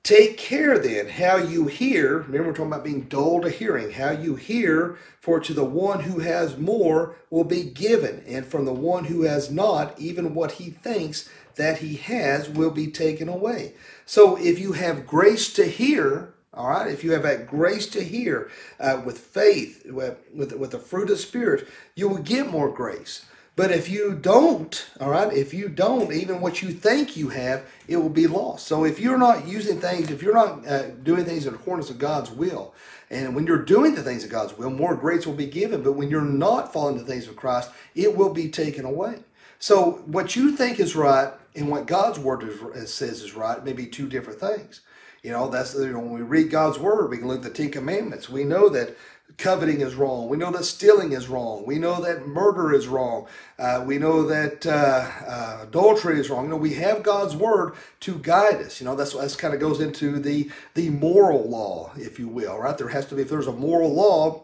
Take 0.06 0.38
care 0.38 0.78
then 0.78 1.08
how 1.08 1.36
you 1.38 1.66
hear. 1.66 2.18
Remember, 2.18 2.50
we're 2.50 2.52
talking 2.52 2.66
about 2.66 2.84
being 2.84 3.08
dull 3.08 3.40
to 3.40 3.50
hearing. 3.50 3.90
How 3.90 4.12
you 4.12 4.36
hear, 4.36 4.96
for 5.18 5.40
to 5.40 5.52
the 5.52 5.64
one 5.64 6.04
who 6.04 6.20
has 6.20 6.56
more 6.56 7.16
will 7.28 7.42
be 7.42 7.64
given, 7.64 8.22
and 8.24 8.46
from 8.46 8.66
the 8.66 8.72
one 8.72 9.06
who 9.06 9.22
has 9.22 9.50
not, 9.50 9.98
even 9.98 10.32
what 10.32 10.52
he 10.52 10.70
thinks 10.70 11.28
that 11.56 11.78
he 11.78 11.96
has 11.96 12.48
will 12.48 12.70
be 12.70 12.86
taken 12.86 13.28
away. 13.28 13.72
So 14.04 14.36
if 14.36 14.60
you 14.60 14.74
have 14.74 15.08
grace 15.08 15.52
to 15.54 15.64
hear, 15.64 16.34
all 16.54 16.70
right, 16.70 16.86
if 16.86 17.02
you 17.02 17.10
have 17.10 17.24
that 17.24 17.48
grace 17.48 17.88
to 17.88 18.04
hear 18.04 18.48
uh, 18.78 19.02
with 19.04 19.18
faith, 19.18 19.90
with, 19.90 20.18
with, 20.32 20.70
the 20.70 20.78
fruit 20.78 21.10
of 21.10 21.16
the 21.16 21.16
Spirit, 21.16 21.66
you 21.96 22.08
will 22.08 22.22
get 22.22 22.48
more 22.48 22.70
grace. 22.70 23.26
But 23.56 23.70
if 23.70 23.88
you 23.88 24.14
don't, 24.14 24.86
all 25.00 25.10
right, 25.10 25.32
if 25.32 25.54
you 25.54 25.70
don't, 25.70 26.12
even 26.12 26.42
what 26.42 26.60
you 26.60 26.72
think 26.72 27.16
you 27.16 27.30
have, 27.30 27.64
it 27.88 27.96
will 27.96 28.10
be 28.10 28.26
lost. 28.26 28.66
So 28.66 28.84
if 28.84 29.00
you're 29.00 29.16
not 29.16 29.48
using 29.48 29.80
things, 29.80 30.10
if 30.10 30.22
you're 30.22 30.34
not 30.34 30.66
uh, 30.68 30.90
doing 30.90 31.24
things 31.24 31.46
in 31.46 31.54
accordance 31.54 31.88
with 31.88 31.98
God's 31.98 32.30
will, 32.30 32.74
and 33.08 33.34
when 33.34 33.46
you're 33.46 33.64
doing 33.64 33.94
the 33.94 34.02
things 34.02 34.24
of 34.24 34.30
God's 34.30 34.58
will, 34.58 34.68
more 34.68 34.94
grace 34.94 35.26
will 35.26 35.34
be 35.34 35.46
given. 35.46 35.82
But 35.82 35.92
when 35.92 36.10
you're 36.10 36.20
not 36.20 36.70
following 36.72 36.98
the 36.98 37.04
things 37.04 37.28
of 37.28 37.36
Christ, 37.36 37.70
it 37.94 38.14
will 38.14 38.34
be 38.34 38.50
taken 38.50 38.84
away. 38.84 39.20
So 39.58 40.02
what 40.06 40.36
you 40.36 40.54
think 40.54 40.78
is 40.78 40.94
right 40.94 41.32
and 41.54 41.70
what 41.70 41.86
God's 41.86 42.18
word 42.18 42.42
is, 42.74 42.92
says 42.92 43.22
is 43.22 43.34
right 43.34 43.64
may 43.64 43.72
be 43.72 43.86
two 43.86 44.06
different 44.06 44.38
things. 44.38 44.82
You 45.22 45.32
know, 45.32 45.48
that's 45.48 45.74
you 45.74 45.92
know, 45.92 46.00
when 46.00 46.12
we 46.12 46.22
read 46.22 46.50
God's 46.50 46.78
word, 46.78 47.10
we 47.10 47.18
can 47.18 47.26
look 47.26 47.38
at 47.38 47.42
the 47.42 47.50
Ten 47.50 47.70
Commandments. 47.70 48.28
We 48.28 48.44
know 48.44 48.68
that 48.68 48.96
coveting 49.38 49.80
is 49.80 49.94
wrong. 49.94 50.28
We 50.28 50.36
know 50.36 50.50
that 50.50 50.64
stealing 50.64 51.12
is 51.12 51.28
wrong. 51.28 51.64
We 51.66 51.78
know 51.78 52.00
that 52.00 52.26
murder 52.26 52.72
is 52.74 52.88
wrong. 52.88 53.26
Uh, 53.58 53.84
we 53.86 53.98
know 53.98 54.22
that 54.26 54.66
uh, 54.66 55.08
uh, 55.26 55.58
adultery 55.62 56.18
is 56.18 56.30
wrong. 56.30 56.44
You 56.44 56.50
know, 56.50 56.56
we 56.56 56.74
have 56.74 57.02
God's 57.02 57.36
word 57.36 57.74
to 58.00 58.18
guide 58.18 58.56
us. 58.56 58.80
You 58.80 58.86
know, 58.86 58.96
that's 58.96 59.14
that's 59.14 59.36
kind 59.36 59.54
of 59.54 59.60
goes 59.60 59.80
into 59.80 60.18
the 60.18 60.50
the 60.74 60.90
moral 60.90 61.48
law, 61.48 61.92
if 61.96 62.18
you 62.18 62.28
will. 62.28 62.58
Right? 62.58 62.76
There 62.76 62.88
has 62.88 63.06
to 63.06 63.14
be 63.14 63.22
if 63.22 63.28
there's 63.28 63.46
a 63.46 63.52
moral 63.52 63.92
law. 63.92 64.42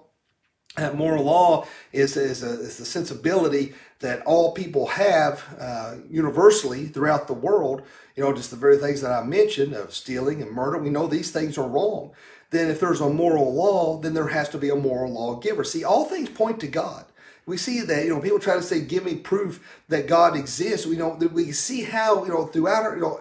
That 0.76 0.96
moral 0.96 1.24
law 1.24 1.66
is, 1.92 2.16
is, 2.16 2.42
a, 2.42 2.48
is 2.48 2.78
the 2.78 2.86
sensibility 2.86 3.74
that 4.00 4.22
all 4.22 4.52
people 4.52 4.86
have 4.86 5.44
uh, 5.60 5.96
universally 6.08 6.86
throughout 6.86 7.26
the 7.26 7.34
world. 7.34 7.82
You 8.16 8.24
know, 8.24 8.32
just 8.32 8.50
the 8.50 8.56
very 8.56 8.78
things 8.78 9.02
that 9.02 9.12
I 9.12 9.22
mentioned 9.22 9.74
of 9.74 9.92
stealing 9.92 10.40
and 10.40 10.50
murder. 10.50 10.78
We 10.78 10.88
know 10.88 11.06
these 11.06 11.30
things 11.30 11.58
are 11.58 11.68
wrong 11.68 12.12
then 12.52 12.70
if 12.70 12.78
there's 12.80 13.00
a 13.00 13.10
moral 13.10 13.52
law, 13.52 13.98
then 13.98 14.14
there 14.14 14.28
has 14.28 14.48
to 14.50 14.58
be 14.58 14.68
a 14.68 14.76
moral 14.76 15.12
lawgiver. 15.12 15.64
See, 15.64 15.82
all 15.82 16.04
things 16.04 16.28
point 16.28 16.60
to 16.60 16.68
God. 16.68 17.06
We 17.44 17.56
see 17.56 17.80
that, 17.80 18.04
you 18.04 18.10
know, 18.10 18.20
people 18.20 18.38
try 18.38 18.54
to 18.54 18.62
say, 18.62 18.80
give 18.80 19.04
me 19.04 19.16
proof 19.16 19.82
that 19.88 20.06
God 20.06 20.36
exists. 20.36 20.86
We 20.86 20.96
know 20.96 21.16
that 21.16 21.32
we 21.32 21.50
see 21.50 21.82
how, 21.82 22.24
you 22.24 22.30
know, 22.30 22.46
throughout 22.46 22.84
our, 22.84 22.94
you 22.94 23.02
know, 23.02 23.20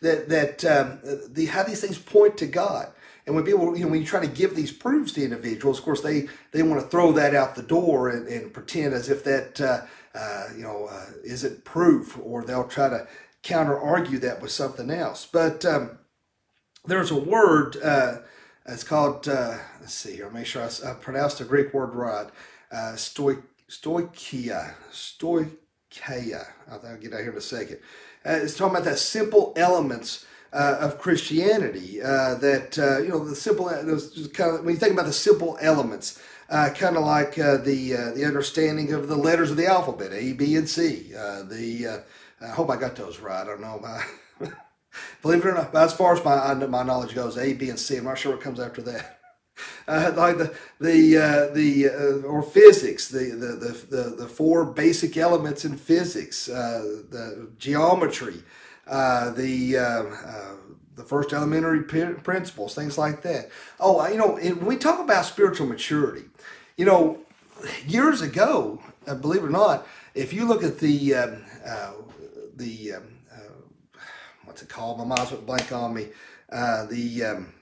that, 0.00 0.28
that 0.30 0.64
um, 0.64 0.98
the, 1.32 1.46
how 1.46 1.62
these 1.62 1.80
things 1.80 1.98
point 1.98 2.36
to 2.38 2.46
God. 2.46 2.88
And 3.24 3.36
when 3.36 3.44
people, 3.44 3.76
you 3.76 3.84
know, 3.84 3.90
when 3.90 4.00
you 4.00 4.06
try 4.06 4.20
to 4.20 4.26
give 4.26 4.56
these 4.56 4.72
proofs 4.72 5.12
to 5.12 5.22
individuals, 5.22 5.78
of 5.78 5.84
course, 5.84 6.00
they, 6.00 6.28
they 6.50 6.64
want 6.64 6.82
to 6.82 6.88
throw 6.88 7.12
that 7.12 7.36
out 7.36 7.54
the 7.54 7.62
door 7.62 8.08
and, 8.08 8.26
and 8.26 8.52
pretend 8.52 8.94
as 8.94 9.08
if 9.08 9.22
that, 9.22 9.60
uh, 9.60 9.82
uh, 10.14 10.48
you 10.56 10.62
know, 10.62 10.88
uh, 10.90 11.06
isn't 11.22 11.64
proof, 11.64 12.18
or 12.20 12.44
they'll 12.44 12.66
try 12.66 12.88
to 12.88 13.06
counter 13.42 13.78
argue 13.78 14.18
that 14.18 14.42
with 14.42 14.50
something 14.50 14.90
else. 14.90 15.24
But 15.24 15.64
um, 15.64 15.98
there's 16.84 17.12
a 17.12 17.16
word 17.16 17.76
uh, 17.82 18.18
it's 18.66 18.84
called, 18.84 19.28
uh, 19.28 19.58
let's 19.80 19.94
see 19.94 20.16
here, 20.16 20.30
make 20.30 20.46
sure 20.46 20.62
I, 20.62 20.90
I 20.90 20.94
pronounced 20.94 21.38
the 21.38 21.44
Greek 21.44 21.74
word 21.74 21.94
right. 21.94 22.28
Uh, 22.70 22.94
stoicheia, 22.94 24.74
stoicheia. 24.92 26.46
I'll 26.70 26.96
get 26.96 27.12
out 27.12 27.20
here 27.20 27.32
in 27.32 27.36
a 27.36 27.40
second. 27.40 27.78
Uh, 28.24 28.38
it's 28.42 28.56
talking 28.56 28.76
about 28.76 28.84
that 28.84 28.98
simple 28.98 29.52
elements 29.56 30.26
uh, 30.52 30.76
of 30.80 30.98
Christianity. 30.98 32.00
Uh, 32.00 32.34
that 32.36 32.78
uh, 32.78 32.98
you 32.98 33.08
know, 33.08 33.24
the 33.24 33.34
simple, 33.34 33.68
uh, 33.68 33.82
kind 34.32 34.54
of 34.54 34.64
when 34.64 34.74
you 34.74 34.80
think 34.80 34.92
about 34.92 35.06
the 35.06 35.12
simple 35.12 35.58
elements, 35.60 36.22
uh, 36.50 36.70
kind 36.70 36.96
of 36.96 37.04
like 37.04 37.38
uh, 37.38 37.56
the 37.56 37.92
the 38.14 38.24
understanding 38.24 38.92
of 38.92 39.08
the 39.08 39.16
letters 39.16 39.50
of 39.50 39.56
the 39.56 39.66
alphabet, 39.66 40.12
A, 40.12 40.32
B, 40.34 40.56
and 40.56 40.68
C. 40.68 41.12
the 41.12 42.02
I 42.40 42.48
hope 42.48 42.70
I 42.70 42.76
got 42.76 42.96
those 42.96 43.20
right. 43.20 43.42
I 43.42 43.44
don't 43.44 43.60
know. 43.60 43.80
Believe 45.22 45.44
it 45.44 45.48
or 45.48 45.54
not, 45.54 45.74
as 45.74 45.92
far 45.92 46.14
as 46.14 46.24
my 46.24 46.54
my 46.66 46.82
knowledge 46.82 47.14
goes, 47.14 47.36
A, 47.36 47.52
B, 47.52 47.70
and 47.70 47.78
C. 47.78 47.96
I'm 47.96 48.04
not 48.04 48.18
sure 48.18 48.32
what 48.32 48.40
comes 48.40 48.60
after 48.60 48.82
that. 48.82 49.18
Uh, 49.86 50.12
like 50.16 50.38
the 50.38 50.54
the 50.80 51.18
uh, 51.18 51.54
the 51.54 51.88
uh, 51.88 52.26
or 52.26 52.42
physics, 52.42 53.08
the, 53.08 53.30
the 53.30 53.96
the, 53.96 54.02
the 54.16 54.26
four 54.26 54.64
basic 54.64 55.16
elements 55.16 55.64
in 55.64 55.76
physics, 55.76 56.48
uh, 56.48 57.02
the 57.10 57.50
geometry, 57.58 58.42
uh, 58.86 59.30
the 59.30 59.76
uh, 59.76 60.04
the 60.94 61.04
first 61.04 61.32
elementary 61.32 61.82
principles, 61.82 62.74
things 62.74 62.96
like 62.96 63.22
that. 63.22 63.50
Oh, 63.78 64.06
you 64.08 64.16
know, 64.16 64.36
when 64.36 64.64
we 64.64 64.76
talk 64.76 65.00
about 65.00 65.26
spiritual 65.26 65.66
maturity, 65.66 66.24
you 66.76 66.86
know, 66.86 67.18
years 67.86 68.22
ago, 68.22 68.80
believe 69.04 69.42
it 69.42 69.46
or 69.46 69.50
not, 69.50 69.86
if 70.14 70.32
you 70.32 70.46
look 70.46 70.62
at 70.62 70.78
the 70.78 71.14
um, 71.14 71.44
the 72.56 72.94
um, 72.94 73.11
what's 74.70 74.94
it? 74.94 74.98
My 74.98 75.04
mind's 75.04 75.32
went 75.32 75.46
blank 75.46 75.72
on 75.72 75.94
me. 75.94 76.08
the 76.50 77.24
um, 77.24 77.52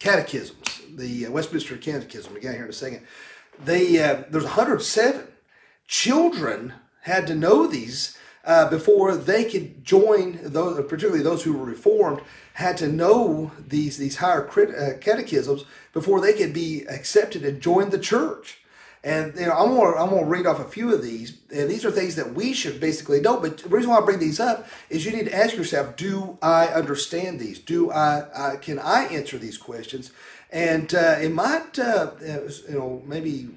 catechisms, 0.00 0.80
the 0.90 1.26
uh, 1.26 1.30
Westminster 1.30 1.76
Catechism. 1.76 2.34
We 2.34 2.40
get 2.40 2.54
here 2.54 2.64
in 2.64 2.70
a 2.70 2.72
second. 2.72 3.06
They 3.64 4.02
uh, 4.02 4.24
there's 4.30 4.44
107 4.44 5.28
children 5.86 6.74
had 7.02 7.26
to 7.26 7.34
know 7.34 7.66
these 7.66 8.16
uh, 8.44 8.68
before 8.70 9.16
they 9.16 9.44
could 9.44 9.84
join 9.84 10.38
those, 10.42 10.76
particularly 10.88 11.22
those 11.22 11.42
who 11.42 11.52
were 11.52 11.64
reformed, 11.64 12.22
had 12.54 12.76
to 12.78 12.88
know 12.88 13.52
these 13.58 13.98
these 13.98 14.16
higher 14.16 14.48
uh, 14.48 14.98
catechisms 14.98 15.64
before 15.92 16.20
they 16.20 16.32
could 16.32 16.52
be 16.52 16.84
accepted 16.88 17.44
and 17.44 17.60
join 17.60 17.90
the 17.90 17.98
church. 17.98 18.59
And 19.02 19.34
you 19.34 19.46
know, 19.46 19.52
I'm 19.52 19.74
gonna 19.74 19.96
I'm 19.96 20.10
gonna 20.10 20.26
read 20.26 20.46
off 20.46 20.60
a 20.60 20.64
few 20.64 20.92
of 20.92 21.02
these, 21.02 21.38
and 21.54 21.70
these 21.70 21.86
are 21.86 21.90
things 21.90 22.16
that 22.16 22.34
we 22.34 22.52
should 22.52 22.80
basically 22.80 23.20
know. 23.20 23.40
But 23.40 23.58
the 23.58 23.68
reason 23.70 23.90
why 23.90 23.98
I 23.98 24.04
bring 24.04 24.18
these 24.18 24.38
up 24.38 24.68
is 24.90 25.06
you 25.06 25.12
need 25.12 25.24
to 25.24 25.34
ask 25.34 25.56
yourself: 25.56 25.96
Do 25.96 26.36
I 26.42 26.66
understand 26.66 27.40
these? 27.40 27.58
Do 27.58 27.90
I, 27.90 28.52
I 28.52 28.56
can 28.56 28.78
I 28.78 29.04
answer 29.04 29.38
these 29.38 29.56
questions? 29.56 30.12
And 30.50 30.94
uh, 30.94 31.16
it 31.18 31.32
might 31.32 31.78
uh, 31.78 32.10
you 32.20 32.74
know 32.74 33.02
maybe 33.06 33.48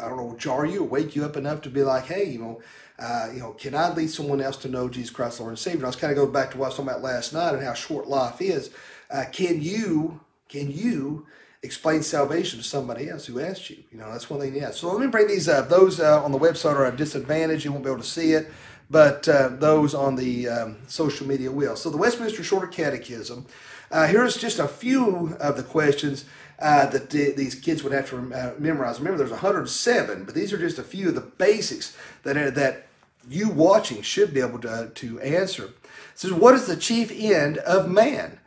I 0.00 0.08
don't 0.08 0.18
know 0.18 0.36
jar 0.38 0.64
you 0.64 0.82
or 0.82 0.88
wake 0.88 1.16
you 1.16 1.24
up 1.24 1.36
enough 1.36 1.60
to 1.62 1.70
be 1.70 1.82
like, 1.82 2.06
hey, 2.06 2.24
you 2.24 2.38
know. 2.38 2.62
Uh, 2.96 3.28
you 3.34 3.40
know, 3.40 3.50
can 3.50 3.74
I 3.74 3.92
lead 3.92 4.08
someone 4.08 4.40
else 4.40 4.56
to 4.58 4.68
know 4.68 4.88
Jesus 4.88 5.10
Christ, 5.10 5.40
Lord 5.40 5.50
and 5.50 5.58
Savior? 5.58 5.78
And 5.78 5.86
I 5.86 5.88
was 5.88 5.96
kind 5.96 6.12
of 6.12 6.16
going 6.16 6.32
back 6.32 6.52
to 6.52 6.58
what 6.58 6.66
I 6.66 6.68
was 6.68 6.76
talking 6.76 6.90
about 6.90 7.02
last 7.02 7.32
night 7.32 7.52
and 7.52 7.60
how 7.60 7.74
short 7.74 8.06
life 8.06 8.40
is. 8.40 8.70
Uh, 9.10 9.24
can 9.32 9.60
you, 9.60 10.20
can 10.48 10.70
you 10.70 11.26
explain 11.64 12.02
salvation 12.02 12.58
to 12.58 12.64
somebody 12.64 13.08
else 13.08 13.26
who 13.26 13.40
asked 13.40 13.70
you. 13.70 13.78
You 13.90 13.98
know, 13.98 14.12
that's 14.12 14.28
one 14.28 14.40
thing. 14.40 14.54
Yeah. 14.54 14.70
So 14.70 14.92
let 14.92 15.00
me 15.00 15.06
bring 15.06 15.26
these 15.26 15.48
up. 15.48 15.68
Those 15.68 15.98
uh, 15.98 16.22
on 16.22 16.30
the 16.30 16.38
website 16.38 16.76
are 16.76 16.86
a 16.86 16.96
disadvantage. 16.96 17.64
You 17.64 17.72
won't 17.72 17.84
be 17.84 17.90
able 17.90 18.02
to 18.02 18.06
see 18.08 18.32
it, 18.32 18.50
but 18.90 19.26
uh, 19.28 19.48
those 19.48 19.94
on 19.94 20.16
the 20.16 20.48
um, 20.48 20.76
social 20.86 21.26
media 21.26 21.50
will. 21.50 21.74
So 21.74 21.90
the 21.90 21.96
Westminster 21.96 22.44
Shorter 22.44 22.66
Catechism. 22.66 23.46
Uh, 23.90 24.06
here's 24.06 24.36
just 24.36 24.58
a 24.58 24.68
few 24.68 25.36
of 25.40 25.56
the 25.56 25.62
questions 25.62 26.24
uh, 26.58 26.86
that 26.86 27.10
the, 27.10 27.32
these 27.32 27.54
kids 27.54 27.82
would 27.82 27.92
have 27.92 28.08
to 28.10 28.16
uh, 28.34 28.54
memorize. 28.58 28.98
Remember, 28.98 29.18
there's 29.18 29.30
107, 29.30 30.24
but 30.24 30.34
these 30.34 30.52
are 30.52 30.58
just 30.58 30.78
a 30.78 30.82
few 30.82 31.08
of 31.08 31.14
the 31.14 31.20
basics 31.20 31.96
that 32.22 32.36
are, 32.36 32.50
that 32.50 32.86
you 33.28 33.48
watching 33.48 34.02
should 34.02 34.34
be 34.34 34.40
able 34.40 34.58
to, 34.60 34.90
to 34.94 35.20
answer. 35.20 35.64
It 35.64 35.72
says, 36.14 36.32
what 36.32 36.54
is 36.54 36.66
the 36.66 36.76
chief 36.76 37.10
end 37.10 37.58
of 37.58 37.90
man? 37.90 38.38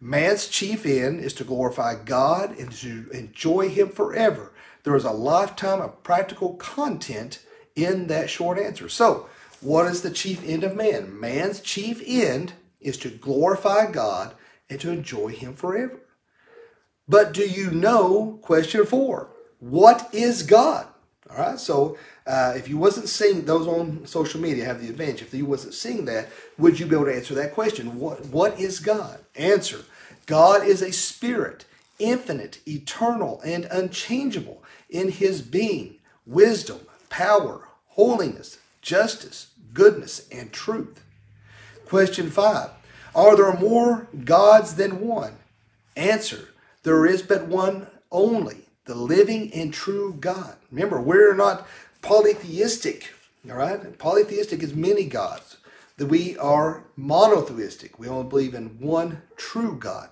Man's 0.00 0.48
chief 0.48 0.84
end 0.84 1.20
is 1.20 1.32
to 1.34 1.44
glorify 1.44 1.94
God 1.94 2.58
and 2.58 2.70
to 2.72 3.08
enjoy 3.12 3.70
Him 3.70 3.88
forever. 3.88 4.52
There 4.84 4.94
is 4.94 5.04
a 5.04 5.10
lifetime 5.10 5.80
of 5.80 6.02
practical 6.02 6.54
content 6.54 7.40
in 7.74 8.06
that 8.08 8.28
short 8.28 8.58
answer. 8.58 8.88
So, 8.88 9.28
what 9.60 9.86
is 9.86 10.02
the 10.02 10.10
chief 10.10 10.46
end 10.46 10.64
of 10.64 10.76
man? 10.76 11.18
Man's 11.18 11.60
chief 11.60 12.02
end 12.06 12.52
is 12.80 12.98
to 12.98 13.08
glorify 13.08 13.90
God 13.90 14.34
and 14.68 14.78
to 14.80 14.90
enjoy 14.90 15.28
Him 15.28 15.54
forever. 15.54 16.00
But 17.08 17.32
do 17.32 17.48
you 17.48 17.70
know, 17.70 18.38
question 18.42 18.84
four, 18.84 19.30
what 19.60 20.08
is 20.12 20.42
God? 20.42 20.88
All 21.30 21.38
right, 21.38 21.58
so 21.58 21.96
uh, 22.26 22.54
if 22.56 22.68
you 22.68 22.76
wasn't 22.76 23.08
seeing 23.08 23.44
those 23.44 23.68
on 23.68 24.04
social 24.06 24.40
media 24.40 24.64
have 24.64 24.82
the 24.82 24.88
advantage. 24.88 25.22
If 25.22 25.34
you 25.34 25.46
wasn't 25.46 25.74
seeing 25.74 26.06
that, 26.06 26.28
would 26.58 26.80
you 26.80 26.86
be 26.86 26.96
able 26.96 27.06
to 27.06 27.14
answer 27.14 27.34
that 27.34 27.54
question? 27.54 27.98
What 27.98 28.26
What 28.26 28.58
is 28.58 28.80
God? 28.80 29.20
Answer: 29.36 29.84
God 30.26 30.66
is 30.66 30.82
a 30.82 30.92
spirit, 30.92 31.66
infinite, 31.98 32.60
eternal, 32.66 33.40
and 33.44 33.66
unchangeable 33.70 34.64
in 34.90 35.10
His 35.10 35.40
being, 35.40 35.98
wisdom, 36.26 36.80
power, 37.08 37.68
holiness, 37.90 38.58
justice, 38.82 39.48
goodness, 39.72 40.28
and 40.30 40.52
truth. 40.52 41.04
Question 41.86 42.28
five: 42.30 42.70
Are 43.14 43.36
there 43.36 43.54
more 43.54 44.08
gods 44.24 44.74
than 44.74 45.00
one? 45.00 45.34
Answer: 45.94 46.48
There 46.82 47.06
is 47.06 47.22
but 47.22 47.46
one 47.46 47.86
only 48.10 48.66
the 48.86 48.94
living 48.94 49.52
and 49.52 49.74
true 49.74 50.16
God. 50.18 50.56
Remember, 50.70 51.00
we're 51.00 51.34
not 51.34 51.66
polytheistic, 52.06 53.12
all 53.50 53.56
right? 53.56 53.98
Polytheistic 53.98 54.62
is 54.62 54.74
many 54.74 55.04
gods. 55.04 55.56
That 55.96 56.06
we 56.06 56.36
are 56.36 56.84
monotheistic. 56.94 57.98
We 57.98 58.06
only 58.06 58.28
believe 58.28 58.54
in 58.54 58.78
one 58.78 59.22
true 59.36 59.76
God. 59.78 60.10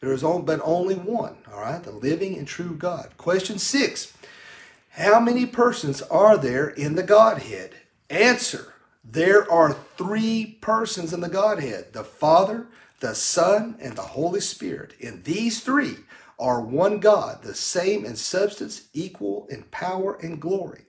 There 0.00 0.12
is 0.12 0.24
only, 0.24 0.44
but 0.44 0.60
only 0.64 0.94
one, 0.94 1.36
all 1.52 1.60
right? 1.60 1.82
The 1.82 1.92
living 1.92 2.38
and 2.38 2.48
true 2.48 2.74
God. 2.74 3.10
Question 3.18 3.58
six 3.58 4.16
How 4.90 5.20
many 5.20 5.46
persons 5.46 6.02
are 6.02 6.38
there 6.38 6.68
in 6.68 6.94
the 6.94 7.02
Godhead? 7.02 7.74
Answer 8.08 8.72
There 9.04 9.50
are 9.50 9.72
three 9.72 10.58
persons 10.60 11.12
in 11.12 11.20
the 11.20 11.28
Godhead 11.28 11.92
the 11.92 12.04
Father, 12.04 12.66
the 13.00 13.14
Son, 13.14 13.76
and 13.78 13.94
the 13.94 14.02
Holy 14.02 14.40
Spirit. 14.40 14.94
And 15.04 15.22
these 15.24 15.60
three 15.60 15.98
are 16.38 16.60
one 16.60 16.98
God, 16.98 17.42
the 17.42 17.54
same 17.54 18.04
in 18.04 18.16
substance, 18.16 18.88
equal 18.94 19.46
in 19.50 19.64
power 19.64 20.14
and 20.16 20.40
glory. 20.40 20.85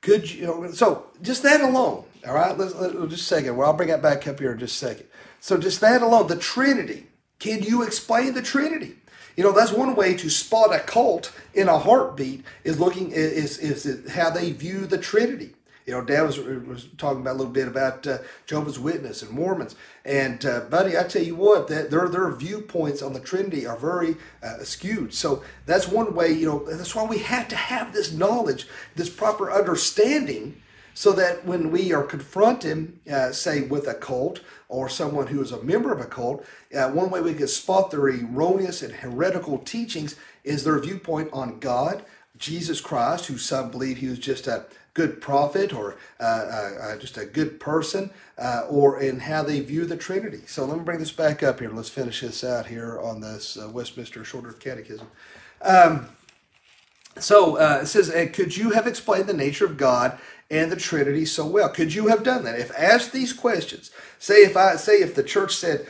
Could 0.00 0.30
you, 0.30 0.46
know, 0.46 0.70
so 0.72 1.06
just 1.22 1.42
that 1.42 1.60
alone, 1.60 2.04
all 2.26 2.34
right, 2.34 2.56
let's, 2.56 2.74
let's 2.74 2.94
just 3.10 3.22
a 3.22 3.34
second. 3.34 3.56
Well, 3.56 3.68
I'll 3.68 3.76
bring 3.76 3.88
that 3.88 4.02
back 4.02 4.26
up 4.28 4.38
here 4.38 4.52
in 4.52 4.58
just 4.58 4.82
a 4.82 4.86
second. 4.86 5.06
So 5.40 5.58
just 5.58 5.80
that 5.80 6.02
alone, 6.02 6.28
the 6.28 6.36
Trinity. 6.36 7.06
Can 7.38 7.62
you 7.62 7.82
explain 7.82 8.34
the 8.34 8.42
Trinity? 8.42 8.96
You 9.36 9.44
know, 9.44 9.52
that's 9.52 9.72
one 9.72 9.94
way 9.94 10.16
to 10.16 10.30
spot 10.30 10.74
a 10.74 10.80
cult 10.80 11.32
in 11.52 11.68
a 11.68 11.78
heartbeat 11.78 12.42
is 12.64 12.80
looking 12.80 13.12
is 13.12 13.58
is 13.58 14.10
how 14.10 14.30
they 14.30 14.52
view 14.52 14.86
the 14.86 14.98
Trinity. 14.98 15.54
You 15.86 15.92
know, 15.92 16.02
Dad 16.02 16.22
was, 16.22 16.38
was 16.40 16.88
talking 16.98 17.20
about 17.20 17.36
a 17.36 17.38
little 17.38 17.52
bit 17.52 17.68
about 17.68 18.06
uh, 18.08 18.18
Jehovah's 18.44 18.78
Witness 18.78 19.22
and 19.22 19.30
Mormons. 19.30 19.76
And, 20.04 20.44
uh, 20.44 20.60
buddy, 20.68 20.98
I 20.98 21.04
tell 21.04 21.22
you 21.22 21.36
what, 21.36 21.68
that 21.68 21.90
their, 21.90 22.08
their 22.08 22.30
viewpoints 22.32 23.02
on 23.02 23.12
the 23.12 23.20
Trinity 23.20 23.66
are 23.66 23.76
very 23.76 24.16
uh, 24.42 24.64
skewed. 24.64 25.14
So 25.14 25.44
that's 25.64 25.86
one 25.86 26.14
way, 26.14 26.32
you 26.32 26.46
know, 26.46 26.64
that's 26.64 26.94
why 26.94 27.04
we 27.04 27.18
have 27.18 27.46
to 27.48 27.56
have 27.56 27.92
this 27.92 28.12
knowledge, 28.12 28.66
this 28.96 29.08
proper 29.08 29.52
understanding, 29.52 30.60
so 30.92 31.12
that 31.12 31.44
when 31.44 31.70
we 31.70 31.92
are 31.92 32.02
confronted, 32.02 32.98
uh, 33.08 33.30
say, 33.30 33.60
with 33.62 33.86
a 33.86 33.94
cult 33.94 34.40
or 34.68 34.88
someone 34.88 35.28
who 35.28 35.40
is 35.40 35.52
a 35.52 35.62
member 35.62 35.92
of 35.92 36.00
a 36.00 36.06
cult, 36.06 36.44
uh, 36.74 36.90
one 36.90 37.10
way 37.10 37.20
we 37.20 37.34
can 37.34 37.46
spot 37.46 37.92
their 37.92 38.08
erroneous 38.08 38.82
and 38.82 38.92
heretical 38.92 39.58
teachings 39.58 40.16
is 40.42 40.64
their 40.64 40.80
viewpoint 40.80 41.28
on 41.32 41.60
God, 41.60 42.04
Jesus 42.38 42.80
Christ, 42.80 43.26
who 43.26 43.38
some 43.38 43.70
believe 43.70 43.98
he 43.98 44.08
was 44.08 44.18
just 44.18 44.46
a 44.46 44.66
good 44.96 45.20
prophet 45.20 45.74
or 45.74 45.98
uh, 46.18 46.22
uh, 46.22 46.70
uh, 46.80 46.96
just 46.96 47.18
a 47.18 47.26
good 47.26 47.60
person, 47.60 48.10
uh, 48.38 48.62
or 48.70 48.98
in 48.98 49.20
how 49.20 49.42
they 49.42 49.60
view 49.60 49.84
the 49.84 49.96
Trinity. 49.96 50.40
So 50.46 50.64
let 50.64 50.78
me 50.78 50.84
bring 50.84 50.98
this 51.00 51.12
back 51.12 51.42
up 51.42 51.60
here. 51.60 51.70
Let's 51.70 51.90
finish 51.90 52.22
this 52.22 52.42
out 52.42 52.66
here 52.66 52.98
on 52.98 53.20
this 53.20 53.58
uh, 53.58 53.68
Westminster 53.68 54.24
Shorter 54.24 54.52
Catechism. 54.52 55.06
Um, 55.60 56.08
so 57.18 57.58
uh, 57.58 57.80
it 57.82 57.86
says, 57.86 58.10
could 58.32 58.56
you 58.56 58.70
have 58.70 58.86
explained 58.86 59.26
the 59.26 59.34
nature 59.34 59.66
of 59.66 59.76
God 59.76 60.18
and 60.50 60.72
the 60.72 60.76
Trinity 60.76 61.26
so 61.26 61.46
well? 61.46 61.68
Could 61.68 61.92
you 61.92 62.06
have 62.08 62.22
done 62.22 62.44
that? 62.44 62.58
If 62.58 62.72
asked 62.78 63.12
these 63.12 63.34
questions, 63.34 63.90
say 64.18 64.36
if 64.36 64.56
I 64.56 64.76
say 64.76 64.94
if 64.94 65.14
the 65.14 65.22
church 65.22 65.54
said, 65.54 65.86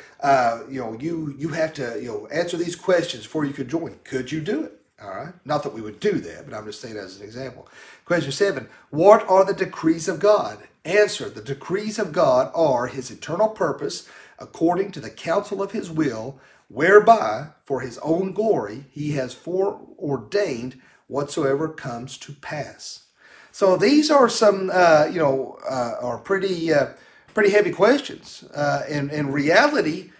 you 0.68 0.80
know, 0.80 0.96
you 0.98 1.32
you 1.38 1.50
have 1.50 1.72
to 1.74 1.98
you 2.02 2.08
know 2.08 2.26
answer 2.26 2.56
these 2.56 2.74
questions 2.74 3.22
before 3.22 3.44
you 3.44 3.52
could 3.52 3.68
join, 3.68 4.00
could 4.02 4.32
you 4.32 4.40
do 4.40 4.64
it? 4.64 4.80
All 5.02 5.10
right. 5.10 5.34
Not 5.44 5.62
that 5.62 5.74
we 5.74 5.82
would 5.82 6.00
do 6.00 6.12
that, 6.12 6.48
but 6.48 6.56
I'm 6.56 6.64
just 6.64 6.80
saying 6.80 6.96
as 6.96 7.18
an 7.18 7.24
example. 7.24 7.68
Question 8.06 8.30
seven 8.30 8.68
What 8.90 9.28
are 9.28 9.44
the 9.44 9.52
decrees 9.52 10.06
of 10.06 10.20
God? 10.20 10.58
Answer 10.84 11.28
The 11.28 11.42
decrees 11.42 11.98
of 11.98 12.12
God 12.12 12.52
are 12.54 12.86
his 12.86 13.10
eternal 13.10 13.48
purpose 13.48 14.08
according 14.38 14.92
to 14.92 15.00
the 15.00 15.10
counsel 15.10 15.60
of 15.60 15.72
his 15.72 15.90
will, 15.90 16.38
whereby, 16.68 17.48
for 17.64 17.80
his 17.80 17.98
own 17.98 18.32
glory, 18.32 18.84
he 18.90 19.12
has 19.12 19.34
foreordained 19.34 20.80
whatsoever 21.08 21.68
comes 21.68 22.16
to 22.18 22.32
pass. 22.34 23.06
So 23.50 23.76
these 23.76 24.10
are 24.10 24.28
some, 24.28 24.70
uh, 24.72 25.08
you 25.10 25.18
know, 25.18 25.58
uh, 25.68 25.94
are 26.00 26.18
pretty, 26.18 26.72
uh, 26.72 26.90
pretty 27.34 27.50
heavy 27.50 27.72
questions. 27.72 28.44
Uh, 28.54 28.82
in, 28.88 29.10
in 29.10 29.32
reality, 29.32 30.10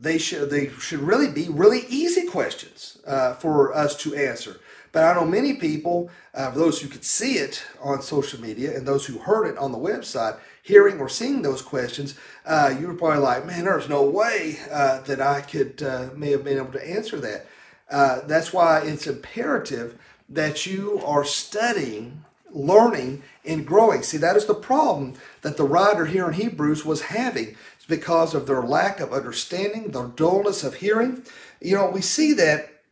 they 0.00 0.18
should 0.18 0.50
they 0.50 0.68
should 0.68 1.00
really 1.00 1.28
be 1.28 1.48
really 1.48 1.84
easy 1.88 2.26
questions 2.26 2.98
uh, 3.06 3.34
for 3.34 3.74
us 3.74 3.96
to 3.96 4.14
answer. 4.14 4.60
But 4.98 5.04
I 5.04 5.14
know 5.14 5.24
many 5.24 5.52
people, 5.54 6.10
uh, 6.34 6.50
those 6.50 6.80
who 6.80 6.88
could 6.88 7.04
see 7.04 7.34
it 7.34 7.62
on 7.80 8.02
social 8.02 8.40
media 8.40 8.76
and 8.76 8.84
those 8.84 9.06
who 9.06 9.18
heard 9.18 9.46
it 9.46 9.56
on 9.56 9.70
the 9.70 9.78
website, 9.78 10.40
hearing 10.60 10.98
or 10.98 11.08
seeing 11.08 11.42
those 11.42 11.62
questions, 11.62 12.16
uh, 12.44 12.74
you 12.76 12.88
were 12.88 12.94
probably 12.94 13.20
like, 13.20 13.46
man, 13.46 13.66
there's 13.66 13.88
no 13.88 14.02
way 14.02 14.58
uh, 14.72 15.00
that 15.02 15.20
I 15.20 15.42
could 15.42 15.84
uh, 15.84 16.08
may 16.16 16.32
have 16.32 16.42
been 16.42 16.58
able 16.58 16.72
to 16.72 16.84
answer 16.84 17.20
that. 17.20 17.46
Uh, 17.88 18.22
that's 18.26 18.52
why 18.52 18.80
it's 18.80 19.06
imperative 19.06 19.96
that 20.28 20.66
you 20.66 21.00
are 21.06 21.22
studying, 21.22 22.24
learning, 22.50 23.22
and 23.44 23.64
growing. 23.64 24.02
See, 24.02 24.18
that 24.18 24.34
is 24.34 24.46
the 24.46 24.54
problem 24.54 25.14
that 25.42 25.56
the 25.56 25.62
writer 25.62 26.06
here 26.06 26.26
in 26.26 26.32
Hebrews 26.32 26.84
was 26.84 27.02
having. 27.02 27.54
It's 27.76 27.86
because 27.86 28.34
of 28.34 28.48
their 28.48 28.62
lack 28.62 28.98
of 28.98 29.12
understanding, 29.12 29.92
their 29.92 30.08
dullness 30.08 30.64
of 30.64 30.74
hearing. 30.74 31.22
You 31.60 31.76
know, 31.76 31.88
we 31.88 32.00
see 32.00 32.32
that. 32.32 32.82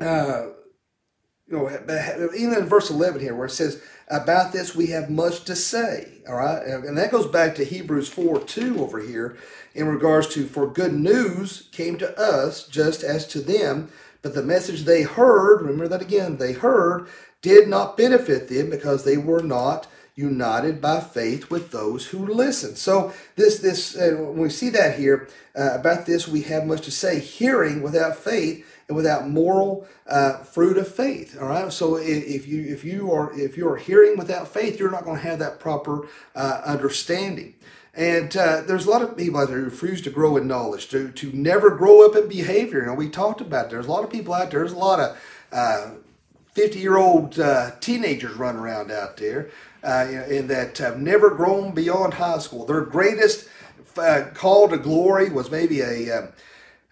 Uh, 0.00 0.54
you 1.50 1.56
know, 1.56 2.30
even 2.36 2.54
in 2.54 2.66
verse 2.66 2.90
11 2.90 3.20
here, 3.20 3.34
where 3.34 3.46
it 3.46 3.50
says, 3.50 3.82
About 4.08 4.52
this 4.52 4.74
we 4.74 4.88
have 4.88 5.10
much 5.10 5.44
to 5.44 5.56
say. 5.56 6.22
All 6.28 6.36
right. 6.36 6.62
And 6.64 6.96
that 6.96 7.10
goes 7.10 7.26
back 7.26 7.54
to 7.56 7.64
Hebrews 7.64 8.08
4 8.08 8.40
2 8.40 8.80
over 8.80 9.00
here 9.00 9.36
in 9.74 9.88
regards 9.88 10.28
to, 10.34 10.46
For 10.46 10.66
good 10.70 10.94
news 10.94 11.68
came 11.72 11.98
to 11.98 12.18
us 12.18 12.66
just 12.66 13.02
as 13.02 13.26
to 13.28 13.40
them, 13.40 13.90
but 14.22 14.34
the 14.34 14.42
message 14.42 14.82
they 14.82 15.02
heard, 15.02 15.62
remember 15.62 15.88
that 15.88 16.02
again, 16.02 16.36
they 16.36 16.52
heard, 16.52 17.08
did 17.42 17.68
not 17.68 17.96
benefit 17.96 18.48
them 18.48 18.70
because 18.70 19.04
they 19.04 19.16
were 19.16 19.42
not 19.42 19.86
united 20.14 20.80
by 20.80 21.00
faith 21.00 21.50
with 21.50 21.70
those 21.70 22.08
who 22.08 22.18
listen. 22.26 22.76
So 22.76 23.12
this 23.36 23.58
this 23.58 23.96
uh, 23.96 24.16
when 24.18 24.38
we 24.38 24.50
see 24.50 24.68
that 24.70 24.98
here 24.98 25.28
uh, 25.58 25.78
about 25.78 26.06
this, 26.06 26.28
we 26.28 26.42
have 26.42 26.66
much 26.66 26.82
to 26.82 26.90
say. 26.90 27.18
Hearing 27.18 27.82
without 27.82 28.16
faith 28.16 28.66
and 28.90 28.96
without 28.96 29.28
moral 29.28 29.86
uh, 30.08 30.38
fruit 30.38 30.76
of 30.76 30.92
faith. 30.92 31.40
All 31.40 31.46
right. 31.46 31.72
So 31.72 31.96
if 31.96 32.48
you 32.48 32.62
if 32.64 32.84
you 32.84 33.12
are 33.12 33.32
if 33.38 33.56
you 33.56 33.68
are 33.68 33.76
hearing 33.76 34.18
without 34.18 34.48
faith, 34.48 34.80
you're 34.80 34.90
not 34.90 35.04
going 35.04 35.16
to 35.16 35.22
have 35.22 35.38
that 35.38 35.60
proper 35.60 36.08
uh, 36.34 36.60
understanding. 36.66 37.54
And 37.94 38.36
uh, 38.36 38.62
there's 38.62 38.86
a 38.86 38.90
lot 38.90 39.02
of 39.02 39.16
people 39.16 39.40
out 39.40 39.48
there 39.48 39.58
who 39.58 39.64
refuse 39.64 40.00
to 40.02 40.10
grow 40.10 40.36
in 40.36 40.48
knowledge, 40.48 40.88
to, 40.88 41.10
to 41.10 41.32
never 41.32 41.70
grow 41.70 42.04
up 42.04 42.16
in 42.16 42.28
behavior. 42.28 42.84
You 42.84 42.94
we 42.94 43.08
talked 43.08 43.40
about 43.40 43.66
it. 43.66 43.70
there's 43.70 43.86
a 43.86 43.90
lot 43.90 44.04
of 44.04 44.10
people 44.10 44.34
out 44.34 44.50
there. 44.50 44.60
There's 44.60 44.72
a 44.72 44.78
lot 44.78 44.98
of 44.98 45.18
uh, 45.52 45.90
50 46.52 46.78
year 46.80 46.96
old 46.96 47.38
uh, 47.38 47.72
teenagers 47.78 48.34
running 48.34 48.60
around 48.60 48.90
out 48.90 49.16
there 49.18 49.50
uh, 49.84 50.06
in 50.28 50.48
that 50.48 50.78
have 50.78 50.98
never 50.98 51.30
grown 51.30 51.74
beyond 51.74 52.14
high 52.14 52.38
school. 52.38 52.66
Their 52.66 52.82
greatest 52.82 53.48
uh, 53.96 54.24
call 54.34 54.68
to 54.68 54.78
glory 54.78 55.30
was 55.30 55.50
maybe 55.50 55.80
a, 55.80 56.32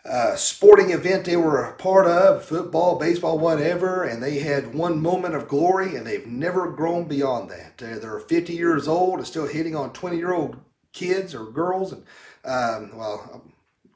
a, 0.05 0.36
sporting 0.36 0.90
event 0.90 1.24
they 1.24 1.36
were 1.36 1.62
a 1.62 1.74
part 1.74 2.07
of, 2.07 2.44
football, 2.44 2.99
baseball, 2.99 3.38
whatever, 3.38 4.05
and 4.05 4.22
they 4.22 4.38
had 4.38 4.74
one 4.74 5.01
moment 5.01 5.34
of 5.34 5.49
glory 5.49 5.96
and 5.96 6.07
they've 6.07 6.26
never 6.26 6.70
grown 6.70 7.05
beyond 7.05 7.51
that. 7.51 7.82
Uh, 7.82 7.99
they're 7.99 8.18
50 8.18 8.53
years 8.53 8.88
old 8.88 9.18
and 9.18 9.26
still 9.26 9.46
hitting 9.46 9.76
on 9.76 9.92
20 9.92 10.16
year 10.16 10.32
old 10.32 10.59
kids 10.92 11.34
or 11.34 11.44
girls. 11.51 11.92
And 11.92 12.05
um, 12.44 12.96
well, 12.96 13.42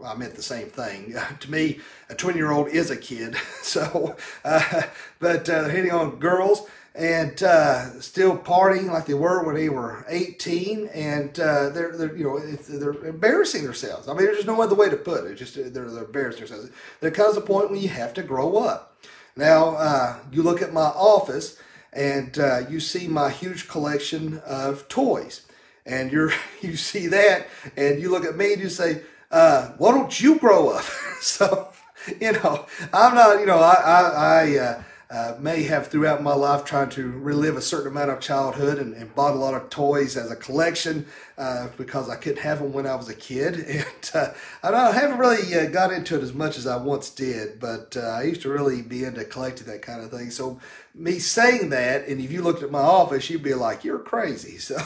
I 0.05 0.15
meant 0.15 0.35
the 0.35 0.43
same 0.43 0.69
thing. 0.69 1.17
Uh, 1.17 1.37
to 1.41 1.51
me, 1.51 1.81
a 2.09 2.15
20 2.15 2.37
year 2.37 2.51
old 2.51 2.69
is 2.69 2.91
a 2.91 2.97
kid. 2.97 3.37
so, 3.63 4.17
uh, 4.45 4.83
but 5.19 5.49
uh, 5.49 5.69
hitting 5.69 5.93
on 5.93 6.17
girls 6.17 6.69
and 6.95 7.43
uh, 7.43 8.01
still 8.01 8.37
partying 8.37 8.91
like 8.91 9.07
they 9.07 9.15
were 9.15 9.45
when 9.45 9.55
they 9.55 9.69
were 9.69 10.05
18, 10.09 10.89
and 10.89 11.39
uh, 11.41 11.71
they're, 11.71 11.97
they're 11.97 12.15
you 12.15 12.25
know 12.25 12.39
they're 12.39 13.05
embarrassing 13.05 13.65
themselves. 13.65 14.09
I 14.09 14.13
mean, 14.13 14.25
there's 14.27 14.39
just 14.39 14.47
no 14.47 14.61
other 14.61 14.75
way 14.75 14.91
to 14.91 14.97
put 14.97 15.25
it. 15.25 15.37
Just 15.37 15.55
they're, 15.55 15.71
they're 15.71 16.05
embarrassing 16.05 16.47
themselves. 16.47 16.71
There 17.01 17.11
comes 17.11 17.37
a 17.37 17.41
point 17.41 17.71
when 17.71 17.81
you 17.81 17.89
have 17.89 18.13
to 18.15 18.23
grow 18.23 18.59
up. 18.59 19.01
Now, 19.37 19.77
uh, 19.77 20.19
you 20.31 20.43
look 20.43 20.61
at 20.61 20.75
my 20.75 20.81
office, 20.83 21.59
and 21.95 22.39
uh, 22.39 22.61
you 22.69 22.79
see 22.79 23.09
my 23.09 23.31
huge 23.31 23.69
collection 23.69 24.43
of 24.45 24.87
toys, 24.89 25.47
and 25.87 26.13
you're 26.13 26.33
you 26.61 26.77
see 26.77 27.07
that, 27.07 27.47
and 27.75 28.03
you 28.03 28.11
look 28.11 28.27
at 28.27 28.37
me 28.37 28.53
and 28.53 28.63
you 28.63 28.69
say, 28.69 29.01
uh, 29.31 29.69
"Why 29.79 29.93
don't 29.93 30.21
you 30.21 30.39
grow 30.39 30.69
up?" 30.69 30.85
so, 31.23 31.69
you 32.21 32.33
know, 32.33 32.67
I'm 32.93 33.15
not. 33.15 33.41
You 33.41 33.47
know, 33.47 33.61
I 33.61 33.75
I. 33.75 34.43
I 34.59 34.85
uh, 35.13 35.37
may 35.39 35.65
have 35.65 35.89
throughout 35.89 36.23
my 36.23 36.33
life 36.33 36.65
tried 36.65 36.91
to 36.91 37.11
relive 37.11 37.55
a 37.55 37.61
certain 37.61 37.89
amount 37.89 38.11
of 38.11 38.19
childhood 38.19 38.79
and, 38.79 38.95
and 38.95 39.15
bought 39.15 39.35
a 39.35 39.39
lot 39.39 39.53
of 39.53 39.69
toys 39.69 40.17
as 40.17 40.31
a 40.31 40.37
collection 40.37 41.05
uh, 41.37 41.69
because 41.77 42.09
I 42.09 42.17
couldn't 42.17 42.43
have 42.43 42.61
them 42.61 42.73
when 42.73 42.87
I 42.87 42.95
was 42.95 43.09
a 43.09 43.15
kid. 43.15 43.85
And 44.15 44.15
uh, 44.15 44.33
I 44.63 44.93
haven't 44.93 45.19
really 45.19 45.55
uh, 45.55 45.67
got 45.71 45.93
into 45.93 46.17
it 46.17 46.23
as 46.23 46.33
much 46.33 46.59
as 46.59 46.67
I 46.67 46.77
once 46.77 47.11
did, 47.11 47.61
but 47.61 47.97
uh, 47.97 48.01
I 48.01 48.23
used 48.25 48.43
to 48.43 48.51
really 48.51 48.83
be 48.83 49.05
into 49.05 49.25
collecting 49.25 49.67
that 49.67 49.83
kind 49.83 50.03
of 50.03 50.11
thing. 50.11 50.31
So, 50.31 50.61
me 50.95 51.19
saying 51.19 51.71
that, 51.71 52.07
and 52.07 52.21
if 52.21 52.31
you 52.31 52.43
looked 52.43 52.63
at 52.63 52.71
my 52.71 52.81
office, 52.81 53.31
you'd 53.31 53.43
be 53.43 53.55
like, 53.55 53.85
you're 53.85 53.99
crazy. 53.99 54.59
So, 54.63 54.77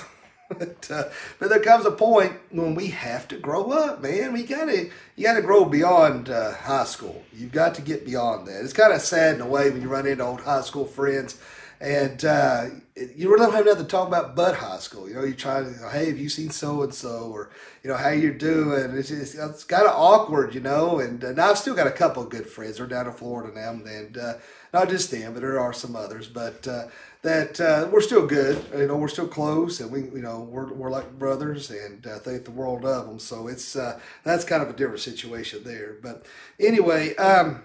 but, 0.49 0.91
uh, 0.91 1.05
but 1.39 1.49
there 1.49 1.61
comes 1.61 1.87
a 1.87 1.91
point 1.91 2.35
when 2.51 2.75
we 2.75 2.89
have 2.89 3.27
to 3.29 3.37
grow 3.37 3.71
up, 3.73 4.03
man. 4.03 4.33
We 4.33 4.45
gotta 4.45 4.89
you 5.17 5.25
gotta 5.25 5.43
grow 5.43 5.65
beyond 5.65 6.29
uh, 6.29 6.55
high 6.55 6.85
school. 6.85 7.25
You've 7.33 7.53
got 7.53 7.75
to 7.77 7.83
get 7.83 8.05
beyond 8.05 8.47
that. 8.47 8.63
It's 8.63 8.73
kind 8.73 8.93
of 8.93 9.01
sad 9.01 9.37
in 9.37 9.41
a 9.41 9.47
way 9.47 9.71
when 9.71 9.83
you 9.83 9.89
run 9.89 10.07
into 10.07 10.25
old 10.25 10.43
high 10.43 10.63
school 10.63 10.85
friends, 10.85 11.39
and 11.81 12.25
uh, 12.25 12.67
you 12.95 13.29
really 13.29 13.45
don't 13.45 13.55
have 13.55 13.67
nothing 13.67 13.85
to 13.85 13.91
talk 13.91 14.09
about 14.09 14.37
but 14.37 14.57
high 14.57 14.79
school. 14.79 15.09
You 15.09 15.17
know, 15.17 15.25
you 15.25 15.35
try 15.35 15.63
to 15.63 15.73
hey, 15.91 16.07
have 16.07 16.19
you 16.19 16.29
seen 16.29 16.51
so 16.51 16.83
and 16.83 16.95
so, 16.95 17.31
or 17.33 17.51
you 17.83 17.91
know 17.91 17.97
how 17.97 18.11
you're 18.11 18.33
doing. 18.33 18.97
It's 18.97 19.09
just 19.09 19.35
it's 19.35 19.65
kind 19.65 19.87
of 19.87 19.95
awkward, 19.95 20.55
you 20.55 20.61
know. 20.61 21.01
And, 21.01 21.23
and 21.25 21.41
I've 21.41 21.59
still 21.59 21.75
got 21.75 21.87
a 21.87 21.93
couple 21.93 22.23
of 22.23 22.31
good 22.31 22.47
friends. 22.47 22.79
They're 22.79 22.87
down 22.87 23.07
in 23.07 23.13
Florida 23.13 23.53
now, 23.55 23.71
and 23.71 24.17
uh, 24.17 24.35
not 24.73 24.89
just 24.89 25.11
them, 25.11 25.35
but 25.35 25.41
there 25.41 25.61
are 25.61 25.73
some 25.73 25.97
others. 25.97 26.29
But 26.29 26.67
uh, 26.67 26.87
that 27.23 27.61
uh, 27.61 27.89
we're 27.91 28.01
still 28.01 28.27
good. 28.27 28.65
You 28.77 28.87
know, 28.87 28.97
we're 28.97 29.09
still 29.09 29.27
close, 29.27 29.81
and 29.81 29.91
we, 29.91 30.03
you 30.03 30.23
know, 30.23 30.41
we're, 30.41 30.73
we're 30.73 30.91
like 30.91 31.19
brothers, 31.19 31.71
and 31.71 32.07
uh, 32.07 32.19
think 32.19 32.45
the 32.45 32.51
world 32.51 32.85
of 32.85 33.07
them. 33.07 33.19
So 33.19 33.49
it's 33.49 33.75
uh, 33.75 33.99
that's 34.23 34.45
kind 34.45 34.63
of 34.63 34.71
a 34.71 34.75
different 34.75 35.01
situation 35.01 35.63
there. 35.65 35.97
But 36.03 36.25
anyway, 36.61 37.17
um, 37.17 37.63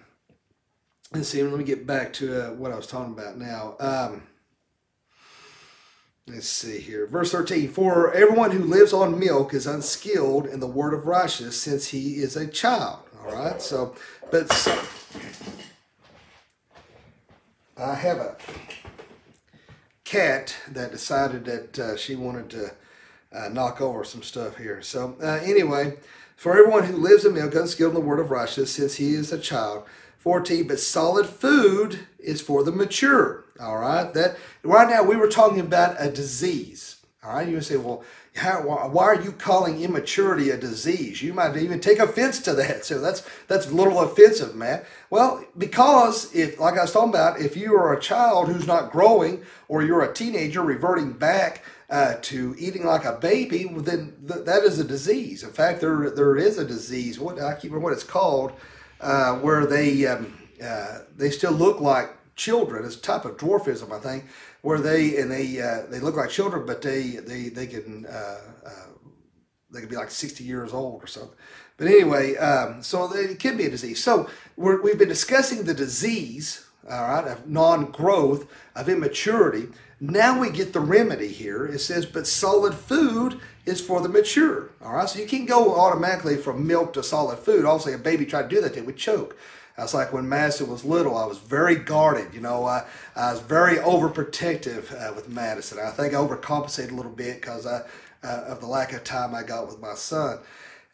let's 1.13 1.29
see. 1.29 1.43
Let 1.43 1.57
me 1.57 1.63
get 1.63 1.85
back 1.85 2.13
to 2.13 2.47
uh, 2.47 2.53
what 2.53 2.71
I 2.71 2.75
was 2.75 2.87
talking 2.87 3.13
about 3.13 3.37
now. 3.37 3.75
Um, 3.79 4.23
let's 6.27 6.47
see 6.47 6.79
here, 6.79 7.05
verse 7.05 7.31
thirteen. 7.31 7.69
For 7.69 8.11
everyone 8.13 8.51
who 8.51 8.63
lives 8.63 8.93
on 8.93 9.19
milk 9.19 9.53
is 9.53 9.67
unskilled 9.67 10.47
in 10.47 10.59
the 10.59 10.67
word 10.67 10.93
of 10.93 11.05
righteousness, 11.05 11.61
since 11.61 11.89
he 11.89 12.15
is 12.15 12.35
a 12.35 12.47
child. 12.47 12.99
All 13.19 13.33
right. 13.35 13.61
So, 13.61 13.95
but 14.31 14.51
so, 14.51 14.81
I 17.77 17.93
have 17.93 18.17
a 18.17 18.37
cat 20.11 20.53
that 20.69 20.91
decided 20.91 21.45
that 21.45 21.79
uh, 21.79 21.95
she 21.95 22.15
wanted 22.15 22.49
to 22.49 22.73
uh, 23.33 23.47
knock 23.47 23.79
over 23.79 24.03
some 24.03 24.21
stuff 24.21 24.57
here. 24.57 24.81
So 24.81 25.15
uh, 25.23 25.39
anyway, 25.41 25.93
for 26.35 26.57
everyone 26.57 26.83
who 26.83 26.97
lives 26.97 27.23
in 27.23 27.33
milk, 27.33 27.55
unskilled 27.55 27.95
in 27.95 28.01
the 28.01 28.05
word 28.05 28.19
of 28.19 28.29
righteousness, 28.29 28.73
since 28.73 28.95
he 28.95 29.13
is 29.13 29.31
a 29.31 29.39
child. 29.39 29.85
14, 30.17 30.67
but 30.67 30.81
solid 30.81 31.25
food 31.25 31.99
is 32.19 32.41
for 32.41 32.61
the 32.61 32.73
mature. 32.73 33.45
All 33.59 33.77
right. 33.77 34.13
That 34.13 34.37
right 34.63 34.89
now 34.89 35.01
we 35.01 35.15
were 35.15 35.29
talking 35.29 35.61
about 35.61 35.95
a 35.97 36.11
disease. 36.11 36.97
All 37.23 37.33
right. 37.33 37.47
You 37.47 37.61
say, 37.61 37.77
well, 37.77 38.03
how, 38.35 38.61
why 38.61 39.03
are 39.03 39.21
you 39.21 39.33
calling 39.33 39.81
immaturity 39.81 40.51
a 40.51 40.57
disease? 40.57 41.21
You 41.21 41.33
might 41.33 41.57
even 41.57 41.81
take 41.81 41.99
offense 41.99 42.39
to 42.43 42.53
that. 42.53 42.85
So 42.85 42.99
that's 43.01 43.27
that's 43.47 43.69
a 43.69 43.73
little 43.73 43.99
offensive, 43.99 44.55
man. 44.55 44.83
Well, 45.09 45.45
because 45.57 46.33
if, 46.33 46.57
like 46.57 46.77
I 46.77 46.81
was 46.81 46.93
talking 46.93 47.09
about, 47.09 47.41
if 47.41 47.57
you 47.57 47.75
are 47.75 47.93
a 47.93 47.99
child 47.99 48.47
who's 48.47 48.65
not 48.65 48.91
growing, 48.91 49.43
or 49.67 49.83
you're 49.83 50.01
a 50.01 50.13
teenager 50.13 50.61
reverting 50.61 51.11
back 51.11 51.63
uh, 51.89 52.15
to 52.21 52.55
eating 52.57 52.85
like 52.85 53.03
a 53.03 53.17
baby, 53.17 53.65
well, 53.65 53.83
then 53.83 54.13
th- 54.25 54.45
that 54.45 54.63
is 54.63 54.79
a 54.79 54.85
disease. 54.85 55.43
In 55.43 55.51
fact, 55.51 55.81
there 55.81 56.09
there 56.09 56.37
is 56.37 56.57
a 56.57 56.65
disease. 56.65 57.19
What 57.19 57.37
I 57.37 57.57
remember 57.61 57.79
what 57.79 57.93
it's 57.93 58.03
called, 58.03 58.53
uh, 59.01 59.35
where 59.39 59.65
they 59.65 60.05
um, 60.05 60.37
uh, 60.63 60.99
they 61.17 61.31
still 61.31 61.51
look 61.51 61.81
like 61.81 62.15
children. 62.37 62.85
It's 62.85 62.95
a 62.95 63.01
type 63.01 63.25
of 63.25 63.35
dwarfism, 63.35 63.91
I 63.91 63.99
think 63.99 64.23
where 64.61 64.79
they 64.79 65.17
and 65.17 65.31
they 65.31 65.61
uh, 65.61 65.85
they 65.89 65.99
look 65.99 66.15
like 66.15 66.29
children, 66.29 66.65
but 66.65 66.81
they 66.81 67.17
they 67.17 67.49
they 67.49 67.67
can 67.67 68.05
uh, 68.05 68.41
uh, 68.65 68.87
they 69.71 69.81
can 69.81 69.89
be 69.89 69.95
like 69.95 70.11
sixty 70.11 70.43
years 70.43 70.73
old 70.73 71.03
or 71.03 71.07
something. 71.07 71.37
But 71.77 71.87
anyway, 71.87 72.35
um, 72.37 72.83
so 72.83 73.11
it 73.13 73.39
can 73.39 73.57
be 73.57 73.65
a 73.65 73.69
disease. 73.69 74.03
So 74.03 74.29
we 74.55 74.89
have 74.89 74.99
been 74.99 75.07
discussing 75.07 75.63
the 75.63 75.73
disease, 75.73 76.67
all 76.87 77.07
right, 77.07 77.27
of 77.27 77.47
non-growth, 77.47 78.47
of 78.75 78.87
immaturity. 78.87 79.67
Now 79.99 80.39
we 80.39 80.51
get 80.51 80.73
the 80.73 80.79
remedy 80.79 81.29
here. 81.29 81.65
It 81.65 81.79
says, 81.79 82.05
but 82.05 82.27
solid 82.27 82.73
food 82.73 83.39
is 83.65 83.81
for 83.81 84.01
the 84.01 84.09
mature. 84.09 84.71
All 84.83 84.93
right, 84.93 85.09
so 85.09 85.19
you 85.19 85.27
can't 85.27 85.47
go 85.47 85.75
automatically 85.75 86.37
from 86.37 86.67
milk 86.67 86.93
to 86.93 87.03
solid 87.03 87.39
food. 87.39 87.65
Also, 87.65 87.93
a 87.93 87.97
baby 87.97 88.25
tried 88.25 88.49
to 88.49 88.55
do 88.55 88.61
that, 88.61 88.73
they 88.73 88.81
would 88.81 88.97
choke. 88.97 89.37
That's 89.77 89.93
like 89.93 90.13
when 90.13 90.27
Madison 90.27 90.69
was 90.69 90.83
little. 90.83 91.17
I 91.17 91.25
was 91.25 91.37
very 91.37 91.75
guarded. 91.75 92.33
You 92.33 92.41
know, 92.41 92.65
I, 92.65 92.85
I 93.15 93.31
was 93.31 93.41
very 93.41 93.77
overprotective 93.77 94.93
uh, 94.93 95.13
with 95.13 95.29
Madison. 95.29 95.79
I 95.79 95.91
think 95.91 96.13
I 96.13 96.17
overcompensated 96.17 96.91
a 96.91 96.95
little 96.95 97.11
bit 97.11 97.41
because 97.41 97.65
uh, 97.65 97.87
of 98.23 98.59
the 98.59 98.67
lack 98.67 98.93
of 98.93 99.03
time 99.03 99.33
I 99.33 99.43
got 99.43 99.67
with 99.67 99.79
my 99.79 99.95
son. 99.95 100.39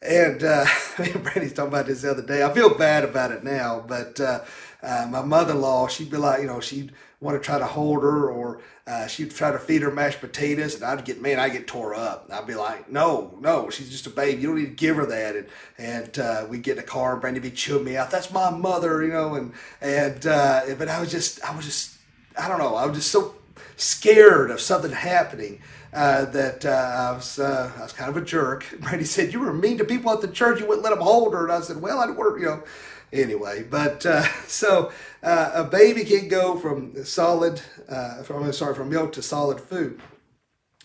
And 0.01 0.43
uh, 0.43 0.65
Brandy's 0.97 1.53
talking 1.53 1.69
about 1.69 1.88
this 1.88 2.01
the 2.01 2.11
other 2.11 2.21
day. 2.21 2.43
I 2.43 2.53
feel 2.53 2.78
bad 2.78 3.03
about 3.03 3.32
it 3.32 3.43
now, 3.43 3.84
but 3.86 4.19
uh, 4.19 4.43
uh, 4.84 5.07
my 5.09 5.21
mother-in-law, 5.23 5.88
she'd 5.88 6.11
be 6.11 6.17
like, 6.17 6.41
you 6.41 6.47
know, 6.47 6.59
she'd 6.59 6.91
want 7.20 7.41
to 7.41 7.43
try 7.43 7.57
to 7.57 7.65
hold 7.65 8.03
her, 8.03 8.30
or 8.30 8.61
uh, 8.86 9.07
she'd 9.07 9.32
try 9.32 9.51
to 9.51 9.57
feed 9.57 9.82
her 9.82 9.91
mashed 9.91 10.22
potatoes, 10.22 10.76
and 10.76 10.84
I'd 10.84 11.03
get, 11.03 11.22
man, 11.22 11.39
I 11.39 11.49
get 11.49 11.68
tore 11.68 11.95
up. 11.95 12.30
I'd 12.32 12.45
be 12.45 12.53
like, 12.53 12.91
no, 12.91 13.36
no, 13.41 13.70
she's 13.70 13.89
just 13.89 14.05
a 14.05 14.11
baby. 14.11 14.41
You 14.41 14.49
don't 14.49 14.57
need 14.57 14.65
to 14.65 14.72
give 14.72 14.97
her 14.97 15.05
that. 15.07 15.36
And 15.36 15.47
and 15.78 16.20
uh, 16.20 16.45
we 16.47 16.59
get 16.59 16.72
in 16.72 16.78
the 16.78 16.84
car, 16.84 17.13
and 17.13 17.22
Brandy 17.22 17.39
be 17.39 17.51
chewing 17.51 17.86
me 17.86 17.97
out. 17.97 18.11
That's 18.11 18.32
my 18.32 18.51
mother, 18.51 19.03
you 19.03 19.11
know. 19.11 19.34
And 19.36 19.53
and 19.82 20.26
uh, 20.28 20.61
but 20.78 20.89
I 20.89 20.99
was 20.99 21.11
just, 21.11 21.43
I 21.43 21.55
was 21.55 21.65
just, 21.65 21.97
I 22.39 22.47
don't 22.47 22.59
know, 22.59 22.76
I 22.76 22.86
was 22.86 22.97
just 22.97 23.11
so 23.11 23.36
scared 23.78 24.51
of 24.51 24.61
something 24.61 24.91
happening. 24.91 25.61
Uh, 25.93 26.26
that 26.26 26.65
uh, 26.65 26.70
I 26.70 27.11
was 27.13 27.39
uh, 27.39 27.72
I 27.76 27.82
was 27.82 27.93
kind 27.93 28.09
of 28.09 28.18
a 28.18 28.22
jerk. 28.22 28.65
Brandy 28.82 29.05
said 29.05 29.34
you 29.34 29.39
were 29.39 29.53
mean 29.53 29.80
to 29.80 29.86
people 29.86 30.11
at 30.11 30.22
the 30.22 30.28
church. 30.28 30.59
You 30.59 30.68
wouldn't 30.68 30.84
let 30.84 30.91
them 30.91 31.01
hold 31.01 31.34
her, 31.34 31.43
and 31.43 31.51
I 31.51 31.61
said, 31.61 31.82
well, 31.82 31.99
I 31.99 32.11
work, 32.11 32.39
you 32.39 32.45
know. 32.45 32.63
Anyway, 33.11 33.63
but 33.63 34.05
uh, 34.05 34.23
so 34.47 34.91
uh, 35.23 35.51
a 35.53 35.63
baby 35.63 36.03
can 36.03 36.27
go 36.27 36.57
from 36.57 37.03
solid, 37.05 37.61
uh, 37.89 38.23
from 38.23 38.51
sorry, 38.51 38.75
from 38.75 38.89
milk 38.89 39.13
to 39.13 39.21
solid 39.21 39.59
food. 39.59 40.01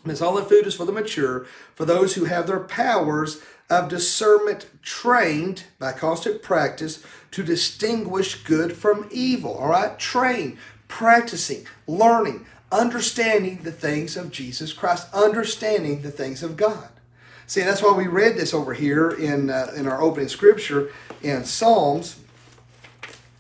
And 0.05 0.19
solid 0.19 0.47
food 0.47 0.67
is 0.67 0.75
for 0.75 0.85
the 0.85 0.93
mature, 0.93 1.47
for 1.75 1.85
those 1.85 2.15
who 2.15 2.25
have 2.25 2.47
their 2.47 2.61
powers 2.61 3.41
of 3.71 3.89
discernment 3.89 4.67
trained 4.83 5.65
by 5.79 5.93
constant 5.93 6.43
practice 6.43 7.05
to 7.31 7.43
distinguish 7.43 8.43
good 8.43 8.77
from 8.77 9.09
evil. 9.11 9.55
All 9.55 9.69
right, 9.69 9.99
train, 9.99 10.59
practicing, 10.89 11.67
learning, 11.87 12.47
understanding 12.71 13.61
the 13.63 13.73
things 13.73 14.17
of 14.17 14.33
Jesus 14.33 14.73
Christ, 14.73 15.07
understanding 15.15 16.03
the 16.03 16.11
things 16.11 16.43
of 16.43 16.57
God. 16.57 16.89
See, 17.47 17.63
that's 17.63 17.83
why 17.83 17.93
we 17.93 18.07
read 18.07 18.37
this 18.37 18.55
over 18.55 18.75
here 18.75 19.11
in 19.11 19.51
uh, 19.51 19.73
in 19.77 19.87
our 19.87 20.01
opening 20.01 20.29
scripture 20.29 20.91
in 21.23 21.45
Psalms. 21.45 22.19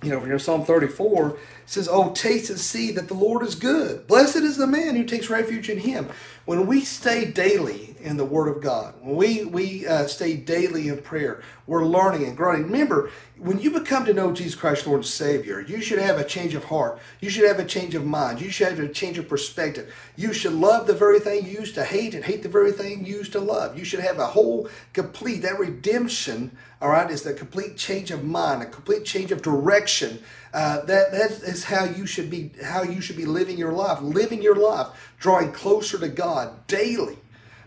You 0.02 0.10
know, 0.10 0.16
over 0.16 0.26
here, 0.26 0.38
Psalm 0.38 0.64
34 0.64 1.38
says, 1.72 1.88
Oh, 1.90 2.10
taste 2.10 2.50
and 2.50 2.58
see 2.58 2.92
that 2.92 3.08
the 3.08 3.14
Lord 3.14 3.42
is 3.42 3.54
good. 3.54 4.06
Blessed 4.06 4.36
is 4.36 4.56
the 4.56 4.66
man 4.66 4.94
who 4.94 5.04
takes 5.04 5.30
refuge 5.30 5.70
in 5.70 5.78
him. 5.78 6.08
When 6.44 6.66
we 6.66 6.82
stay 6.82 7.30
daily 7.30 7.94
in 8.00 8.16
the 8.16 8.24
Word 8.24 8.48
of 8.48 8.62
God, 8.62 8.94
when 9.00 9.16
we, 9.16 9.44
we 9.44 9.86
uh, 9.86 10.06
stay 10.06 10.36
daily 10.36 10.88
in 10.88 11.00
prayer, 11.00 11.40
we're 11.68 11.84
learning 11.84 12.24
and 12.24 12.36
growing. 12.36 12.64
Remember, 12.64 13.10
when 13.38 13.60
you 13.60 13.70
become 13.70 14.04
to 14.04 14.12
know 14.12 14.32
Jesus 14.32 14.56
Christ, 14.56 14.86
Lord 14.86 14.98
and 14.98 15.06
Savior, 15.06 15.60
you 15.60 15.80
should 15.80 16.00
have 16.00 16.18
a 16.18 16.24
change 16.24 16.54
of 16.54 16.64
heart. 16.64 16.98
You 17.20 17.30
should 17.30 17.46
have 17.46 17.60
a 17.60 17.64
change 17.64 17.94
of 17.94 18.04
mind. 18.04 18.40
You 18.40 18.50
should 18.50 18.68
have 18.68 18.80
a 18.80 18.88
change 18.88 19.18
of 19.18 19.28
perspective. 19.28 19.94
You 20.16 20.32
should 20.32 20.52
love 20.52 20.86
the 20.86 20.94
very 20.94 21.20
thing 21.20 21.46
you 21.46 21.52
used 21.60 21.76
to 21.76 21.84
hate 21.84 22.14
and 22.14 22.24
hate 22.24 22.42
the 22.42 22.48
very 22.48 22.72
thing 22.72 23.06
you 23.06 23.16
used 23.16 23.32
to 23.32 23.40
love. 23.40 23.78
You 23.78 23.84
should 23.84 24.00
have 24.00 24.18
a 24.18 24.26
whole 24.26 24.68
complete, 24.92 25.42
that 25.42 25.58
redemption, 25.60 26.56
all 26.82 26.88
right, 26.88 27.08
is 27.10 27.22
the 27.22 27.32
complete 27.32 27.76
change 27.76 28.10
of 28.10 28.24
mind, 28.24 28.60
a 28.60 28.66
complete 28.66 29.04
change 29.04 29.30
of 29.30 29.40
direction 29.40 30.18
uh, 30.52 30.84
that 30.84 31.12
that 31.12 31.30
is 31.30 31.64
how 31.64 31.84
you 31.84 32.06
should 32.06 32.28
be 32.28 32.50
how 32.62 32.82
you 32.82 33.00
should 33.00 33.16
be 33.16 33.24
living 33.24 33.56
your 33.56 33.72
life, 33.72 34.02
living 34.02 34.42
your 34.42 34.56
life, 34.56 34.88
drawing 35.18 35.52
closer 35.52 35.98
to 35.98 36.08
God 36.08 36.66
daily, 36.66 37.16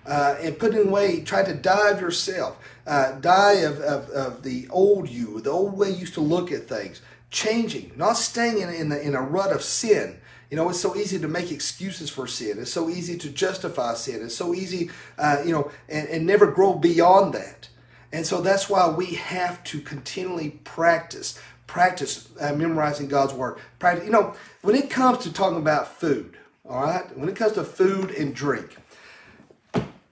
uh, 0.06 0.36
and 0.40 0.60
putting 0.60 0.90
away, 0.90 1.22
trying 1.22 1.46
to 1.46 1.54
die 1.54 1.90
of 1.92 2.02
yourself, 2.02 2.60
uh, 2.86 3.14
die 3.14 3.54
of, 3.54 3.80
of, 3.80 4.10
of 4.10 4.44
the 4.44 4.68
old 4.70 5.10
you, 5.10 5.42
the 5.42 5.50
old 5.50 5.78
way 5.78 5.90
you 5.90 5.96
used 5.96 6.14
to 6.16 6.22
look 6.22 6.52
at 6.52 6.68
things, 6.68 7.02
changing, 7.32 7.92
not 7.96 8.18
staying 8.18 8.60
in 8.60 8.70
in, 8.70 8.90
the, 8.90 9.02
in 9.02 9.16
a 9.16 9.22
rut 9.22 9.52
of 9.52 9.64
sin. 9.64 10.20
You 10.52 10.58
know, 10.58 10.70
it's 10.70 10.80
so 10.80 10.96
easy 10.96 11.18
to 11.18 11.28
make 11.28 11.52
excuses 11.52 12.12
for 12.12 12.28
sin. 12.28 12.60
It's 12.60 12.72
so 12.72 12.88
easy 12.88 13.18
to 13.18 13.30
justify 13.30 13.96
sin. 13.96 14.22
It's 14.24 14.36
so 14.36 14.54
easy, 14.54 14.92
uh, 15.18 15.42
you 15.44 15.52
know, 15.52 15.72
and, 15.90 16.08
and 16.08 16.28
never 16.28 16.52
grow 16.52 16.76
beyond 16.76 17.34
that. 17.34 17.70
And 18.16 18.26
so 18.26 18.40
that's 18.40 18.70
why 18.70 18.88
we 18.88 19.16
have 19.16 19.62
to 19.66 19.82
continually 19.82 20.52
practice 20.64 21.38
practice 21.68 22.30
uh, 22.40 22.54
memorizing 22.54 23.10
God's 23.10 23.34
word. 23.34 23.58
Practice, 23.78 24.06
you 24.06 24.12
know, 24.12 24.36
when 24.62 24.74
it 24.74 24.90
comes 24.90 25.18
to 25.26 25.34
talking 25.34 25.58
about 25.58 26.00
food, 26.00 26.38
all 26.64 26.82
right, 26.84 27.18
when 27.18 27.28
it 27.28 27.36
comes 27.36 27.52
to 27.54 27.66
food 27.66 28.12
and 28.12 28.34
drink, 28.34 28.78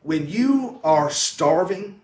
when 0.02 0.28
you 0.28 0.82
are 0.84 1.10
starving, 1.10 2.02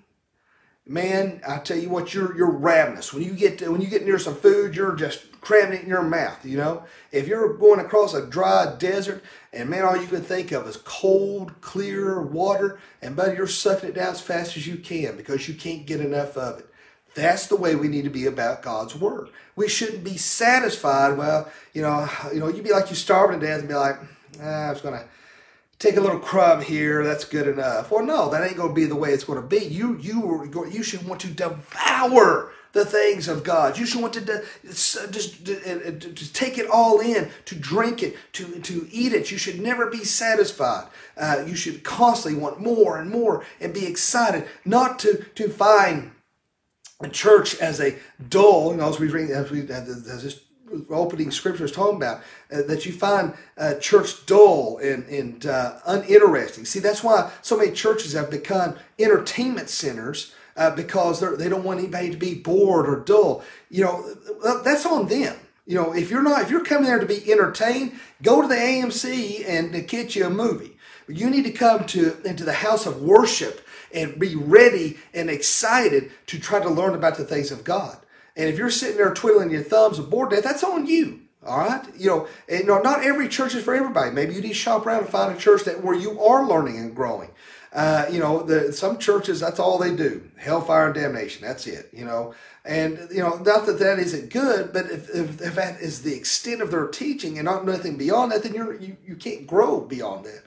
man, 0.88 1.42
I 1.46 1.58
tell 1.58 1.78
you 1.78 1.90
what, 1.90 2.14
you're 2.14 2.34
you're 2.38 2.50
ravenous. 2.50 3.14
When 3.14 3.22
you 3.22 3.34
get 3.34 3.58
to, 3.58 3.70
when 3.70 3.82
you 3.82 3.88
get 3.88 4.06
near 4.06 4.20
some 4.20 4.36
food, 4.36 4.78
you're 4.78 4.96
just 4.96 5.26
cramming 5.42 5.80
it 5.80 5.84
in 5.84 5.90
your 5.90 6.04
mouth. 6.04 6.46
You 6.46 6.58
know, 6.58 6.84
if 7.12 7.28
you're 7.28 7.54
going 7.58 7.80
across 7.80 8.14
a 8.14 8.26
dry 8.26 8.76
desert 8.78 9.24
and 9.54 9.70
man, 9.70 9.86
all 9.86 9.98
you 9.98 10.08
can 10.08 10.22
think 10.22 10.52
of 10.52 10.68
is 10.68 10.78
cold, 10.78 11.60
clear 11.62 12.22
water, 12.22 12.80
and 13.02 13.16
buddy, 13.16 13.36
you're 13.36 13.48
sucking 13.48 13.90
it 13.90 13.96
down 13.96 14.12
as 14.12 14.22
fast 14.22 14.58
as 14.58 14.68
you 14.68 14.78
can 14.78 15.18
because 15.18 15.48
you 15.48 15.56
can't 15.56 15.86
get 15.86 16.02
enough 16.02 16.38
of 16.38 16.60
it. 16.60 16.66
That's 17.16 17.48
the 17.48 17.56
way 17.56 17.76
we 17.76 17.88
need 17.88 18.04
to 18.04 18.10
be 18.10 18.26
about 18.28 18.62
God's 18.62 18.96
word. 18.96 19.30
We 19.56 19.68
shouldn't 19.68 20.04
be 20.04 20.18
satisfied. 20.18 21.18
Well, 21.18 21.50
you 21.74 21.82
know, 21.82 22.08
you 22.32 22.40
know, 22.40 22.48
you'd 22.48 22.64
be 22.64 22.72
like 22.72 22.90
you 22.90 22.96
starving 22.96 23.40
to 23.40 23.46
death 23.46 23.60
and 23.60 23.68
be 23.68 23.74
like, 23.74 23.98
ah, 24.42 24.68
I 24.68 24.72
was 24.72 24.82
gonna 24.82 25.06
take 25.80 25.98
a 25.98 26.02
little 26.02 26.20
crumb 26.20 26.62
here. 26.62 27.04
That's 27.04 27.26
good 27.26 27.48
enough. 27.48 27.90
Well, 27.92 28.06
no, 28.06 28.30
that 28.30 28.44
ain't 28.44 28.58
gonna 28.58 28.74
be 28.74 28.86
the 28.86 28.96
way 28.96 29.12
it's 29.12 29.24
gonna 29.24 29.42
be. 29.42 29.66
You 29.66 29.98
you 29.98 30.70
you 30.72 30.84
should 30.84 31.08
want 31.08 31.22
to 31.22 31.28
devour 31.28 32.52
the 32.74 32.86
things 32.86 33.28
of 33.28 33.44
God. 33.44 33.78
You 33.78 33.86
should 33.86 34.02
want 34.02 34.14
to 34.14 34.44
just, 34.66 35.14
just 35.14 36.36
take 36.36 36.58
it 36.58 36.70
all 36.70 37.00
in, 37.00 37.30
to 37.46 37.56
drink 37.56 38.04
it, 38.04 38.16
to, 38.34 38.60
to 38.60 38.88
eat 38.92 39.14
it. 39.14 39.32
You 39.32 39.38
should 39.38 39.60
never 39.60 39.88
be 39.88 40.04
satisfied. 40.04 40.88
Uh, 41.18 41.44
you 41.48 41.56
should 41.56 41.84
constantly 41.84 42.40
want 42.40 42.62
more 42.62 43.00
and 43.00 43.10
more 43.10 43.44
and 43.60 43.74
be 43.74 43.86
excited, 43.86 44.48
not 44.66 45.00
to, 45.00 45.26
to 45.36 45.50
find 45.50 46.12
a 47.02 47.10
church 47.10 47.56
as 47.60 47.80
a 47.80 47.96
dull, 48.30 48.72
you 48.72 48.78
know, 48.78 48.90
as 48.90 49.00
we 49.00 49.08
read, 49.08 49.30
as 49.32 49.50
we 49.50 49.62
as 49.70 50.24
this 50.24 50.42
opening 50.90 51.32
scripture 51.32 51.66
is 51.66 51.72
talking 51.72 51.96
about, 51.96 52.22
uh, 52.52 52.62
that 52.64 52.86
you 52.86 52.92
find 52.92 53.34
uh, 53.58 53.74
church 53.76 54.26
dull 54.26 54.78
and, 54.78 55.06
and 55.06 55.46
uh, 55.46 55.80
uninteresting. 55.86 56.66
See, 56.66 56.80
that's 56.80 57.04
why 57.04 57.32
so 57.42 57.58
many 57.58 57.72
churches 57.72 58.14
have 58.14 58.30
become 58.30 58.76
entertainment 59.00 59.70
centers 59.70 60.34
uh, 60.60 60.76
because 60.76 61.22
they 61.38 61.48
don't 61.48 61.64
want 61.64 61.80
anybody 61.80 62.12
to 62.12 62.18
be 62.18 62.36
bored 62.36 62.88
or 62.88 63.00
dull. 63.00 63.44
You 63.70 63.86
know, 63.86 64.62
that's 64.64 64.86
on 64.86 65.08
them. 65.08 65.36
You 65.66 65.76
know, 65.76 65.94
if 65.94 66.12
you're 66.12 66.22
not, 66.22 66.42
if 66.42 66.52
you're 66.52 66.66
coming 66.66 66.86
there 66.86 67.00
to 67.00 67.06
be 67.06 67.32
entertained, 67.32 67.98
go 68.22 68.42
to 68.42 68.48
the 68.48 68.56
AMC 68.56 69.48
and 69.48 69.88
get 69.88 70.16
you 70.16 70.26
a 70.26 70.30
movie. 70.30 70.78
You 71.08 71.30
need 71.30 71.46
to 71.46 71.52
come 71.52 71.86
to 71.88 72.22
into 72.26 72.44
the 72.44 72.54
house 72.54 72.86
of 72.86 73.02
worship 73.02 73.66
and 73.94 74.20
be 74.20 74.36
ready 74.36 74.98
and 75.14 75.30
excited 75.30 76.12
to 76.28 76.40
try 76.40 76.60
to 76.60 76.70
learn 76.70 76.94
about 76.94 77.18
the 77.18 77.26
things 77.26 77.52
of 77.52 77.64
God. 77.64 77.98
And 78.36 78.50
if 78.50 78.58
you're 78.58 78.70
sitting 78.70 78.98
there 78.98 79.14
twiddling 79.14 79.52
your 79.52 79.64
thumbs 79.64 79.98
and 79.98 80.10
bored 80.10 80.32
that's 80.32 80.64
on 80.64 80.86
you. 80.86 81.22
All 81.48 81.60
right, 81.60 81.82
you 81.98 82.08
know, 82.08 82.28
and, 82.50 82.60
you 82.60 82.66
know, 82.66 82.82
not 82.82 83.06
every 83.06 83.30
church 83.30 83.56
is 83.56 83.64
for 83.64 83.74
everybody. 83.74 84.12
Maybe 84.12 84.34
you 84.34 84.42
need 84.42 84.50
to 84.50 84.54
shop 84.54 84.86
around 84.86 85.04
and 85.04 85.10
find 85.10 85.34
a 85.34 85.40
church 85.40 85.64
that 85.64 85.82
where 85.82 85.96
you 85.96 86.20
are 86.20 86.46
learning 86.46 86.78
and 86.78 86.94
growing. 86.94 87.30
Uh, 87.72 88.06
you 88.12 88.20
know, 88.20 88.42
the, 88.42 88.74
some 88.74 88.98
churches 88.98 89.40
that's 89.40 89.60
all 89.60 89.78
they 89.78 89.96
do: 89.96 90.24
hellfire 90.38 90.88
and 90.88 90.96
damnation. 90.96 91.46
That's 91.46 91.68
it. 91.68 91.90
You 91.94 92.06
know, 92.06 92.34
and 92.66 93.08
you 93.12 93.22
know, 93.22 93.36
not 93.38 93.66
that 93.68 93.80
that 93.80 94.00
isn't 94.00 94.32
good, 94.32 94.74
but 94.74 94.86
if, 94.86 95.10
if, 95.10 95.42
if 95.42 95.56
that 95.56 95.80
is 95.80 96.02
the 96.02 96.16
extent 96.16 96.62
of 96.62 96.72
their 96.72 96.88
teaching 96.88 97.38
and 97.38 97.46
not 97.46 97.66
nothing 97.66 97.98
beyond 97.98 98.32
that, 98.32 98.44
then 98.44 98.54
you're 98.54 98.76
you, 98.76 98.98
you 99.06 99.16
can't 99.16 99.46
grow 99.46 99.82
beyond 99.82 100.26
that. 100.26 100.44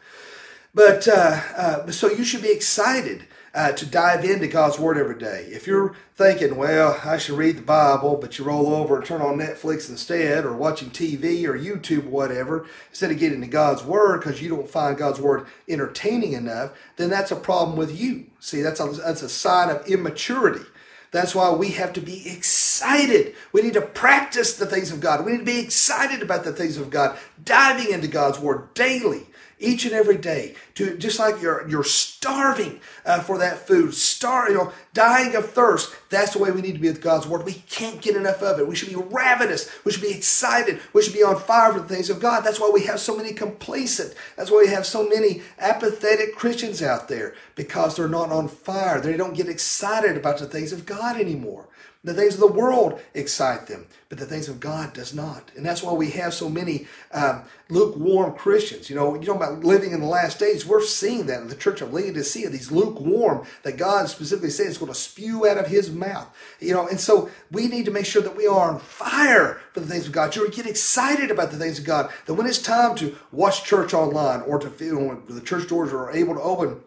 But 0.75 1.07
uh, 1.07 1.41
uh, 1.57 1.91
so 1.91 2.11
you 2.11 2.25
should 2.25 2.43
be 2.43 2.51
excited 2.51 3.27
uh, 3.55 3.73
to 3.73 3.85
dive 3.85 4.25
into 4.25 4.47
God's 4.47 4.79
Word 4.79 4.97
every 4.97 5.19
day. 5.19 5.47
If 5.51 5.67
you're 5.67 5.95
thinking, 6.17 6.57
well, 6.57 6.99
I 7.05 7.19
should 7.19 7.37
read 7.37 7.59
the 7.59 7.63
Bible, 7.63 8.17
but 8.17 8.39
you 8.39 8.45
roll 8.45 8.75
over 8.75 8.97
and 8.97 9.05
turn 9.05 9.21
on 9.21 9.37
Netflix 9.37 9.91
instead, 9.91 10.45
or 10.45 10.55
watching 10.55 10.91
TV 10.91 11.45
or 11.45 11.59
YouTube 11.59 12.07
or 12.07 12.11
whatever, 12.11 12.67
instead 12.89 13.11
of 13.11 13.19
getting 13.19 13.43
to 13.43 13.47
God's 13.47 13.85
Word 13.85 14.21
because 14.21 14.41
you 14.41 14.49
don't 14.49 14.71
find 14.71 14.97
God's 14.97 15.21
Word 15.21 15.47
entertaining 15.69 16.33
enough, 16.33 16.73
then 16.97 17.11
that's 17.11 17.31
a 17.31 17.37
problem 17.37 17.77
with 17.77 17.99
you. 17.99 18.27
See, 18.41 18.63
that's 18.63 18.81
a, 18.81 18.87
that's 18.87 19.23
a 19.23 19.29
sign 19.29 19.69
of 19.69 19.87
immaturity. 19.87 20.65
That's 21.11 21.35
why 21.35 21.51
we 21.51 21.73
have 21.73 21.93
to 21.93 22.01
be 22.01 22.27
excited. 22.31 23.35
We 23.53 23.61
need 23.61 23.75
to 23.75 23.83
practice 23.83 24.57
the 24.57 24.65
things 24.65 24.91
of 24.91 25.01
God. 25.01 25.27
We 25.27 25.33
need 25.33 25.41
to 25.41 25.45
be 25.45 25.59
excited 25.59 26.23
about 26.23 26.45
the 26.45 26.55
things 26.55 26.79
of 26.79 26.89
God, 26.89 27.19
diving 27.45 27.93
into 27.93 28.09
God's 28.09 28.39
Word 28.39 28.73
daily 28.73 29.27
each 29.63 29.85
and 29.85 29.95
every 29.95 30.17
day 30.17 30.55
to 30.75 30.97
just 30.99 31.19
like 31.19 31.41
you're 31.41 31.69
you're 31.69 31.85
starving 31.85 32.81
uh, 33.05 33.21
for 33.21 33.39
that 33.39 33.67
food 33.67 33.95
star 33.95 34.51
you 34.51 34.57
know 34.57 34.73
dying 34.93 35.35
of 35.35 35.51
thirst. 35.51 35.95
That's 36.11 36.33
the 36.33 36.39
way 36.39 36.51
we 36.51 36.61
need 36.61 36.75
to 36.75 36.79
be 36.79 36.89
with 36.89 37.03
god's 37.03 37.27
word. 37.27 37.45
We 37.45 37.55
can't 37.55 38.03
get 38.03 38.17
enough 38.17 38.43
of 38.43 38.59
it. 38.59 38.69
We 38.69 38.75
should 38.75 38.91
be 38.91 38.97
ravenous. 38.97 39.71
We 39.85 39.93
should 39.93 40.03
be 40.03 40.15
excited. 40.15 40.81
We 40.93 41.03
should 41.03 41.15
be 41.15 41.23
on 41.23 41.39
fire 41.39 41.73
for 41.73 41.81
the 41.81 41.89
things 41.89 42.11
of 42.11 42.21
god. 42.21 42.41
That's 42.41 42.61
why 42.61 42.71
we 42.73 42.85
have 42.85 43.01
so 43.01 43.17
many 43.17 43.33
complacent. 43.33 44.15
That's 44.37 44.51
why 44.51 44.63
we 44.65 44.69
have 44.69 44.87
so 44.87 45.09
many 45.09 45.43
apathetic 45.59 46.37
christians 46.37 46.83
out 46.83 47.09
there 47.09 47.35
because 47.55 47.97
they're 47.97 48.09
not 48.09 48.31
on 48.31 48.49
fire. 48.49 49.01
They 49.01 49.17
don't 49.17 49.37
get 49.37 49.49
excited 49.49 50.17
about 50.17 50.39
the 50.39 50.47
things 50.47 50.73
of 50.73 50.87
god 50.87 51.17
anymore 51.19 51.69
The 52.05 52.15
things 52.15 52.35
of 52.35 52.41
the 52.41 52.49
world 52.49 53.01
excite 53.15 53.69
them, 53.69 53.87
but 54.09 54.19
the 54.19 54.27
things 54.27 54.49
of 54.49 54.59
God 54.59 54.93
does 54.93 55.15
not. 55.15 55.53
And 55.57 55.65
that's 55.65 55.85
why 55.85 55.93
we 55.93 56.11
have 56.11 56.35
so 56.35 56.49
many 56.49 56.89
um, 57.13 57.45
lukewarm 57.69 58.35
Christians. 58.35 58.91
You 58.91 58.97
know, 58.97 59.15
you 59.15 59.25
talk 59.25 59.37
about 59.37 59.63
living 59.63 59.93
in 59.93 60.01
the 60.01 60.07
last 60.07 60.41
days. 60.41 60.67
We're 60.67 60.83
seeing 60.83 61.27
that 61.27 61.43
in 61.43 61.47
the 61.47 61.55
church 61.55 61.81
of 61.81 61.93
Laodicea, 61.93 62.49
these 62.49 62.73
lukewarm 62.73 63.47
that 63.63 63.77
God 63.77 64.09
specifically 64.09 64.51
says 64.51 64.67
is 64.67 64.79
going 64.79 64.91
to 64.91 64.99
spew 64.99 65.47
out 65.47 65.59
of 65.59 65.69
his 65.69 65.93
mouth. 65.93 66.29
You 66.59 66.75
know, 66.75 66.89
and 66.89 66.99
so 66.99 67.31
we 67.53 67.69
need 67.69 67.85
to 67.85 67.93
make 67.93 68.07
sure 68.07 68.23
that 68.23 68.37
we 68.37 68.49
are 68.49 68.73
on 68.73 68.81
fire 68.81 69.61
for 69.73 69.79
the 69.79 69.87
things 69.87 70.07
of 70.09 70.13
God. 70.13 70.35
You 70.35 70.51
get 70.51 70.67
excited 70.67 71.31
about 71.31 71.53
the 71.53 71.59
things 71.59 71.79
of 71.79 71.85
God. 71.85 72.11
That 72.27 72.35
when 72.35 72.49
it's 72.49 72.59
time 72.59 72.97
to 72.97 73.17
watch 73.31 73.63
church 73.63 73.95
online 73.95 74.41
or 74.41 74.59
to 74.59 74.71
feel 74.71 74.99
when 74.99 75.23
the 75.29 75.41
church 75.41 75.69
doors 75.69 75.93
are 75.93 76.11
able 76.11 76.35
to 76.35 76.41
open, 76.41 76.81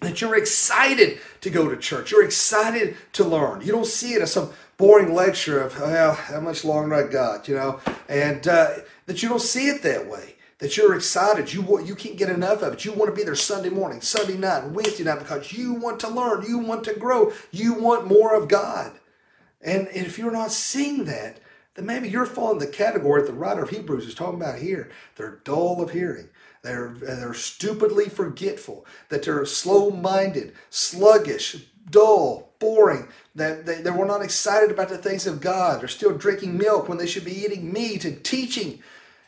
that 0.00 0.20
you're 0.20 0.36
excited 0.36 1.18
to 1.40 1.50
go 1.50 1.68
to 1.68 1.76
church. 1.76 2.10
You're 2.10 2.24
excited 2.24 2.96
to 3.12 3.24
learn. 3.24 3.62
You 3.62 3.72
don't 3.72 3.86
see 3.86 4.14
it 4.14 4.22
as 4.22 4.32
some 4.32 4.50
boring 4.76 5.14
lecture 5.14 5.60
of, 5.60 5.78
well, 5.80 6.14
how 6.14 6.40
much 6.40 6.64
longer 6.64 6.94
I 6.94 7.10
got, 7.10 7.48
you 7.48 7.54
know, 7.54 7.80
and 8.08 8.46
uh, 8.46 8.74
that 9.06 9.22
you 9.22 9.28
don't 9.28 9.40
see 9.40 9.68
it 9.68 9.82
that 9.82 10.06
way. 10.06 10.34
That 10.58 10.74
you're 10.74 10.94
excited, 10.94 11.52
you 11.52 11.82
you 11.82 11.94
can't 11.94 12.16
get 12.16 12.30
enough 12.30 12.62
of 12.62 12.72
it. 12.72 12.84
You 12.86 12.92
want 12.92 13.10
to 13.10 13.16
be 13.16 13.22
there 13.22 13.34
Sunday 13.34 13.68
morning, 13.68 14.00
Sunday 14.00 14.38
night, 14.38 14.70
Wednesday 14.70 15.04
night 15.04 15.18
because 15.18 15.52
you 15.52 15.74
want 15.74 16.00
to 16.00 16.08
learn, 16.08 16.46
you 16.48 16.58
want 16.58 16.84
to 16.84 16.94
grow, 16.94 17.30
you 17.50 17.74
want 17.74 18.06
more 18.06 18.34
of 18.34 18.48
God. 18.48 18.98
And, 19.60 19.86
and 19.88 20.06
if 20.06 20.18
you're 20.18 20.30
not 20.30 20.52
seeing 20.52 21.04
that, 21.04 21.40
then 21.74 21.84
maybe 21.84 22.08
you're 22.08 22.24
falling 22.24 22.58
the 22.58 22.66
category 22.66 23.20
that 23.20 23.30
the 23.30 23.36
writer 23.36 23.62
of 23.64 23.68
Hebrews 23.68 24.06
is 24.06 24.14
talking 24.14 24.40
about 24.40 24.58
here. 24.58 24.90
They're 25.16 25.40
dull 25.44 25.82
of 25.82 25.90
hearing. 25.90 26.30
They're, 26.66 26.96
they're 27.00 27.34
stupidly 27.34 28.08
forgetful, 28.08 28.84
that 29.08 29.22
they're 29.22 29.46
slow 29.46 29.90
minded, 29.90 30.52
sluggish, 30.68 31.56
dull, 31.88 32.50
boring, 32.58 33.06
that 33.36 33.66
they, 33.66 33.82
they 33.82 33.90
were 33.90 34.04
not 34.04 34.22
excited 34.22 34.72
about 34.72 34.88
the 34.88 34.98
things 34.98 35.28
of 35.28 35.40
God. 35.40 35.80
They're 35.80 35.88
still 35.88 36.16
drinking 36.16 36.58
milk 36.58 36.88
when 36.88 36.98
they 36.98 37.06
should 37.06 37.24
be 37.24 37.44
eating 37.44 37.72
meat 37.72 38.04
and 38.04 38.24
teaching. 38.24 38.82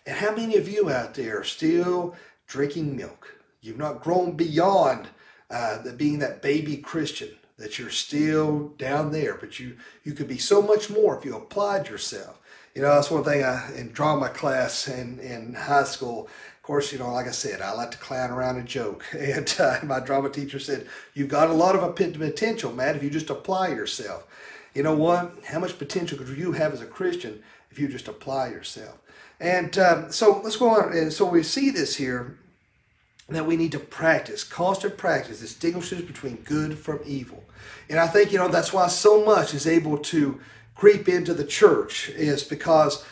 And 0.04 0.16
how 0.16 0.34
many 0.34 0.56
of 0.56 0.68
you 0.68 0.90
out 0.90 1.14
there 1.14 1.40
are 1.40 1.44
still 1.44 2.16
drinking 2.48 2.96
milk? 2.96 3.36
You've 3.60 3.78
not 3.78 4.02
grown 4.02 4.32
beyond 4.32 5.06
uh, 5.48 5.80
the, 5.82 5.92
being 5.92 6.18
that 6.18 6.42
baby 6.42 6.76
Christian, 6.76 7.30
that 7.56 7.78
you're 7.78 7.90
still 7.90 8.68
down 8.78 9.12
there, 9.12 9.34
but 9.34 9.60
you, 9.60 9.76
you 10.02 10.12
could 10.12 10.28
be 10.28 10.38
so 10.38 10.60
much 10.60 10.90
more 10.90 11.16
if 11.16 11.24
you 11.24 11.36
applied 11.36 11.88
yourself. 11.88 12.40
You 12.74 12.82
know, 12.82 12.94
that's 12.94 13.10
one 13.10 13.24
thing 13.24 13.42
I, 13.42 13.74
in 13.76 13.90
drama 13.90 14.28
class 14.28 14.86
in, 14.86 15.18
in 15.18 15.54
high 15.54 15.84
school, 15.84 16.28
course, 16.68 16.92
you 16.92 16.98
know, 16.98 17.10
like 17.10 17.26
I 17.26 17.30
said, 17.30 17.62
I 17.62 17.72
like 17.72 17.92
to 17.92 17.96
clown 17.98 18.30
around 18.30 18.58
and 18.58 18.68
joke. 18.68 19.02
And 19.18 19.52
uh, 19.58 19.78
my 19.84 20.00
drama 20.00 20.28
teacher 20.28 20.58
said, 20.58 20.86
You've 21.14 21.30
got 21.30 21.48
a 21.48 21.54
lot 21.54 21.74
of 21.74 21.96
potential, 21.96 22.72
Mat, 22.72 22.94
if 22.94 23.02
you 23.02 23.08
just 23.08 23.30
apply 23.30 23.68
yourself. 23.68 24.26
You 24.74 24.82
know 24.82 24.94
what? 24.94 25.32
How 25.46 25.60
much 25.60 25.78
potential 25.78 26.18
could 26.18 26.28
you 26.28 26.52
have 26.52 26.74
as 26.74 26.82
a 26.82 26.86
Christian 26.86 27.42
if 27.70 27.78
you 27.78 27.88
just 27.88 28.06
apply 28.06 28.48
yourself? 28.48 28.98
And 29.40 29.78
um, 29.78 30.12
so 30.12 30.42
let's 30.44 30.56
go 30.56 30.68
on. 30.68 30.92
And 30.92 31.10
so 31.10 31.24
we 31.24 31.42
see 31.42 31.70
this 31.70 31.96
here 31.96 32.36
that 33.30 33.46
we 33.46 33.56
need 33.56 33.72
to 33.72 33.78
practice, 33.78 34.44
constant 34.44 34.98
practice, 34.98 35.40
distinguishes 35.40 36.02
between 36.02 36.36
good 36.36 36.78
from 36.78 37.00
evil. 37.06 37.44
And 37.88 37.98
I 37.98 38.06
think, 38.06 38.30
you 38.30 38.38
know, 38.38 38.48
that's 38.48 38.74
why 38.74 38.88
so 38.88 39.24
much 39.24 39.54
is 39.54 39.66
able 39.66 39.96
to 39.98 40.38
creep 40.74 41.08
into 41.08 41.32
the 41.32 41.44
church, 41.44 42.10
is 42.10 42.44
because 42.44 43.04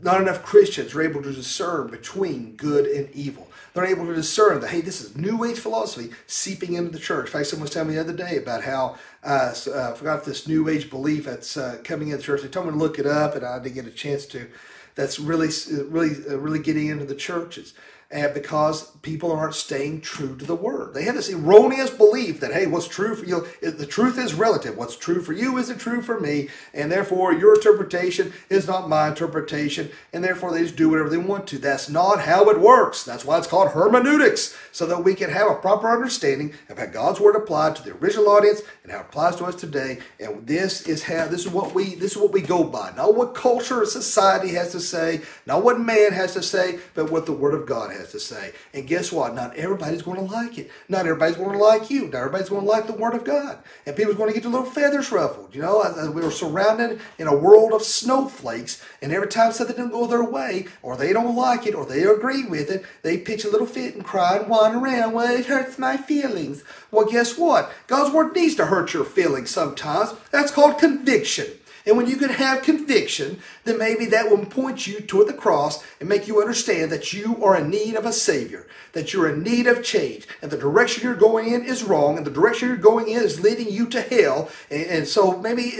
not 0.00 0.20
enough 0.20 0.42
Christians 0.42 0.94
are 0.94 1.02
able 1.02 1.22
to 1.22 1.32
discern 1.32 1.88
between 1.88 2.54
good 2.56 2.86
and 2.86 3.10
evil. 3.14 3.50
They're 3.74 3.86
able 3.86 4.06
to 4.06 4.14
discern 4.14 4.60
that, 4.60 4.70
hey, 4.70 4.80
this 4.80 5.00
is 5.00 5.16
New 5.16 5.44
Age 5.44 5.58
philosophy 5.58 6.10
seeping 6.26 6.74
into 6.74 6.90
the 6.90 6.98
church. 6.98 7.26
In 7.26 7.32
fact, 7.32 7.46
someone 7.46 7.64
was 7.64 7.70
telling 7.70 7.88
me 7.88 7.94
the 7.94 8.00
other 8.00 8.12
day 8.12 8.36
about 8.36 8.64
how, 8.64 8.96
uh, 9.22 9.54
uh, 9.66 9.92
I 9.92 9.96
forgot 9.96 10.24
this 10.24 10.48
New 10.48 10.68
Age 10.68 10.90
belief 10.90 11.24
that's 11.24 11.56
uh, 11.56 11.78
coming 11.84 12.08
in 12.08 12.16
the 12.16 12.22
church. 12.22 12.42
They 12.42 12.48
told 12.48 12.66
me 12.66 12.72
to 12.72 12.78
look 12.78 12.98
it 12.98 13.06
up, 13.06 13.34
and 13.34 13.44
I 13.44 13.58
didn't 13.58 13.74
get 13.74 13.86
a 13.86 13.90
chance 13.90 14.26
to. 14.26 14.48
That's 14.94 15.20
really, 15.20 15.48
really, 15.70 16.16
uh, 16.28 16.38
really 16.38 16.58
getting 16.58 16.88
into 16.88 17.04
the 17.04 17.14
churches 17.14 17.74
and 18.10 18.32
because 18.32 18.90
people 19.02 19.30
aren't 19.30 19.54
staying 19.54 20.00
true 20.00 20.34
to 20.36 20.46
the 20.46 20.54
word. 20.54 20.94
They 20.94 21.04
have 21.04 21.14
this 21.14 21.30
erroneous 21.30 21.90
belief 21.90 22.40
that, 22.40 22.54
hey, 22.54 22.66
what's 22.66 22.88
true 22.88 23.14
for 23.14 23.26
you, 23.26 23.46
the 23.60 23.86
truth 23.86 24.18
is 24.18 24.32
relative. 24.32 24.78
What's 24.78 24.96
true 24.96 25.20
for 25.20 25.34
you 25.34 25.58
isn't 25.58 25.78
true 25.78 26.00
for 26.00 26.18
me, 26.18 26.48
and 26.72 26.90
therefore 26.90 27.34
your 27.34 27.54
interpretation 27.54 28.32
is 28.48 28.66
not 28.66 28.88
my 28.88 29.08
interpretation, 29.08 29.90
and 30.12 30.24
therefore 30.24 30.52
they 30.52 30.62
just 30.62 30.76
do 30.76 30.88
whatever 30.88 31.10
they 31.10 31.18
want 31.18 31.46
to. 31.48 31.58
That's 31.58 31.90
not 31.90 32.20
how 32.20 32.48
it 32.48 32.60
works. 32.60 33.04
That's 33.04 33.26
why 33.26 33.36
it's 33.36 33.46
called 33.46 33.72
hermeneutics, 33.72 34.56
so 34.72 34.86
that 34.86 35.04
we 35.04 35.14
can 35.14 35.30
have 35.30 35.50
a 35.50 35.56
proper 35.56 35.90
understanding 35.90 36.54
of 36.70 36.78
how 36.78 36.86
God's 36.86 37.20
word 37.20 37.36
applied 37.36 37.76
to 37.76 37.82
the 37.82 37.94
original 37.96 38.30
audience 38.30 38.62
and 38.82 38.92
how 38.92 39.00
it 39.00 39.06
applies 39.08 39.36
to 39.36 39.44
us 39.44 39.54
today. 39.54 39.98
And 40.18 40.46
this 40.46 40.88
is 40.88 41.02
how 41.02 41.26
this 41.28 41.44
is 41.44 41.52
what 41.52 41.74
we 41.74 41.94
this 41.94 42.12
is 42.12 42.18
what 42.18 42.32
we 42.32 42.40
go 42.40 42.64
by. 42.64 42.92
Not 42.96 43.14
what 43.14 43.34
culture 43.34 43.82
or 43.82 43.86
society 43.86 44.54
has 44.54 44.72
to 44.72 44.80
say, 44.80 45.20
not 45.44 45.62
what 45.62 45.78
man 45.78 46.12
has 46.12 46.32
to 46.34 46.42
say, 46.42 46.78
but 46.94 47.10
what 47.10 47.26
the 47.26 47.32
word 47.32 47.52
of 47.52 47.66
God 47.66 47.92
has 47.92 47.97
has 47.98 48.12
to 48.12 48.20
say. 48.20 48.52
And 48.72 48.86
guess 48.86 49.12
what? 49.12 49.34
Not 49.34 49.56
everybody's 49.56 50.02
going 50.02 50.18
to 50.18 50.32
like 50.32 50.58
it. 50.58 50.70
Not 50.88 51.06
everybody's 51.06 51.36
going 51.36 51.52
to 51.52 51.64
like 51.64 51.90
you. 51.90 52.06
Not 52.06 52.14
everybody's 52.14 52.48
going 52.48 52.62
to 52.62 52.68
like 52.68 52.86
the 52.86 52.94
Word 52.94 53.14
of 53.14 53.24
God. 53.24 53.58
And 53.86 53.94
people's 53.94 54.16
going 54.16 54.30
to 54.30 54.34
get 54.34 54.42
their 54.42 54.52
little 54.52 54.66
feathers 54.66 55.12
ruffled. 55.12 55.54
You 55.54 55.62
know, 55.62 56.12
we 56.14 56.22
were 56.22 56.30
surrounded 56.30 57.00
in 57.18 57.26
a 57.26 57.36
world 57.36 57.72
of 57.72 57.82
snowflakes, 57.82 58.82
and 59.02 59.12
every 59.12 59.28
time 59.28 59.52
something 59.52 59.76
doesn't 59.76 59.92
go 59.92 60.06
their 60.06 60.24
way, 60.24 60.66
or 60.82 60.96
they 60.96 61.12
don't 61.12 61.36
like 61.36 61.66
it, 61.66 61.74
or 61.74 61.84
they 61.84 62.02
agree 62.04 62.44
with 62.44 62.70
it, 62.70 62.84
they 63.02 63.18
pitch 63.18 63.44
a 63.44 63.50
little 63.50 63.66
fit 63.66 63.94
and 63.94 64.04
cry 64.04 64.36
and 64.36 64.48
whine 64.48 64.74
around. 64.74 65.12
Well, 65.12 65.30
it 65.36 65.46
hurts 65.46 65.78
my 65.78 65.96
feelings. 65.96 66.64
Well, 66.90 67.06
guess 67.06 67.36
what? 67.36 67.70
God's 67.86 68.14
Word 68.14 68.34
needs 68.34 68.54
to 68.56 68.66
hurt 68.66 68.94
your 68.94 69.04
feelings 69.04 69.50
sometimes. 69.50 70.14
That's 70.30 70.50
called 70.50 70.78
conviction. 70.78 71.46
And 71.88 71.96
when 71.96 72.06
you 72.06 72.18
can 72.18 72.28
have 72.28 72.62
conviction, 72.62 73.38
then 73.64 73.78
maybe 73.78 74.04
that 74.06 74.28
will 74.28 74.44
point 74.44 74.86
you 74.86 75.00
toward 75.00 75.26
the 75.26 75.32
cross 75.32 75.82
and 76.00 76.08
make 76.08 76.28
you 76.28 76.38
understand 76.38 76.92
that 76.92 77.14
you 77.14 77.42
are 77.42 77.56
in 77.56 77.70
need 77.70 77.94
of 77.94 78.04
a 78.04 78.12
Savior, 78.12 78.66
that 78.92 79.14
you're 79.14 79.30
in 79.30 79.42
need 79.42 79.66
of 79.66 79.82
change, 79.82 80.28
and 80.42 80.50
the 80.50 80.58
direction 80.58 81.02
you're 81.02 81.16
going 81.16 81.50
in 81.50 81.64
is 81.64 81.82
wrong, 81.82 82.18
and 82.18 82.26
the 82.26 82.30
direction 82.30 82.68
you're 82.68 82.76
going 82.76 83.08
in 83.08 83.22
is 83.22 83.40
leading 83.40 83.72
you 83.72 83.86
to 83.86 84.02
hell. 84.02 84.50
And, 84.70 84.84
and 84.84 85.08
so 85.08 85.38
maybe 85.38 85.72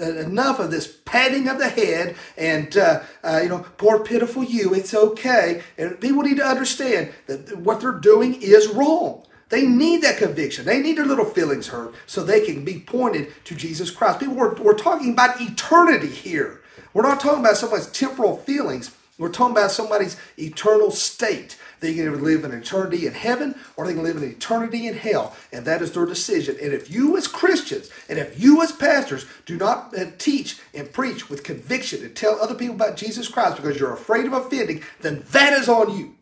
uh, 0.00 0.04
enough 0.18 0.60
of 0.60 0.70
this 0.70 0.86
patting 1.04 1.48
of 1.48 1.58
the 1.58 1.68
head 1.68 2.14
and, 2.36 2.76
uh, 2.76 3.02
uh, 3.24 3.40
you 3.42 3.48
know, 3.48 3.66
poor 3.76 3.98
pitiful 3.98 4.44
you, 4.44 4.72
it's 4.72 4.94
okay. 4.94 5.64
And 5.76 6.00
people 6.00 6.22
need 6.22 6.36
to 6.36 6.46
understand 6.46 7.12
that 7.26 7.58
what 7.58 7.80
they're 7.80 7.90
doing 7.90 8.40
is 8.40 8.68
wrong. 8.68 9.25
They 9.48 9.66
need 9.66 10.02
that 10.02 10.18
conviction. 10.18 10.64
They 10.64 10.80
need 10.80 10.98
their 10.98 11.06
little 11.06 11.24
feelings 11.24 11.68
hurt 11.68 11.94
so 12.06 12.22
they 12.22 12.44
can 12.44 12.64
be 12.64 12.80
pointed 12.80 13.32
to 13.44 13.54
Jesus 13.54 13.90
Christ. 13.90 14.20
People, 14.20 14.34
we're, 14.34 14.54
we're 14.54 14.74
talking 14.74 15.12
about 15.12 15.40
eternity 15.40 16.08
here. 16.08 16.62
We're 16.92 17.02
not 17.02 17.20
talking 17.20 17.40
about 17.40 17.56
somebody's 17.56 17.86
temporal 17.86 18.38
feelings. 18.38 18.94
We're 19.18 19.30
talking 19.30 19.56
about 19.56 19.70
somebody's 19.70 20.16
eternal 20.36 20.90
state. 20.90 21.56
They 21.80 21.94
can 21.94 22.24
live 22.24 22.44
an 22.44 22.52
eternity 22.52 23.06
in 23.06 23.14
heaven 23.14 23.54
or 23.76 23.86
they 23.86 23.94
can 23.94 24.02
live 24.02 24.16
an 24.16 24.28
eternity 24.28 24.86
in 24.86 24.94
hell. 24.94 25.36
And 25.52 25.64
that 25.64 25.80
is 25.80 25.92
their 25.92 26.06
decision. 26.06 26.56
And 26.60 26.72
if 26.72 26.90
you 26.90 27.16
as 27.16 27.28
Christians 27.28 27.90
and 28.08 28.18
if 28.18 28.40
you 28.42 28.62
as 28.62 28.72
pastors 28.72 29.26
do 29.44 29.56
not 29.56 29.96
uh, 29.96 30.06
teach 30.18 30.58
and 30.74 30.92
preach 30.92 31.30
with 31.30 31.44
conviction 31.44 32.02
and 32.02 32.16
tell 32.16 32.40
other 32.40 32.54
people 32.54 32.74
about 32.74 32.96
Jesus 32.96 33.28
Christ 33.28 33.56
because 33.56 33.78
you're 33.78 33.92
afraid 33.92 34.26
of 34.26 34.32
offending, 34.32 34.82
then 35.00 35.24
that 35.30 35.52
is 35.52 35.68
on 35.68 35.96
you. 35.96 36.15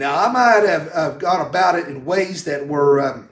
Now, 0.00 0.16
I 0.26 0.32
might 0.32 0.66
have, 0.66 0.90
have 0.92 1.18
gone 1.18 1.46
about 1.46 1.78
it 1.78 1.86
in 1.86 2.06
ways 2.06 2.44
that 2.44 2.66
were, 2.66 3.02
um, 3.02 3.28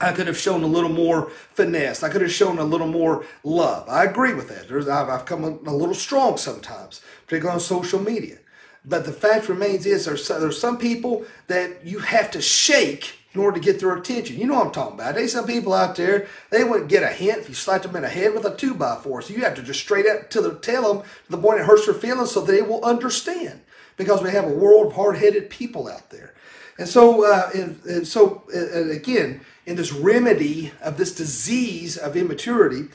I 0.00 0.10
could 0.10 0.26
have 0.26 0.36
shown 0.36 0.64
a 0.64 0.66
little 0.66 0.90
more 0.90 1.30
finesse. 1.52 2.02
I 2.02 2.08
could 2.08 2.20
have 2.20 2.32
shown 2.32 2.58
a 2.58 2.64
little 2.64 2.88
more 2.88 3.24
love. 3.44 3.88
I 3.88 4.02
agree 4.02 4.34
with 4.34 4.48
that. 4.48 4.66
There's, 4.66 4.88
I've, 4.88 5.08
I've 5.08 5.24
come 5.24 5.44
a 5.44 5.72
little 5.72 5.94
strong 5.94 6.36
sometimes, 6.36 7.00
particularly 7.26 7.54
on 7.54 7.60
social 7.60 8.00
media. 8.00 8.38
But 8.84 9.06
the 9.06 9.12
fact 9.12 9.48
remains 9.48 9.86
is 9.86 10.04
there's, 10.04 10.26
there's 10.26 10.60
some 10.60 10.78
people 10.78 11.26
that 11.46 11.86
you 11.86 12.00
have 12.00 12.28
to 12.32 12.42
shake 12.42 13.14
in 13.32 13.40
order 13.40 13.60
to 13.60 13.64
get 13.64 13.78
their 13.78 13.94
attention. 13.94 14.36
You 14.36 14.46
know 14.46 14.54
what 14.54 14.66
I'm 14.66 14.72
talking 14.72 14.94
about. 14.94 15.14
There's 15.14 15.32
some 15.32 15.46
people 15.46 15.74
out 15.74 15.94
there, 15.94 16.26
they 16.50 16.64
wouldn't 16.64 16.90
get 16.90 17.04
a 17.04 17.08
hint 17.08 17.38
if 17.38 17.48
you 17.48 17.54
slapped 17.54 17.84
them 17.84 17.94
in 17.94 18.02
the 18.02 18.08
head 18.08 18.34
with 18.34 18.44
a 18.44 18.56
2 18.56 18.74
by 18.74 18.96
4 18.96 19.22
So 19.22 19.32
you 19.32 19.44
have 19.44 19.54
to 19.54 19.62
just 19.62 19.78
straight 19.78 20.06
up 20.06 20.28
to 20.30 20.40
the, 20.40 20.56
tell 20.56 20.92
them 20.92 21.04
to 21.26 21.30
the 21.30 21.38
point 21.38 21.60
it 21.60 21.66
hurts 21.66 21.86
their 21.86 21.94
feelings 21.94 22.32
so 22.32 22.40
they 22.40 22.62
will 22.62 22.84
understand 22.84 23.60
because 23.96 24.22
we 24.22 24.30
have 24.30 24.44
a 24.44 24.54
world 24.54 24.88
of 24.88 24.92
hard-headed 24.94 25.50
people 25.50 25.88
out 25.88 26.10
there. 26.10 26.34
And 26.78 26.88
so, 26.88 27.24
uh, 27.24 27.50
and, 27.54 27.80
and 27.84 28.06
so 28.06 28.42
again, 28.52 29.42
in 29.66 29.76
this 29.76 29.92
remedy 29.92 30.72
of 30.82 30.96
this 30.96 31.14
disease 31.14 31.96
of 31.96 32.16
immaturity, 32.16 32.88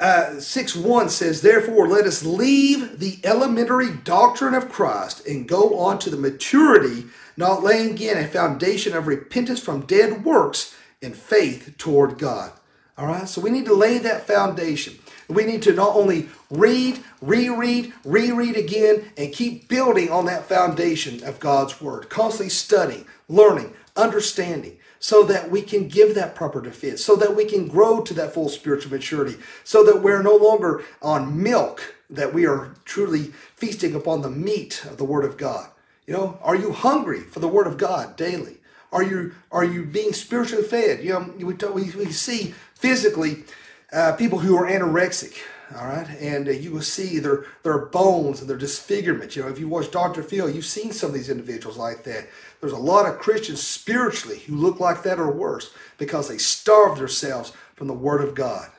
uh, 0.00 0.40
6 0.40 0.76
1 0.76 1.10
says, 1.10 1.42
Therefore, 1.42 1.86
let 1.86 2.06
us 2.06 2.24
leave 2.24 2.98
the 2.98 3.18
elementary 3.22 3.90
doctrine 3.90 4.54
of 4.54 4.70
Christ 4.70 5.26
and 5.26 5.46
go 5.46 5.78
on 5.78 5.98
to 5.98 6.10
the 6.10 6.16
maturity, 6.16 7.04
not 7.36 7.62
laying 7.62 7.90
again 7.90 8.16
a 8.16 8.26
foundation 8.26 8.96
of 8.96 9.06
repentance 9.06 9.60
from 9.60 9.84
dead 9.84 10.24
works 10.24 10.74
and 11.02 11.14
faith 11.14 11.74
toward 11.76 12.18
God. 12.18 12.52
All 12.96 13.06
right, 13.06 13.28
so 13.28 13.42
we 13.42 13.50
need 13.50 13.66
to 13.66 13.74
lay 13.74 13.98
that 13.98 14.26
foundation. 14.26 14.98
We 15.30 15.44
need 15.44 15.62
to 15.62 15.72
not 15.72 15.94
only 15.94 16.28
read, 16.50 17.00
reread, 17.22 17.92
reread 18.04 18.56
again, 18.56 19.10
and 19.16 19.32
keep 19.32 19.68
building 19.68 20.10
on 20.10 20.26
that 20.26 20.44
foundation 20.44 21.22
of 21.24 21.40
God's 21.40 21.80
Word. 21.80 22.10
Constantly 22.10 22.50
studying, 22.50 23.06
learning, 23.28 23.74
understanding 23.96 24.78
so 25.00 25.22
that 25.24 25.50
we 25.50 25.62
can 25.62 25.88
give 25.88 26.14
that 26.14 26.34
proper 26.34 26.60
defense, 26.60 27.02
so 27.02 27.16
that 27.16 27.34
we 27.34 27.46
can 27.46 27.66
grow 27.66 28.02
to 28.02 28.14
that 28.14 28.34
full 28.34 28.50
spiritual 28.50 28.92
maturity, 28.92 29.36
so 29.64 29.82
that 29.82 30.02
we're 30.02 30.22
no 30.22 30.36
longer 30.36 30.84
on 31.00 31.42
milk, 31.42 31.94
that 32.10 32.34
we 32.34 32.46
are 32.46 32.74
truly 32.84 33.32
feasting 33.56 33.94
upon 33.94 34.20
the 34.20 34.30
meat 34.30 34.84
of 34.84 34.98
the 34.98 35.04
Word 35.04 35.24
of 35.24 35.38
God. 35.38 35.70
You 36.06 36.14
know, 36.14 36.38
are 36.42 36.56
you 36.56 36.72
hungry 36.72 37.20
for 37.20 37.40
the 37.40 37.48
Word 37.48 37.66
of 37.66 37.78
God 37.78 38.16
daily? 38.16 38.58
Are 38.92 39.02
you 39.02 39.32
are 39.50 39.64
you 39.64 39.84
being 39.84 40.12
spiritually 40.12 40.64
fed? 40.64 41.02
You 41.02 41.10
know, 41.10 41.34
we, 41.38 41.44
we, 41.54 41.90
we 41.92 42.12
see 42.12 42.54
physically 42.74 43.44
uh, 43.92 44.12
people 44.16 44.38
who 44.38 44.56
are 44.56 44.66
anorexic, 44.66 45.36
all 45.76 45.86
right, 45.86 46.08
and 46.20 46.48
uh, 46.48 46.52
you 46.52 46.72
will 46.72 46.82
see 46.82 47.18
their 47.18 47.46
their 47.62 47.86
bones 47.86 48.40
and 48.40 48.48
their 48.48 48.56
disfigurement. 48.56 49.36
You 49.36 49.42
know, 49.42 49.48
if 49.48 49.58
you 49.58 49.68
watch 49.68 49.90
Dr. 49.90 50.22
Phil, 50.22 50.50
you've 50.50 50.64
seen 50.64 50.92
some 50.92 51.10
of 51.10 51.14
these 51.14 51.30
individuals 51.30 51.76
like 51.76 52.04
that. 52.04 52.28
There's 52.60 52.72
a 52.72 52.78
lot 52.78 53.06
of 53.06 53.18
Christians 53.18 53.62
spiritually 53.62 54.40
who 54.40 54.56
look 54.56 54.80
like 54.80 55.02
that 55.02 55.18
or 55.18 55.30
worse 55.30 55.72
because 55.98 56.28
they 56.28 56.38
starve 56.38 56.98
themselves 56.98 57.52
from 57.74 57.86
the 57.86 57.94
Word 57.94 58.22
of 58.22 58.34
God, 58.34 58.70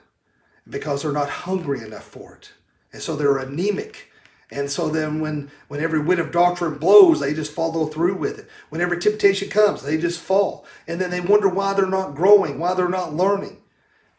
because 0.70 1.01
they're 1.03 1.12
not 1.12 1.30
hungry 1.30 1.82
enough 1.82 2.05
for 2.05 2.36
it, 2.36 2.51
and 2.93 3.01
so 3.01 3.16
they're 3.16 3.38
anemic 3.38 4.12
and 4.51 4.70
so 4.70 4.89
then 4.89 5.22
when, 5.22 5.49
when 5.70 5.80
every 5.80 6.01
wind 6.01 6.20
of 6.20 6.32
doctrine 6.32 6.78
blows, 6.78 7.22
they 7.22 7.34
just 7.34 7.53
follow 7.53 7.86
through 7.86 8.16
with 8.16 8.38
it. 8.38 8.49
Whenever 8.70 8.97
temptation 8.97 9.49
comes, 9.49 9.82
they 9.82 9.97
just 9.97 10.20
fall. 10.20 10.66
And 10.88 10.99
then 10.99 11.09
they 11.09 11.22
wonder 11.22 11.47
why 11.47 11.74
they're 11.74 11.88
not 11.88 12.16
growing, 12.16 12.59
why 12.59 12.74
they're 12.74 12.89
not 12.89 13.14
learning. 13.14 13.61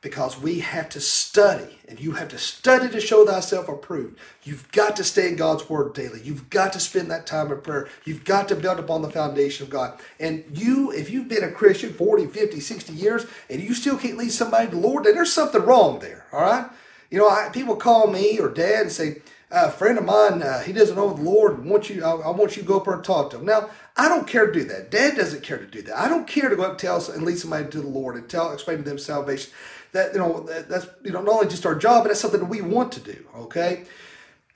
Because 0.02 0.38
we 0.38 0.58
have 0.60 0.90
to 0.90 1.00
study, 1.00 1.78
and 1.88 1.98
you 1.98 2.12
have 2.12 2.28
to 2.28 2.38
study 2.38 2.90
to 2.90 3.00
show 3.00 3.24
thyself 3.24 3.68
approved. 3.68 4.18
You've 4.42 4.70
got 4.72 4.96
to 4.96 5.04
stay 5.04 5.28
in 5.28 5.36
God's 5.36 5.70
word 5.70 5.94
daily. 5.94 6.20
You've 6.22 6.50
got 6.50 6.72
to 6.74 6.80
spend 6.80 7.10
that 7.10 7.26
time 7.26 7.50
in 7.50 7.60
prayer. 7.60 7.88
You've 8.04 8.24
got 8.24 8.48
to 8.48 8.56
build 8.56 8.80
upon 8.80 9.02
the 9.02 9.10
foundation 9.10 9.64
of 9.64 9.70
God. 9.70 10.00
And 10.18 10.44
you, 10.52 10.90
if 10.90 11.08
you've 11.08 11.28
been 11.28 11.44
a 11.44 11.52
Christian 11.52 11.94
40, 11.94 12.26
50, 12.26 12.60
60 12.60 12.92
years, 12.92 13.26
and 13.48 13.62
you 13.62 13.72
still 13.74 13.96
can't 13.96 14.18
lead 14.18 14.32
somebody 14.32 14.68
to 14.68 14.74
the 14.74 14.80
Lord, 14.80 15.04
then 15.04 15.14
there's 15.14 15.32
something 15.32 15.62
wrong 15.62 16.00
there, 16.00 16.26
all 16.32 16.42
right? 16.42 16.68
You 17.10 17.18
know, 17.18 17.28
I, 17.28 17.50
people 17.52 17.76
call 17.76 18.08
me 18.08 18.40
or 18.40 18.48
dad 18.48 18.82
and 18.82 18.92
say, 18.92 19.22
a 19.52 19.70
friend 19.70 19.98
of 19.98 20.04
mine, 20.04 20.42
uh, 20.42 20.60
he 20.60 20.72
doesn't 20.72 20.96
know 20.96 21.12
the 21.12 21.22
Lord. 21.22 21.58
And 21.58 21.70
want 21.70 21.90
you, 21.90 22.02
I, 22.02 22.12
I, 22.12 22.30
want 22.30 22.56
you 22.56 22.62
to 22.62 22.68
go 22.68 22.78
up 22.78 22.86
there 22.86 22.94
and 22.94 23.04
talk 23.04 23.30
to 23.30 23.38
him. 23.38 23.44
Now, 23.44 23.68
I 23.96 24.08
don't 24.08 24.26
care 24.26 24.46
to 24.46 24.52
do 24.52 24.64
that. 24.64 24.90
Dad 24.90 25.16
doesn't 25.16 25.42
care 25.42 25.58
to 25.58 25.66
do 25.66 25.82
that. 25.82 25.98
I 25.98 26.08
don't 26.08 26.26
care 26.26 26.48
to 26.48 26.56
go 26.56 26.62
up 26.62 26.70
and 26.70 26.78
tell 26.78 27.04
and 27.10 27.24
lead 27.24 27.38
somebody 27.38 27.68
to 27.70 27.80
the 27.82 27.86
Lord 27.86 28.16
and 28.16 28.28
tell, 28.28 28.50
explain 28.50 28.78
to 28.78 28.82
them 28.82 28.98
salvation. 28.98 29.52
That 29.92 30.14
you 30.14 30.18
know, 30.18 30.40
that, 30.40 30.68
that's 30.68 30.86
you 31.04 31.12
know, 31.12 31.22
not 31.22 31.34
only 31.34 31.48
just 31.48 31.66
our 31.66 31.74
job, 31.74 32.04
but 32.04 32.08
that's 32.08 32.20
something 32.20 32.40
that 32.40 32.46
we 32.46 32.62
want 32.62 32.92
to 32.92 33.00
do. 33.00 33.24
Okay. 33.36 33.84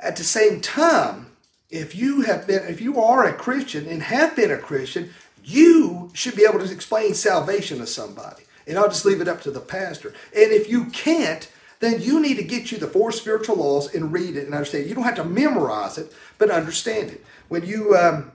At 0.01 0.17
the 0.17 0.25
same 0.25 0.61
time, 0.61 1.27
if 1.71 1.95
you 1.95 2.23
have 2.23 2.47
been, 2.47 2.65
if 2.69 2.81
you 2.81 3.01
are 3.01 3.25
a 3.25 3.33
Christian 3.33 3.87
and 3.87 4.03
have 4.03 4.37
been 4.37 4.51
a 4.51 4.59
Christian, 4.59 5.11
you 5.45 6.11
should 6.13 6.37
be 6.37 6.45
able 6.49 6.59
to 6.59 6.73
explain 6.73 7.15
salvation 7.15 7.79
to 7.79 7.87
somebody. 7.87 8.45
And 8.67 8.79
I'll 8.79 8.89
just 8.89 9.05
leave 9.05 9.21
it 9.21 9.29
up 9.29 9.41
to 9.43 9.51
the 9.51 9.61
pastor. 9.61 10.09
And 10.35 10.53
if 10.53 10.69
you 10.69 10.87
can't, 10.87 11.49
then 11.81 12.01
you 12.01 12.21
need 12.21 12.37
to 12.37 12.43
get 12.43 12.73
you 12.73 12.79
the 12.79 12.87
four 12.87 13.13
spiritual 13.13 13.57
laws 13.57 13.95
and 13.95 14.13
read 14.13 14.37
it 14.37 14.47
and 14.47 14.55
understand 14.55 14.85
it. 14.85 14.89
You 14.89 14.95
don't 14.95 15.05
have 15.05 15.17
to 15.17 15.25
memorize 15.25 15.99
it, 15.99 16.13
but 16.39 16.51
understand 16.51 17.11
it. 17.11 17.25
When 17.49 17.65
you, 17.65 17.95
um, 17.97 18.33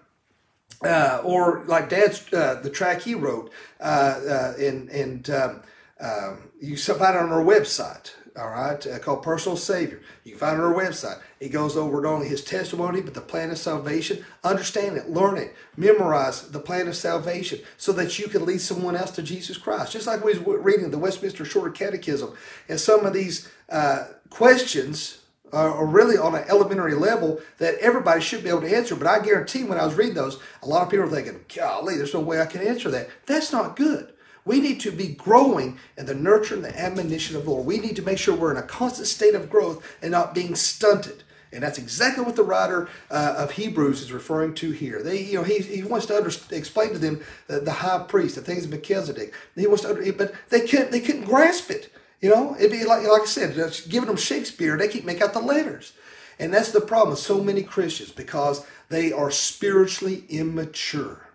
uh, 0.84 1.22
or 1.24 1.64
like 1.66 1.90
Dad's, 1.90 2.32
uh, 2.32 2.60
the 2.64 2.70
track 2.70 3.02
he 3.02 3.16
wrote, 3.16 3.52
uh, 3.80 3.84
uh 3.84 4.54
and, 4.58 4.90
and 4.90 5.30
um, 5.30 5.64
um, 6.02 6.50
you 6.60 6.78
find 6.78 7.16
it 7.16 7.22
on 7.22 7.32
our 7.32 7.44
website 7.44 8.12
all 8.38 8.50
right, 8.50 8.86
uh, 8.88 9.00
called 9.00 9.24
Personal 9.24 9.58
Savior. 9.58 10.02
You 10.24 10.32
can 10.32 10.40
find 10.40 10.58
it 10.58 10.64
on 10.64 10.74
our 10.74 10.80
website. 10.80 11.20
It 11.40 11.50
goes 11.50 11.76
over 11.76 12.02
not 12.02 12.14
only 12.14 12.28
his 12.28 12.44
testimony, 12.44 13.02
but 13.02 13.14
the 13.14 13.22
plan 13.22 13.52
of 13.52 13.58
salvation. 13.58 14.24
Understand 14.44 14.98
it, 14.98 15.10
learn 15.10 15.38
it, 15.38 15.54
memorize 15.76 16.50
the 16.50 16.60
plan 16.60 16.88
of 16.88 16.96
salvation 16.96 17.60
so 17.78 17.92
that 17.94 18.20
you 18.20 18.28
can 18.28 18.46
lead 18.46 18.62
someone 18.62 18.96
else 18.96 19.12
to 19.12 19.24
Jesus 19.24 19.58
Christ. 19.58 19.92
Just 19.92 20.08
like 20.08 20.24
we 20.24 20.38
was 20.38 20.60
reading 20.64 20.92
the 20.92 20.98
Westminster 20.98 21.44
Shorter 21.44 21.72
Catechism, 21.72 22.34
and 22.70 22.80
some 22.80 23.06
of 23.06 23.14
these 23.14 23.50
uh, 23.70 24.06
questions 24.30 25.18
are 25.52 25.86
really 25.86 26.18
on 26.18 26.34
an 26.34 26.46
elementary 26.48 26.96
level 26.96 27.42
that 27.58 27.76
everybody 27.80 28.22
should 28.22 28.42
be 28.42 28.48
able 28.48 28.62
to 28.62 28.74
answer. 28.74 28.96
But 28.96 29.08
I 29.08 29.20
guarantee 29.20 29.66
when 29.66 29.78
I 29.78 29.86
was 29.86 29.96
reading 29.96 30.16
those, 30.16 30.40
a 30.64 30.66
lot 30.66 30.84
of 30.84 30.90
people 30.90 31.06
are 31.06 31.10
thinking, 31.10 31.44
golly, 31.54 31.98
there's 31.98 32.14
no 32.14 32.22
way 32.22 32.40
I 32.40 32.46
can 32.46 32.66
answer 32.66 32.90
that. 32.92 33.10
That's 33.26 33.52
not 33.52 33.76
good. 33.76 34.14
We 34.46 34.60
need 34.60 34.80
to 34.82 34.92
be 34.92 35.10
growing 35.10 35.78
in 35.98 36.06
the 36.06 36.16
nurture 36.16 36.56
and 36.56 36.66
the 36.66 36.80
admonition 36.80 37.36
of 37.36 37.46
the 37.46 37.52
Lord. 37.52 37.66
We 37.66 37.80
need 37.80 37.96
to 37.98 38.02
make 38.02 38.18
sure 38.18 38.36
we're 38.36 38.52
in 38.52 38.58
a 38.58 38.64
constant 38.64 39.08
state 39.08 39.36
of 39.36 39.50
growth 39.50 39.86
and 40.02 40.12
not 40.12 40.34
being 40.34 40.56
stunted. 40.56 41.24
And 41.54 41.64
that's 41.64 41.78
exactly 41.78 42.24
what 42.24 42.38
the 42.38 42.44
writer 42.44 42.88
uh, 43.10 43.36
of 43.38 43.52
Hebrews 43.52 44.02
is 44.02 44.14
referring 44.14 44.54
to 44.56 44.72
here. 44.72 45.04
They, 45.04 45.22
you 45.22 45.36
know, 45.36 45.44
he, 45.44 45.60
he 45.60 45.84
wants 45.84 46.06
to 46.06 46.16
under, 46.16 46.32
explain 46.52 46.94
to 46.94 46.98
them 46.98 47.22
the, 47.48 47.60
the 47.60 47.72
high 47.72 48.00
priest, 48.08 48.36
the 48.36 48.42
things 48.42 48.64
of 48.64 48.72
Melchizedek. 48.72 49.34
He 49.56 49.68
wants 49.68 49.84
to, 49.84 49.90
under, 49.90 50.14
but 50.14 50.34
they 50.50 50.62
couldn't, 50.62 50.92
they 50.92 51.02
couldn't 51.02 51.26
grasp 51.26 51.70
it. 51.70 51.94
You 52.22 52.30
know, 52.30 52.56
it'd 52.58 52.72
be 52.72 52.86
like, 52.86 53.06
like 53.06 53.24
I 53.24 53.26
said, 53.26 53.56
just 53.56 53.90
giving 53.90 54.08
them 54.08 54.16
Shakespeare, 54.16 54.78
they 54.78 54.88
keep 54.88 55.04
make 55.04 55.22
out 55.22 55.34
the 55.34 55.40
letters. 55.40 55.94
And 56.40 56.54
that's 56.54 56.72
the 56.72 56.82
problem 56.82 57.12
with 57.12 57.20
so 57.20 57.44
many 57.44 57.64
Christians 57.64 58.12
because 58.12 58.66
they 58.90 59.12
are 59.12 59.30
spiritually 59.30 60.24
immature. 60.30 61.28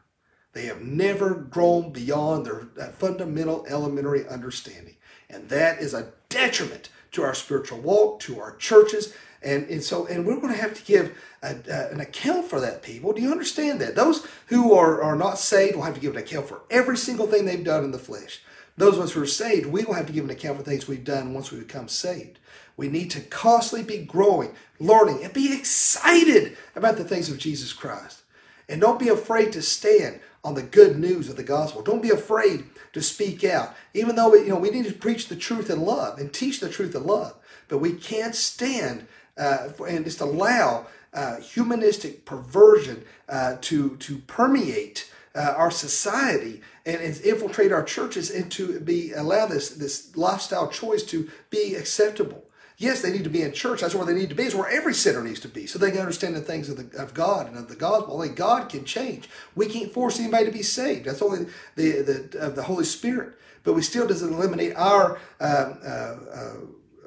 They 0.56 0.64
have 0.64 0.80
never 0.80 1.34
grown 1.34 1.92
beyond 1.92 2.46
their 2.46 2.68
that 2.76 2.94
fundamental 2.94 3.66
elementary 3.68 4.26
understanding. 4.26 4.96
And 5.28 5.50
that 5.50 5.80
is 5.82 5.92
a 5.92 6.14
detriment 6.30 6.88
to 7.12 7.22
our 7.22 7.34
spiritual 7.34 7.78
walk, 7.80 8.20
to 8.20 8.40
our 8.40 8.56
churches. 8.56 9.12
And, 9.42 9.68
and 9.68 9.84
so, 9.84 10.06
and 10.06 10.24
we're 10.24 10.40
going 10.40 10.54
to 10.54 10.58
have 10.58 10.72
to 10.72 10.82
give 10.82 11.14
a, 11.42 11.56
a, 11.70 11.90
an 11.90 12.00
account 12.00 12.46
for 12.46 12.58
that, 12.58 12.82
people. 12.82 13.12
Do 13.12 13.20
you 13.20 13.32
understand 13.32 13.82
that? 13.82 13.96
Those 13.96 14.26
who 14.46 14.72
are, 14.72 15.02
are 15.02 15.14
not 15.14 15.38
saved 15.38 15.76
will 15.76 15.82
have 15.82 15.92
to 15.92 16.00
give 16.00 16.12
an 16.12 16.22
account 16.22 16.48
for 16.48 16.62
every 16.70 16.96
single 16.96 17.26
thing 17.26 17.44
they've 17.44 17.62
done 17.62 17.84
in 17.84 17.90
the 17.90 17.98
flesh. 17.98 18.40
Those 18.78 18.96
of 18.96 19.04
us 19.04 19.12
who 19.12 19.22
are 19.22 19.26
saved, 19.26 19.66
we 19.66 19.84
will 19.84 19.92
have 19.92 20.06
to 20.06 20.12
give 20.14 20.24
an 20.24 20.30
account 20.30 20.56
for 20.56 20.64
things 20.64 20.88
we've 20.88 21.04
done 21.04 21.34
once 21.34 21.52
we 21.52 21.58
become 21.58 21.88
saved. 21.88 22.38
We 22.78 22.88
need 22.88 23.10
to 23.10 23.20
constantly 23.20 23.98
be 23.98 24.06
growing, 24.06 24.54
learning, 24.80 25.22
and 25.22 25.34
be 25.34 25.52
excited 25.52 26.56
about 26.74 26.96
the 26.96 27.04
things 27.04 27.28
of 27.28 27.36
Jesus 27.36 27.74
Christ. 27.74 28.22
And 28.68 28.80
don't 28.80 28.98
be 28.98 29.08
afraid 29.08 29.52
to 29.52 29.62
stand 29.62 30.20
on 30.46 30.54
the 30.54 30.62
good 30.62 30.96
news 30.96 31.28
of 31.28 31.34
the 31.34 31.42
gospel. 31.42 31.82
Don't 31.82 32.00
be 32.00 32.10
afraid 32.10 32.64
to 32.92 33.02
speak 33.02 33.42
out. 33.42 33.74
Even 33.94 34.14
though 34.14 34.30
we, 34.30 34.42
you 34.42 34.48
know 34.50 34.58
we 34.58 34.70
need 34.70 34.86
to 34.86 34.92
preach 34.92 35.26
the 35.26 35.34
truth 35.34 35.68
in 35.68 35.80
love 35.80 36.18
and 36.20 36.32
teach 36.32 36.60
the 36.60 36.68
truth 36.68 36.94
in 36.94 37.04
love, 37.04 37.34
but 37.66 37.78
we 37.78 37.92
can't 37.92 38.34
stand 38.34 39.08
uh, 39.36 39.70
and 39.88 40.04
just 40.04 40.20
allow 40.20 40.86
uh, 41.12 41.38
humanistic 41.40 42.24
perversion 42.24 43.04
uh, 43.28 43.56
to 43.60 43.96
to 43.96 44.18
permeate 44.18 45.10
uh, 45.34 45.54
our 45.56 45.72
society 45.72 46.62
and, 46.86 47.00
and, 47.00 47.20
infiltrate 47.22 47.72
our 47.72 47.82
churches 47.82 48.30
and 48.30 48.50
to 48.52 48.78
be 48.78 49.12
allow 49.12 49.46
this 49.46 49.70
this 49.70 50.16
lifestyle 50.16 50.68
choice 50.68 51.02
to 51.02 51.28
be 51.50 51.74
acceptable. 51.74 52.45
Yes, 52.78 53.00
they 53.00 53.10
need 53.10 53.24
to 53.24 53.30
be 53.30 53.40
in 53.40 53.52
church. 53.52 53.80
That's 53.80 53.94
where 53.94 54.04
they 54.04 54.14
need 54.14 54.28
to 54.28 54.34
be. 54.34 54.42
It's 54.42 54.54
where 54.54 54.68
every 54.68 54.92
sinner 54.92 55.22
needs 55.22 55.40
to 55.40 55.48
be, 55.48 55.66
so 55.66 55.78
they 55.78 55.90
can 55.90 56.00
understand 56.00 56.36
the 56.36 56.42
things 56.42 56.68
of, 56.68 56.76
the, 56.76 57.02
of 57.02 57.14
God 57.14 57.46
and 57.46 57.56
of 57.56 57.68
the 57.68 57.76
gospel. 57.76 58.14
Only 58.14 58.28
God 58.28 58.68
can 58.68 58.84
change. 58.84 59.30
We 59.54 59.66
can't 59.66 59.92
force 59.92 60.20
anybody 60.20 60.44
to 60.46 60.52
be 60.52 60.62
saved. 60.62 61.06
That's 61.06 61.22
only 61.22 61.46
the 61.74 62.02
the 62.02 62.38
of 62.38 62.54
the 62.54 62.64
Holy 62.64 62.84
Spirit. 62.84 63.34
But 63.64 63.72
we 63.72 63.82
still 63.82 64.06
doesn't 64.06 64.32
eliminate 64.32 64.76
our 64.76 65.18
uh, 65.40 65.44
uh, 65.44 66.16
uh, 66.34 66.54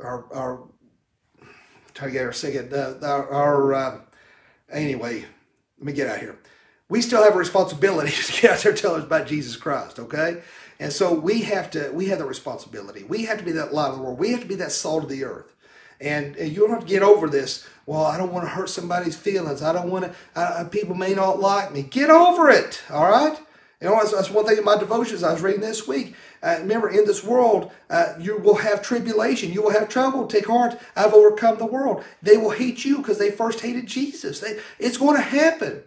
our 0.03 0.33
our. 0.33 0.59
Try 1.93 2.07
to 2.07 2.13
get 2.13 2.25
our 2.25 2.33
second. 2.33 2.73
Our, 2.73 3.29
our 3.29 3.73
uh, 3.73 3.99
anyway. 4.71 5.25
Let 5.77 5.85
me 5.85 5.93
get 5.93 6.09
out 6.09 6.19
here. 6.19 6.37
We 6.89 7.01
still 7.01 7.23
have 7.23 7.35
a 7.35 7.37
responsibility 7.37 8.11
to 8.23 8.41
get 8.41 8.51
out 8.51 8.59
there 8.59 8.71
and 8.71 8.81
tell 8.81 8.95
us 8.95 9.03
about 9.03 9.27
Jesus 9.27 9.55
Christ. 9.55 9.99
Okay. 9.99 10.41
And 10.79 10.91
so 10.93 11.13
we 11.13 11.41
have 11.41 11.69
to, 11.71 11.91
we 11.91 12.07
have 12.07 12.19
the 12.19 12.25
responsibility. 12.25 13.03
We 13.03 13.25
have 13.25 13.37
to 13.37 13.43
be 13.43 13.51
that 13.51 13.73
light 13.73 13.89
of 13.89 13.97
the 13.97 14.01
world. 14.01 14.17
We 14.17 14.31
have 14.31 14.41
to 14.41 14.47
be 14.47 14.55
that 14.55 14.71
salt 14.71 15.03
of 15.03 15.09
the 15.09 15.25
earth. 15.25 15.55
And, 16.01 16.35
you 16.37 16.61
don't 16.61 16.69
have 16.69 16.81
to 16.81 16.85
get 16.85 17.03
over 17.03 17.27
this. 17.27 17.67
Well, 17.85 18.05
I 18.05 18.17
don't 18.17 18.31
want 18.31 18.45
to 18.45 18.49
hurt 18.49 18.69
somebody's 18.69 19.17
feelings. 19.17 19.61
I 19.61 19.73
don't 19.73 19.89
want 19.89 20.05
to, 20.05 20.15
uh, 20.35 20.63
people 20.65 20.95
may 20.95 21.13
not 21.13 21.39
like 21.39 21.73
me. 21.73 21.81
Get 21.81 22.09
over 22.09 22.49
it, 22.49 22.81
all 22.89 23.09
right? 23.09 23.37
You 23.81 23.87
know, 23.87 23.95
that's, 23.95 24.11
that's 24.11 24.29
one 24.29 24.45
thing 24.45 24.57
in 24.57 24.63
my 24.63 24.77
devotions 24.77 25.23
I 25.23 25.33
was 25.33 25.41
reading 25.41 25.61
this 25.61 25.87
week. 25.87 26.13
Uh, 26.43 26.57
remember, 26.59 26.89
in 26.89 27.05
this 27.05 27.23
world, 27.23 27.71
uh, 27.89 28.13
you 28.19 28.37
will 28.37 28.55
have 28.55 28.81
tribulation. 28.81 29.51
You 29.51 29.63
will 29.63 29.71
have 29.71 29.89
trouble. 29.89 30.27
Take 30.27 30.47
heart. 30.47 30.77
I've 30.95 31.13
overcome 31.13 31.57
the 31.57 31.65
world. 31.65 32.03
They 32.21 32.37
will 32.37 32.51
hate 32.51 32.83
you 32.85 32.97
because 32.97 33.17
they 33.17 33.31
first 33.31 33.61
hated 33.61 33.87
Jesus. 33.87 34.39
They, 34.39 34.59
it's 34.79 34.97
going 34.97 35.15
to 35.15 35.21
happen. 35.21 35.83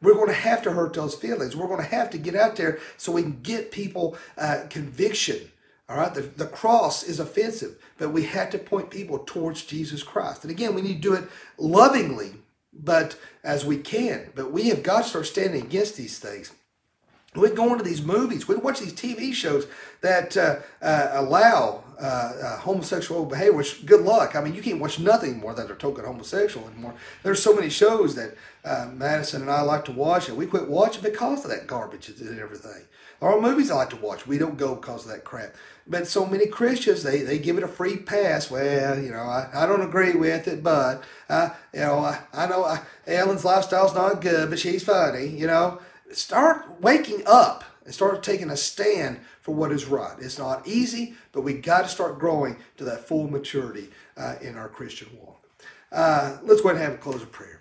We're 0.00 0.14
going 0.14 0.28
to 0.28 0.34
have 0.34 0.62
to 0.62 0.72
hurt 0.72 0.92
those 0.92 1.14
feelings. 1.14 1.56
We're 1.56 1.68
going 1.68 1.82
to 1.82 1.94
have 1.94 2.10
to 2.10 2.18
get 2.18 2.34
out 2.34 2.56
there 2.56 2.78
so 2.96 3.12
we 3.12 3.22
can 3.22 3.40
get 3.42 3.70
people 3.70 4.16
uh, 4.36 4.64
conviction 4.68 5.50
all 5.88 5.98
right, 5.98 6.14
the, 6.14 6.22
the 6.22 6.46
cross 6.46 7.02
is 7.02 7.20
offensive, 7.20 7.76
but 7.98 8.10
we 8.10 8.22
had 8.22 8.50
to 8.52 8.58
point 8.58 8.90
people 8.90 9.18
towards 9.18 9.64
Jesus 9.64 10.02
Christ. 10.02 10.42
And 10.42 10.50
again, 10.50 10.74
we 10.74 10.82
need 10.82 11.02
to 11.02 11.08
do 11.08 11.14
it 11.14 11.24
lovingly, 11.58 12.32
but 12.72 13.18
as 13.42 13.66
we 13.66 13.76
can. 13.76 14.32
But 14.34 14.50
we 14.50 14.68
have 14.70 14.82
got 14.82 15.02
to 15.02 15.08
start 15.08 15.26
standing 15.26 15.62
against 15.62 15.96
these 15.96 16.18
things. 16.18 16.52
we 17.34 17.50
go 17.50 17.72
into 17.72 17.84
these 17.84 18.02
movies, 18.02 18.48
we 18.48 18.56
watch 18.56 18.80
these 18.80 18.94
TV 18.94 19.34
shows 19.34 19.66
that 20.00 20.36
uh, 20.36 20.60
uh, 20.80 21.10
allow 21.12 21.83
uh, 22.00 22.32
uh, 22.42 22.58
homosexual 22.58 23.24
behavior, 23.24 23.52
which 23.52 23.84
good 23.86 24.02
luck. 24.02 24.36
I 24.36 24.40
mean, 24.40 24.54
you 24.54 24.62
can't 24.62 24.80
watch 24.80 24.98
nothing 24.98 25.38
more 25.38 25.54
that 25.54 25.70
are 25.70 25.76
token 25.76 26.04
homosexual 26.04 26.68
anymore. 26.68 26.94
There's 27.22 27.42
so 27.42 27.54
many 27.54 27.70
shows 27.70 28.14
that 28.14 28.36
uh, 28.64 28.90
Madison 28.92 29.42
and 29.42 29.50
I 29.50 29.62
like 29.62 29.84
to 29.86 29.92
watch, 29.92 30.28
and 30.28 30.36
we 30.36 30.46
quit 30.46 30.68
watching 30.68 31.02
because 31.02 31.44
of 31.44 31.50
that 31.50 31.66
garbage 31.66 32.08
and 32.08 32.38
everything. 32.38 32.84
Or 33.20 33.40
movies 33.40 33.70
I 33.70 33.76
like 33.76 33.90
to 33.90 33.96
watch, 33.96 34.26
we 34.26 34.38
don't 34.38 34.58
go 34.58 34.74
because 34.74 35.04
of 35.04 35.12
that 35.12 35.24
crap. 35.24 35.54
But 35.86 36.06
so 36.06 36.26
many 36.26 36.46
Christians, 36.46 37.02
they, 37.02 37.22
they 37.22 37.38
give 37.38 37.56
it 37.56 37.62
a 37.62 37.68
free 37.68 37.96
pass. 37.96 38.50
Well, 38.50 38.98
you 38.98 39.10
know, 39.10 39.22
I, 39.22 39.48
I 39.54 39.66
don't 39.66 39.82
agree 39.82 40.12
with 40.14 40.48
it, 40.48 40.62
but, 40.62 41.02
uh, 41.28 41.50
you 41.72 41.80
know, 41.80 41.98
I, 41.98 42.20
I 42.32 42.46
know 42.46 42.64
I, 42.64 42.82
Ellen's 43.06 43.44
lifestyle's 43.44 43.94
not 43.94 44.20
good, 44.20 44.50
but 44.50 44.58
she's 44.58 44.82
funny, 44.82 45.28
you 45.28 45.46
know 45.46 45.80
start 46.16 46.80
waking 46.80 47.22
up 47.26 47.64
and 47.84 47.94
start 47.94 48.22
taking 48.22 48.50
a 48.50 48.56
stand 48.56 49.20
for 49.40 49.54
what 49.54 49.72
is 49.72 49.86
right. 49.86 50.16
It's 50.20 50.38
not 50.38 50.66
easy, 50.66 51.14
but 51.32 51.42
we 51.42 51.54
got 51.54 51.82
to 51.82 51.88
start 51.88 52.18
growing 52.18 52.56
to 52.76 52.84
that 52.84 53.06
full 53.06 53.28
maturity 53.28 53.88
uh, 54.16 54.36
in 54.40 54.56
our 54.56 54.68
Christian 54.68 55.08
walk. 55.20 55.42
Uh, 55.92 56.38
let's 56.42 56.60
go 56.60 56.70
ahead 56.70 56.82
and 56.82 56.90
have 56.90 57.00
a 57.00 57.02
close 57.02 57.22
of 57.22 57.30
prayer. 57.30 57.60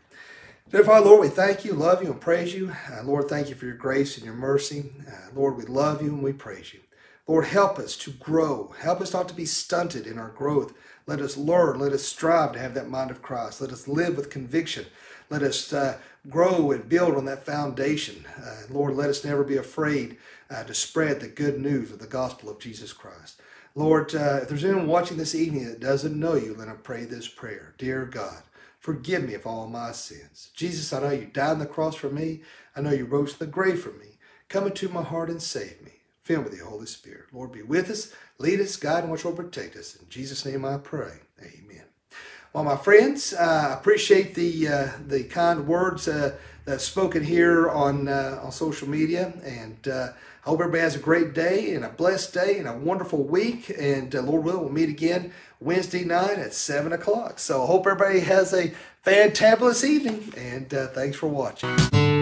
Dear 0.70 0.84
Father, 0.84 1.06
Lord, 1.06 1.22
we 1.22 1.28
thank 1.28 1.66
you, 1.66 1.74
love 1.74 2.02
you, 2.02 2.10
and 2.10 2.20
praise 2.20 2.54
you. 2.54 2.74
Uh, 2.92 3.04
Lord, 3.04 3.30
thank 3.30 3.50
you 3.50 3.56
for 3.56 3.66
your 3.66 3.76
grace 3.76 4.18
and 4.18 4.26
your 4.26 4.34
mercy. 4.34 4.92
Uh, 5.08 5.12
Lord, 5.36 5.56
we 5.56 5.66
love 5.66 6.02
you 6.02 6.10
and 6.10 6.24
we 6.24 6.34
praise 6.34 6.74
you. 6.74 6.80
Lord, 7.28 7.46
help 7.46 7.78
us 7.78 7.96
to 7.98 8.12
grow. 8.12 8.74
Help 8.80 9.00
us 9.00 9.14
not 9.14 9.30
to 9.30 9.36
be 9.36 9.46
stunted 9.46 10.08
in 10.08 10.18
our 10.18 10.30
growth. 10.30 10.74
Let 11.06 11.20
us 11.20 11.38
learn. 11.38 11.80
Let 11.80 11.92
us 11.94 12.04
strive 12.04 12.54
to 12.54 12.60
have 12.60 12.74
that 12.74 12.90
mind 12.90 13.12
of 13.12 13.22
Christ. 13.22 13.62
Let 13.62 13.72
us 13.72 13.88
live 13.88 14.18
with 14.18 14.30
conviction. 14.30 14.86
Let 15.30 15.44
us 15.44 15.72
uh, 15.72 16.00
grow 16.30 16.72
and 16.72 16.88
build 16.88 17.16
on 17.16 17.26
that 17.26 17.46
foundation. 17.46 18.26
Uh, 18.42 18.62
Lord, 18.70 18.96
let 18.96 19.10
us 19.10 19.26
never 19.26 19.44
be 19.44 19.58
afraid 19.58 20.18
uh, 20.50 20.64
to 20.64 20.74
spread 20.74 21.20
the 21.20 21.28
good 21.28 21.60
news 21.60 21.92
of 21.92 22.00
the 22.00 22.08
gospel 22.08 22.50
of 22.50 22.60
Jesus 22.60 22.94
Christ. 22.94 23.42
Lord, 23.76 24.14
uh, 24.14 24.40
if 24.42 24.50
there's 24.50 24.64
anyone 24.64 24.88
watching 24.88 25.18
this 25.18 25.36
evening 25.36 25.66
that 25.66 25.80
doesn't 25.80 26.20
know 26.20 26.36
you, 26.36 26.54
let 26.54 26.68
them 26.68 26.80
pray 26.84 27.06
this 27.06 27.28
prayer. 27.28 27.74
Dear 27.78 28.06
God, 28.06 28.44
forgive 28.80 29.24
me 29.24 29.34
of 29.34 29.48
all 29.48 29.68
my 29.68 29.92
sins. 29.92 30.50
Jesus, 30.54 30.94
I 30.94 31.02
know 31.02 31.10
you 31.10 31.26
died 31.26 31.52
on 31.54 31.60
the 31.60 31.66
cross 31.66 31.96
for 31.96 32.10
me. 32.10 32.42
I 32.76 32.82
know 32.82 32.92
you 32.92 33.06
rose 33.06 33.34
from 33.34 33.48
the 33.48 33.52
grave 33.52 33.82
for 33.82 33.92
me. 33.92 34.20
Come 34.48 34.68
into 34.68 34.90
my 34.90 35.04
heart 35.04 35.30
and 35.30 35.42
save 35.42 35.82
me. 35.82 35.92
Fill 36.22 36.40
me 36.40 36.44
with 36.50 36.60
the 36.60 36.66
Holy 36.66 36.86
Spirit. 36.86 37.26
Lord, 37.34 37.52
be 37.52 37.64
with 37.64 37.90
us, 37.90 38.14
lead 38.38 38.62
us, 38.62 38.78
guide, 38.78 39.04
and 39.04 39.12
watch 39.12 39.26
over 39.26 39.44
protect 39.44 39.76
us. 39.76 39.96
In 39.96 40.08
Jesus' 40.08 40.46
name 40.46 40.64
I 40.64 40.78
pray. 40.78 41.20
Well, 42.54 42.64
my 42.64 42.76
friends, 42.76 43.34
uh, 43.34 43.38
I 43.40 43.74
uh, 43.74 43.78
appreciate 43.80 44.36
the 44.36 44.68
uh, 44.68 44.88
the 45.08 45.24
kind 45.24 45.66
words 45.68 46.08
uh, 46.08 46.36
that's 46.66 46.84
spoken 46.84 47.24
here 47.24 47.68
on 47.68 48.08
uh, 48.08 48.40
on 48.44 48.52
social 48.52 48.88
media, 48.88 49.34
and 49.44 49.88
uh, 49.88 50.10
I 50.46 50.50
hope 50.50 50.60
everybody 50.60 50.84
has 50.84 50.96
a 50.96 51.00
great 51.00 51.34
day 51.34 51.74
and 51.74 51.84
a 51.84 51.90
blessed 51.90 52.32
day 52.32 52.60
and 52.60 52.68
a 52.68 52.78
wonderful 52.78 53.24
week. 53.24 53.74
And 53.76 54.14
Lord 54.14 54.44
willing, 54.44 54.62
we'll 54.66 54.72
meet 54.72 54.90
again 54.90 55.34
Wednesday 55.60 56.06
night 56.06 56.38
at 56.38 56.54
seven 56.54 56.94
o'clock. 56.94 57.40
So 57.40 57.64
I 57.64 57.66
hope 57.66 57.88
everybody 57.88 58.20
has 58.20 58.54
a 58.54 58.72
fantabulous 59.04 59.84
evening, 59.84 60.32
and 60.38 60.70
thanks 60.70 61.18
for 61.18 61.30
watching. 61.30 62.13